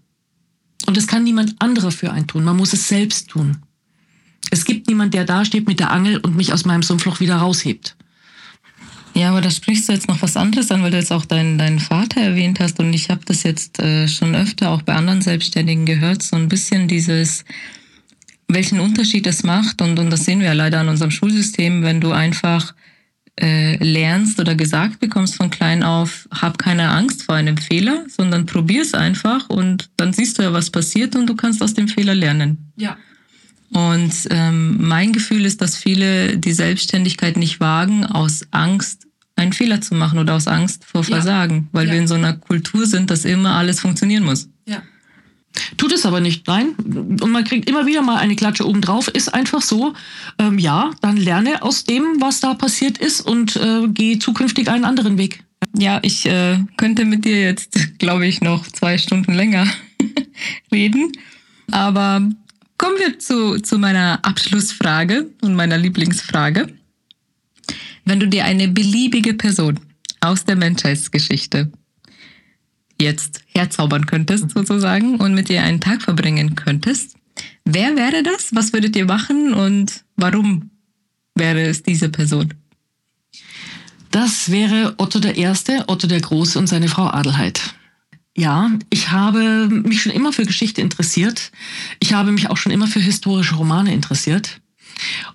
Und 0.85 0.97
es 0.97 1.07
kann 1.07 1.23
niemand 1.23 1.55
anderer 1.59 1.91
für 1.91 2.11
einen 2.11 2.27
tun. 2.27 2.43
Man 2.43 2.57
muss 2.57 2.73
es 2.73 2.87
selbst 2.87 3.29
tun. 3.29 3.57
Es 4.51 4.65
gibt 4.65 4.87
niemand, 4.87 5.13
der 5.13 5.25
da 5.25 5.43
steht 5.45 5.67
mit 5.67 5.79
der 5.79 5.91
Angel 5.91 6.17
und 6.17 6.35
mich 6.35 6.53
aus 6.53 6.65
meinem 6.65 6.83
Sumpfloch 6.83 7.19
wieder 7.19 7.37
raushebt. 7.37 7.95
Ja, 9.15 9.29
aber 9.29 9.39
da 9.39 9.49
sprichst 9.49 9.87
du 9.87 9.93
jetzt 9.93 10.09
noch 10.09 10.21
was 10.21 10.35
anderes 10.35 10.71
an, 10.71 10.83
weil 10.83 10.91
du 10.91 10.97
jetzt 10.97 11.13
auch 11.13 11.23
deinen, 11.23 11.57
deinen 11.57 11.79
Vater 11.79 12.19
erwähnt 12.19 12.59
hast. 12.59 12.79
Und 12.79 12.93
ich 12.93 13.09
habe 13.09 13.21
das 13.25 13.43
jetzt 13.43 13.79
äh, 13.79 14.09
schon 14.09 14.35
öfter 14.35 14.71
auch 14.71 14.81
bei 14.81 14.93
anderen 14.93 15.21
Selbstständigen 15.21 15.85
gehört, 15.85 16.21
so 16.21 16.35
ein 16.35 16.49
bisschen 16.49 16.89
dieses, 16.89 17.45
welchen 18.49 18.81
Unterschied 18.81 19.25
es 19.25 19.43
macht. 19.43 19.81
Und, 19.81 19.99
und 19.99 20.09
das 20.09 20.25
sehen 20.25 20.39
wir 20.39 20.47
ja 20.47 20.53
leider 20.53 20.81
an 20.81 20.89
unserem 20.89 21.11
Schulsystem, 21.11 21.81
wenn 21.81 22.01
du 22.01 22.11
einfach 22.11 22.75
äh, 23.39 23.81
lernst 23.81 24.37
oder 24.41 24.53
gesagt 24.53 24.99
bekommst 24.99 25.35
von 25.35 25.49
klein 25.49 25.81
auf, 25.81 26.27
hab 26.31 26.57
keine 26.57 26.89
Angst 26.89 27.23
vor 27.23 27.35
einem 27.35 27.57
Fehler, 27.57 28.03
sondern 28.09 28.45
probier's 28.45 28.93
einfach. 28.93 29.49
Und 29.49 29.89
dann 29.95 30.11
siehst 30.11 30.37
du 30.37 30.43
ja, 30.43 30.51
was 30.51 30.69
passiert 30.69 31.15
und 31.15 31.27
du 31.27 31.35
kannst 31.35 31.63
aus 31.63 31.73
dem 31.73 31.87
Fehler 31.87 32.15
lernen. 32.15 32.71
Ja. 32.75 32.97
Und 33.71 34.13
ähm, 34.29 34.77
mein 34.79 35.11
Gefühl 35.11 35.45
ist, 35.45 35.61
dass 35.61 35.77
viele 35.77 36.37
die 36.37 36.53
Selbstständigkeit 36.53 37.35
nicht 37.37 37.59
wagen 37.59 38.05
aus 38.05 38.45
Angst, 38.51 39.04
einen 39.35 39.53
Fehler 39.53 39.81
zu 39.81 39.95
machen 39.95 40.19
oder 40.19 40.35
aus 40.35 40.47
Angst 40.47 40.85
vor 40.85 41.03
Versagen, 41.03 41.55
ja. 41.55 41.63
weil 41.71 41.87
ja. 41.87 41.93
wir 41.93 41.99
in 41.99 42.07
so 42.07 42.15
einer 42.15 42.33
Kultur 42.33 42.85
sind, 42.85 43.09
dass 43.09 43.25
immer 43.25 43.55
alles 43.55 43.79
funktionieren 43.79 44.23
muss. 44.23 44.49
Ja. 44.65 44.81
Tut 45.77 45.93
es 45.93 46.05
aber 46.05 46.19
nicht, 46.19 46.47
nein. 46.47 46.75
Und 46.75 47.31
man 47.31 47.45
kriegt 47.45 47.69
immer 47.69 47.85
wieder 47.85 48.01
mal 48.01 48.17
eine 48.17 48.35
Klatsche 48.35 48.67
obendrauf. 48.67 49.07
Ist 49.07 49.33
einfach 49.33 49.61
so, 49.61 49.93
ähm, 50.37 50.59
ja, 50.59 50.91
dann 51.01 51.15
lerne 51.15 51.61
aus 51.61 51.85
dem, 51.85 52.03
was 52.19 52.41
da 52.41 52.53
passiert 52.53 52.97
ist 52.97 53.21
und 53.21 53.55
äh, 53.55 53.87
gehe 53.87 54.19
zukünftig 54.19 54.69
einen 54.69 54.83
anderen 54.83 55.17
Weg. 55.17 55.43
Ja, 55.77 55.99
ich 56.01 56.25
äh, 56.25 56.59
könnte 56.75 57.05
mit 57.05 57.23
dir 57.23 57.41
jetzt, 57.41 57.77
glaube 57.99 58.27
ich, 58.27 58.41
noch 58.41 58.67
zwei 58.67 58.97
Stunden 58.97 59.33
länger 59.33 59.65
reden. 60.71 61.13
Aber 61.71 62.29
Kommen 62.77 62.97
wir 62.99 63.19
zu, 63.19 63.59
zu 63.59 63.79
meiner 63.79 64.19
Abschlussfrage 64.23 65.29
und 65.41 65.55
meiner 65.55 65.77
Lieblingsfrage. 65.77 66.67
Wenn 68.05 68.19
du 68.19 68.27
dir 68.27 68.45
eine 68.45 68.67
beliebige 68.67 69.33
Person 69.33 69.79
aus 70.21 70.45
der 70.45 70.55
Menschheitsgeschichte 70.55 71.71
jetzt 73.01 73.41
herzaubern 73.47 74.05
könntest, 74.05 74.51
sozusagen, 74.51 75.17
und 75.17 75.33
mit 75.33 75.49
ihr 75.49 75.63
einen 75.63 75.81
Tag 75.81 76.01
verbringen 76.01 76.55
könntest, 76.55 77.15
wer 77.65 77.95
wäre 77.95 78.23
das? 78.23 78.53
Was 78.53 78.71
würdet 78.71 78.95
ihr 78.95 79.05
machen 79.05 79.53
und 79.53 80.05
warum 80.15 80.69
wäre 81.33 81.61
es 81.63 81.83
diese 81.83 82.09
Person? 82.09 82.53
Das 84.11 84.49
wäre 84.49 84.93
Otto 84.97 85.19
der 85.19 85.35
Erste, 85.35 85.83
Otto 85.87 86.07
der 86.07 86.21
Große 86.21 86.57
und 86.57 86.67
seine 86.67 86.87
Frau 86.87 87.07
Adelheid. 87.07 87.75
Ja, 88.37 88.71
ich 88.89 89.11
habe 89.11 89.67
mich 89.69 90.01
schon 90.01 90.11
immer 90.11 90.31
für 90.31 90.45
Geschichte 90.45 90.81
interessiert. 90.81 91.51
Ich 91.99 92.13
habe 92.13 92.31
mich 92.31 92.49
auch 92.49 92.57
schon 92.57 92.71
immer 92.71 92.87
für 92.87 92.99
historische 92.99 93.55
Romane 93.55 93.93
interessiert. 93.93 94.61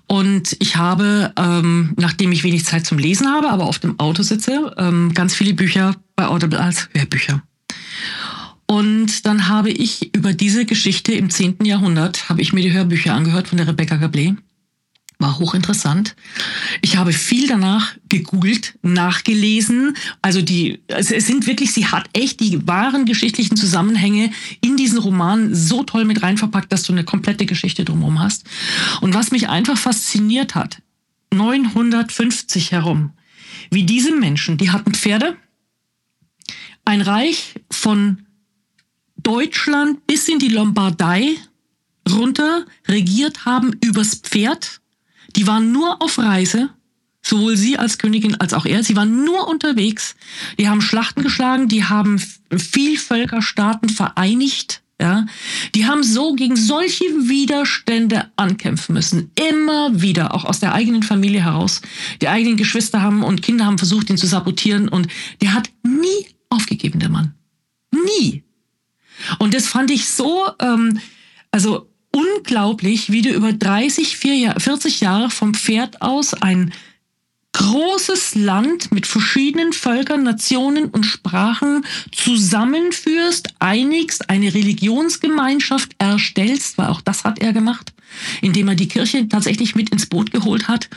Und 0.07 0.55
ich 0.59 0.77
habe, 0.77 1.33
ähm, 1.37 1.93
nachdem 1.97 2.31
ich 2.31 2.43
wenig 2.43 2.65
Zeit 2.65 2.85
zum 2.85 2.97
Lesen 2.97 3.27
habe, 3.27 3.49
aber 3.49 3.65
auf 3.65 3.79
dem 3.79 3.99
Auto 3.99 4.23
sitze, 4.23 4.73
ähm, 4.77 5.13
ganz 5.13 5.35
viele 5.35 5.53
Bücher 5.53 5.95
bei 6.15 6.27
Audible 6.27 6.59
als 6.59 6.89
Hörbücher. 6.93 7.43
Und 8.65 9.25
dann 9.25 9.49
habe 9.49 9.69
ich 9.69 10.15
über 10.15 10.33
diese 10.33 10.65
Geschichte 10.65 11.11
im 11.13 11.29
10. 11.29 11.65
Jahrhundert, 11.65 12.29
habe 12.29 12.41
ich 12.41 12.53
mir 12.53 12.61
die 12.61 12.71
Hörbücher 12.71 13.13
angehört 13.13 13.49
von 13.49 13.57
der 13.57 13.67
Rebecca 13.67 13.95
Gablé 13.95 14.37
war 15.21 15.39
hochinteressant. 15.39 16.15
Ich 16.81 16.97
habe 16.97 17.13
viel 17.13 17.47
danach 17.47 17.95
gegoogelt, 18.09 18.77
nachgelesen. 18.81 19.95
Also 20.21 20.41
die, 20.41 20.79
also 20.91 21.15
es 21.15 21.27
sind 21.27 21.47
wirklich, 21.47 21.71
sie 21.73 21.87
hat 21.87 22.09
echt 22.13 22.39
die 22.39 22.67
wahren 22.67 23.05
geschichtlichen 23.05 23.55
Zusammenhänge 23.55 24.31
in 24.61 24.77
diesen 24.77 24.97
Roman 24.97 25.53
so 25.53 25.83
toll 25.83 26.05
mit 26.05 26.23
rein 26.23 26.37
verpackt, 26.37 26.71
dass 26.71 26.83
du 26.83 26.93
eine 26.93 27.03
komplette 27.03 27.45
Geschichte 27.45 27.85
drumherum 27.85 28.19
hast. 28.19 28.45
Und 29.01 29.13
was 29.13 29.31
mich 29.31 29.49
einfach 29.49 29.77
fasziniert 29.77 30.55
hat, 30.55 30.81
950 31.33 32.71
herum, 32.71 33.11
wie 33.69 33.83
diese 33.83 34.13
Menschen, 34.13 34.57
die 34.57 34.71
hatten 34.71 34.93
Pferde, 34.93 35.37
ein 36.83 37.01
Reich 37.01 37.55
von 37.69 38.25
Deutschland 39.17 40.05
bis 40.07 40.27
in 40.27 40.39
die 40.39 40.49
Lombardei 40.49 41.35
runter 42.09 42.65
regiert 42.87 43.45
haben 43.45 43.73
übers 43.83 44.15
Pferd 44.15 44.80
die 45.35 45.47
waren 45.47 45.71
nur 45.71 46.01
auf 46.01 46.17
Reise, 46.17 46.69
sowohl 47.21 47.57
sie 47.57 47.77
als 47.77 47.97
Königin 47.97 48.35
als 48.35 48.53
auch 48.53 48.65
er. 48.65 48.83
Sie 48.83 48.95
waren 48.95 49.23
nur 49.23 49.47
unterwegs. 49.47 50.15
Die 50.59 50.67
haben 50.67 50.81
Schlachten 50.81 51.23
geschlagen, 51.23 51.67
die 51.67 51.85
haben 51.85 52.21
Vielvölkerstaaten 52.51 53.89
vereinigt. 53.89 54.81
Ja, 54.99 55.25
die 55.73 55.87
haben 55.87 56.03
so 56.03 56.35
gegen 56.35 56.55
solche 56.55 57.05
Widerstände 57.05 58.31
ankämpfen 58.35 58.93
müssen. 58.93 59.31
Immer 59.49 59.99
wieder, 59.99 60.35
auch 60.35 60.45
aus 60.45 60.59
der 60.59 60.75
eigenen 60.75 61.01
Familie 61.01 61.43
heraus. 61.43 61.81
Die 62.21 62.27
eigenen 62.27 62.55
Geschwister 62.55 63.01
haben 63.01 63.23
und 63.23 63.41
Kinder 63.41 63.65
haben 63.65 63.79
versucht, 63.79 64.11
ihn 64.11 64.17
zu 64.17 64.27
sabotieren 64.27 64.89
und 64.89 65.07
der 65.41 65.55
hat 65.55 65.71
nie 65.81 66.27
aufgegeben, 66.49 66.99
der 66.99 67.09
Mann. 67.09 67.33
Nie. 67.91 68.43
Und 69.39 69.55
das 69.55 69.67
fand 69.67 69.89
ich 69.89 70.07
so, 70.07 70.47
ähm, 70.59 70.99
also 71.49 71.90
unglaublich, 72.21 73.11
wie 73.11 73.21
du 73.21 73.29
über 73.29 73.53
30, 73.53 74.17
40 74.17 75.01
Jahre 75.01 75.29
vom 75.29 75.53
Pferd 75.53 76.01
aus 76.01 76.33
ein 76.33 76.73
großes 77.53 78.35
Land 78.35 78.91
mit 78.91 79.05
verschiedenen 79.05 79.73
Völkern, 79.73 80.23
Nationen 80.23 80.85
und 80.85 81.03
Sprachen 81.03 81.85
zusammenführst, 82.11 83.55
einigst, 83.59 84.29
eine 84.29 84.53
Religionsgemeinschaft 84.53 85.91
erstellst, 85.97 86.77
weil 86.77 86.87
auch 86.87 87.01
das 87.01 87.23
hat 87.25 87.39
er 87.39 87.51
gemacht, 87.51 87.93
indem 88.41 88.69
er 88.69 88.75
die 88.75 88.87
Kirche 88.87 89.27
tatsächlich 89.27 89.75
mit 89.75 89.89
ins 89.89 90.05
Boot 90.05 90.31
geholt 90.31 90.67
hat. 90.67 90.89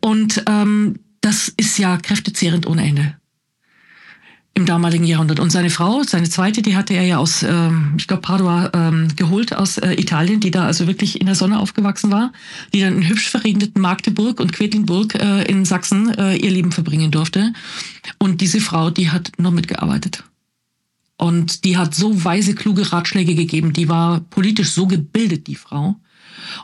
Und 0.00 0.44
ähm, 0.46 0.98
das 1.22 1.52
ist 1.56 1.78
ja 1.78 1.96
kräftezehrend 1.96 2.66
ohne 2.66 2.84
Ende. 2.84 3.16
Im 4.56 4.64
damaligen 4.64 5.04
Jahrhundert. 5.04 5.38
Und 5.38 5.50
seine 5.50 5.68
Frau, 5.68 6.02
seine 6.02 6.30
zweite, 6.30 6.62
die 6.62 6.76
hatte 6.76 6.94
er 6.94 7.04
ja 7.04 7.18
aus, 7.18 7.42
ähm, 7.42 7.92
ich 7.98 8.06
glaube, 8.06 8.22
Padua 8.22 8.70
ähm, 8.72 9.08
geholt 9.14 9.54
aus 9.54 9.76
äh, 9.76 9.92
Italien, 9.92 10.40
die 10.40 10.50
da 10.50 10.64
also 10.64 10.86
wirklich 10.86 11.20
in 11.20 11.26
der 11.26 11.34
Sonne 11.34 11.58
aufgewachsen 11.58 12.10
war, 12.10 12.32
die 12.72 12.80
dann 12.80 12.96
in 12.96 13.06
hübsch 13.06 13.28
verregneten 13.28 13.82
Magdeburg 13.82 14.40
und 14.40 14.54
Quedlinburg 14.54 15.14
äh, 15.14 15.42
in 15.42 15.66
Sachsen 15.66 16.08
äh, 16.18 16.36
ihr 16.36 16.50
Leben 16.50 16.72
verbringen 16.72 17.10
durfte. 17.10 17.52
Und 18.18 18.40
diese 18.40 18.60
Frau, 18.60 18.88
die 18.88 19.10
hat 19.10 19.32
noch 19.36 19.52
mitgearbeitet. 19.52 20.24
Und 21.18 21.64
die 21.66 21.76
hat 21.76 21.94
so 21.94 22.24
weise, 22.24 22.54
kluge 22.54 22.90
Ratschläge 22.92 23.34
gegeben. 23.34 23.74
Die 23.74 23.90
war 23.90 24.20
politisch 24.20 24.70
so 24.70 24.86
gebildet, 24.86 25.48
die 25.48 25.56
Frau. 25.56 25.96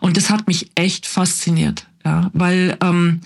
Und 0.00 0.16
das 0.16 0.30
hat 0.30 0.46
mich 0.46 0.70
echt 0.76 1.06
fasziniert, 1.06 1.86
ja, 2.06 2.30
weil 2.32 2.78
ähm, 2.82 3.20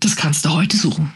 das 0.00 0.16
kannst 0.16 0.44
du 0.44 0.50
heute 0.50 0.76
suchen 0.76 1.12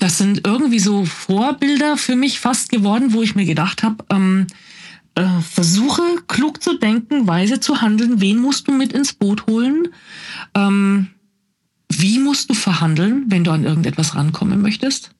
das 0.00 0.16
sind 0.16 0.46
irgendwie 0.46 0.78
so 0.78 1.04
Vorbilder 1.04 1.96
für 1.98 2.16
mich 2.16 2.40
fast 2.40 2.70
geworden, 2.70 3.12
wo 3.12 3.22
ich 3.22 3.34
mir 3.34 3.44
gedacht 3.44 3.82
habe, 3.82 4.04
ähm, 4.10 4.46
äh, 5.14 5.40
versuche 5.42 6.02
klug 6.26 6.62
zu 6.62 6.78
denken, 6.78 7.28
weise 7.28 7.60
zu 7.60 7.82
handeln. 7.82 8.20
Wen 8.20 8.38
musst 8.38 8.66
du 8.66 8.72
mit 8.72 8.94
ins 8.94 9.12
Boot 9.12 9.46
holen? 9.46 9.88
Ähm, 10.54 11.08
wie 11.90 12.18
musst 12.18 12.48
du 12.48 12.54
verhandeln, 12.54 13.26
wenn 13.28 13.44
du 13.44 13.50
an 13.50 13.64
irgendetwas 13.64 14.14
rankommen 14.14 14.62
möchtest? 14.62 15.10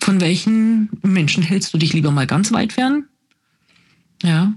Von 0.00 0.22
welchen 0.22 0.88
Menschen 1.02 1.42
hältst 1.42 1.74
du 1.74 1.78
dich 1.78 1.92
lieber 1.92 2.10
mal 2.10 2.26
ganz 2.26 2.50
weit 2.50 2.72
fern? 2.72 3.04
Ja. 4.22 4.54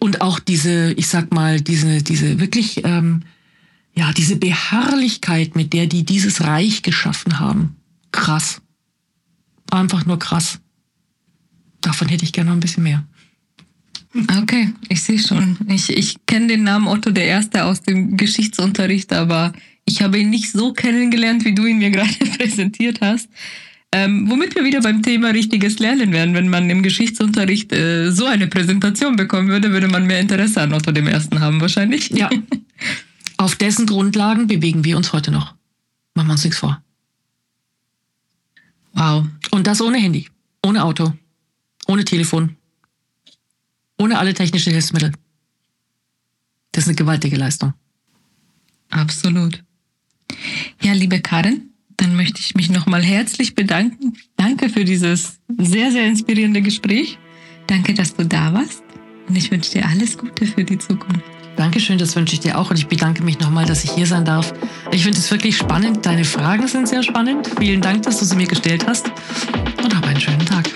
Und 0.00 0.20
auch 0.20 0.40
diese, 0.40 0.92
ich 0.94 1.06
sag 1.06 1.32
mal, 1.32 1.60
diese, 1.60 2.02
diese 2.02 2.40
wirklich, 2.40 2.84
ähm, 2.84 3.22
ja, 3.94 4.12
diese 4.12 4.34
Beharrlichkeit, 4.34 5.54
mit 5.54 5.72
der 5.72 5.86
die 5.86 6.04
dieses 6.04 6.42
Reich 6.42 6.82
geschaffen 6.82 7.38
haben. 7.38 7.76
Krass 8.10 8.62
einfach 9.70 10.06
nur 10.06 10.18
krass. 10.18 10.60
Davon 11.80 12.08
hätte 12.08 12.24
ich 12.24 12.32
gerne 12.32 12.50
noch 12.50 12.56
ein 12.56 12.60
bisschen 12.60 12.82
mehr. 12.82 13.04
Okay, 14.40 14.72
ich 14.88 15.02
sehe 15.02 15.18
schon. 15.18 15.58
Ich, 15.68 15.90
ich 15.90 16.24
kenne 16.26 16.46
den 16.46 16.62
Namen 16.62 16.86
Otto 16.86 17.10
der 17.10 17.26
Erste 17.26 17.64
aus 17.64 17.82
dem 17.82 18.16
Geschichtsunterricht, 18.16 19.12
aber 19.12 19.52
ich 19.84 20.02
habe 20.02 20.18
ihn 20.18 20.30
nicht 20.30 20.52
so 20.52 20.72
kennengelernt, 20.72 21.44
wie 21.44 21.54
du 21.54 21.66
ihn 21.66 21.78
mir 21.78 21.90
gerade 21.92 22.12
präsentiert 22.38 23.00
hast. 23.00 23.28
Ähm, 23.92 24.28
womit 24.28 24.54
wir 24.56 24.64
wieder 24.64 24.80
beim 24.80 25.02
Thema 25.02 25.28
richtiges 25.28 25.78
Lernen 25.78 26.12
wären. 26.12 26.34
Wenn 26.34 26.48
man 26.48 26.68
im 26.68 26.82
Geschichtsunterricht 26.82 27.72
äh, 27.72 28.10
so 28.10 28.26
eine 28.26 28.48
Präsentation 28.48 29.16
bekommen 29.16 29.48
würde, 29.48 29.70
würde 29.70 29.88
man 29.88 30.06
mehr 30.06 30.18
Interesse 30.20 30.62
an 30.62 30.72
Otto 30.72 30.90
dem 30.90 31.06
Ersten 31.06 31.40
haben, 31.40 31.60
wahrscheinlich. 31.60 32.10
Ja. 32.10 32.28
Auf 33.36 33.56
dessen 33.56 33.86
Grundlagen 33.86 34.46
bewegen 34.46 34.84
wir 34.84 34.96
uns 34.96 35.12
heute 35.12 35.30
noch. 35.30 35.54
Machen 36.14 36.28
wir 36.28 36.32
uns 36.32 36.44
nichts 36.44 36.58
vor. 36.58 36.83
Wow. 38.94 39.26
Und 39.50 39.66
das 39.66 39.80
ohne 39.80 39.98
Handy, 39.98 40.28
ohne 40.64 40.84
Auto, 40.84 41.12
ohne 41.86 42.04
Telefon, 42.04 42.56
ohne 43.98 44.18
alle 44.18 44.34
technischen 44.34 44.72
Hilfsmittel. 44.72 45.12
Das 46.72 46.84
ist 46.84 46.88
eine 46.88 46.96
gewaltige 46.96 47.36
Leistung. 47.36 47.74
Absolut. 48.90 49.62
Ja, 50.82 50.92
liebe 50.92 51.20
Karin, 51.20 51.70
dann 51.96 52.16
möchte 52.16 52.40
ich 52.40 52.54
mich 52.54 52.70
nochmal 52.70 53.02
herzlich 53.02 53.54
bedanken. 53.54 54.14
Danke 54.36 54.68
für 54.68 54.84
dieses 54.84 55.40
sehr, 55.58 55.90
sehr 55.92 56.06
inspirierende 56.06 56.62
Gespräch. 56.62 57.18
Danke, 57.66 57.94
dass 57.94 58.14
du 58.14 58.24
da 58.24 58.52
warst. 58.52 58.82
Und 59.28 59.36
ich 59.36 59.50
wünsche 59.50 59.72
dir 59.72 59.86
alles 59.86 60.18
Gute 60.18 60.46
für 60.46 60.64
die 60.64 60.78
Zukunft. 60.78 61.33
Dankeschön, 61.56 61.98
das 61.98 62.16
wünsche 62.16 62.34
ich 62.34 62.40
dir 62.40 62.58
auch 62.58 62.70
und 62.70 62.78
ich 62.78 62.86
bedanke 62.86 63.22
mich 63.22 63.38
nochmal, 63.38 63.64
dass 63.64 63.84
ich 63.84 63.92
hier 63.92 64.06
sein 64.06 64.24
darf. 64.24 64.52
Ich 64.90 65.04
finde 65.04 65.18
es 65.18 65.30
wirklich 65.30 65.56
spannend. 65.56 66.04
Deine 66.04 66.24
Fragen 66.24 66.66
sind 66.66 66.88
sehr 66.88 67.02
spannend. 67.02 67.48
Vielen 67.58 67.80
Dank, 67.80 68.02
dass 68.02 68.18
du 68.18 68.24
sie 68.24 68.36
mir 68.36 68.46
gestellt 68.46 68.86
hast 68.86 69.10
und 69.82 69.94
hab 69.94 70.06
einen 70.06 70.20
schönen 70.20 70.44
Tag. 70.44 70.68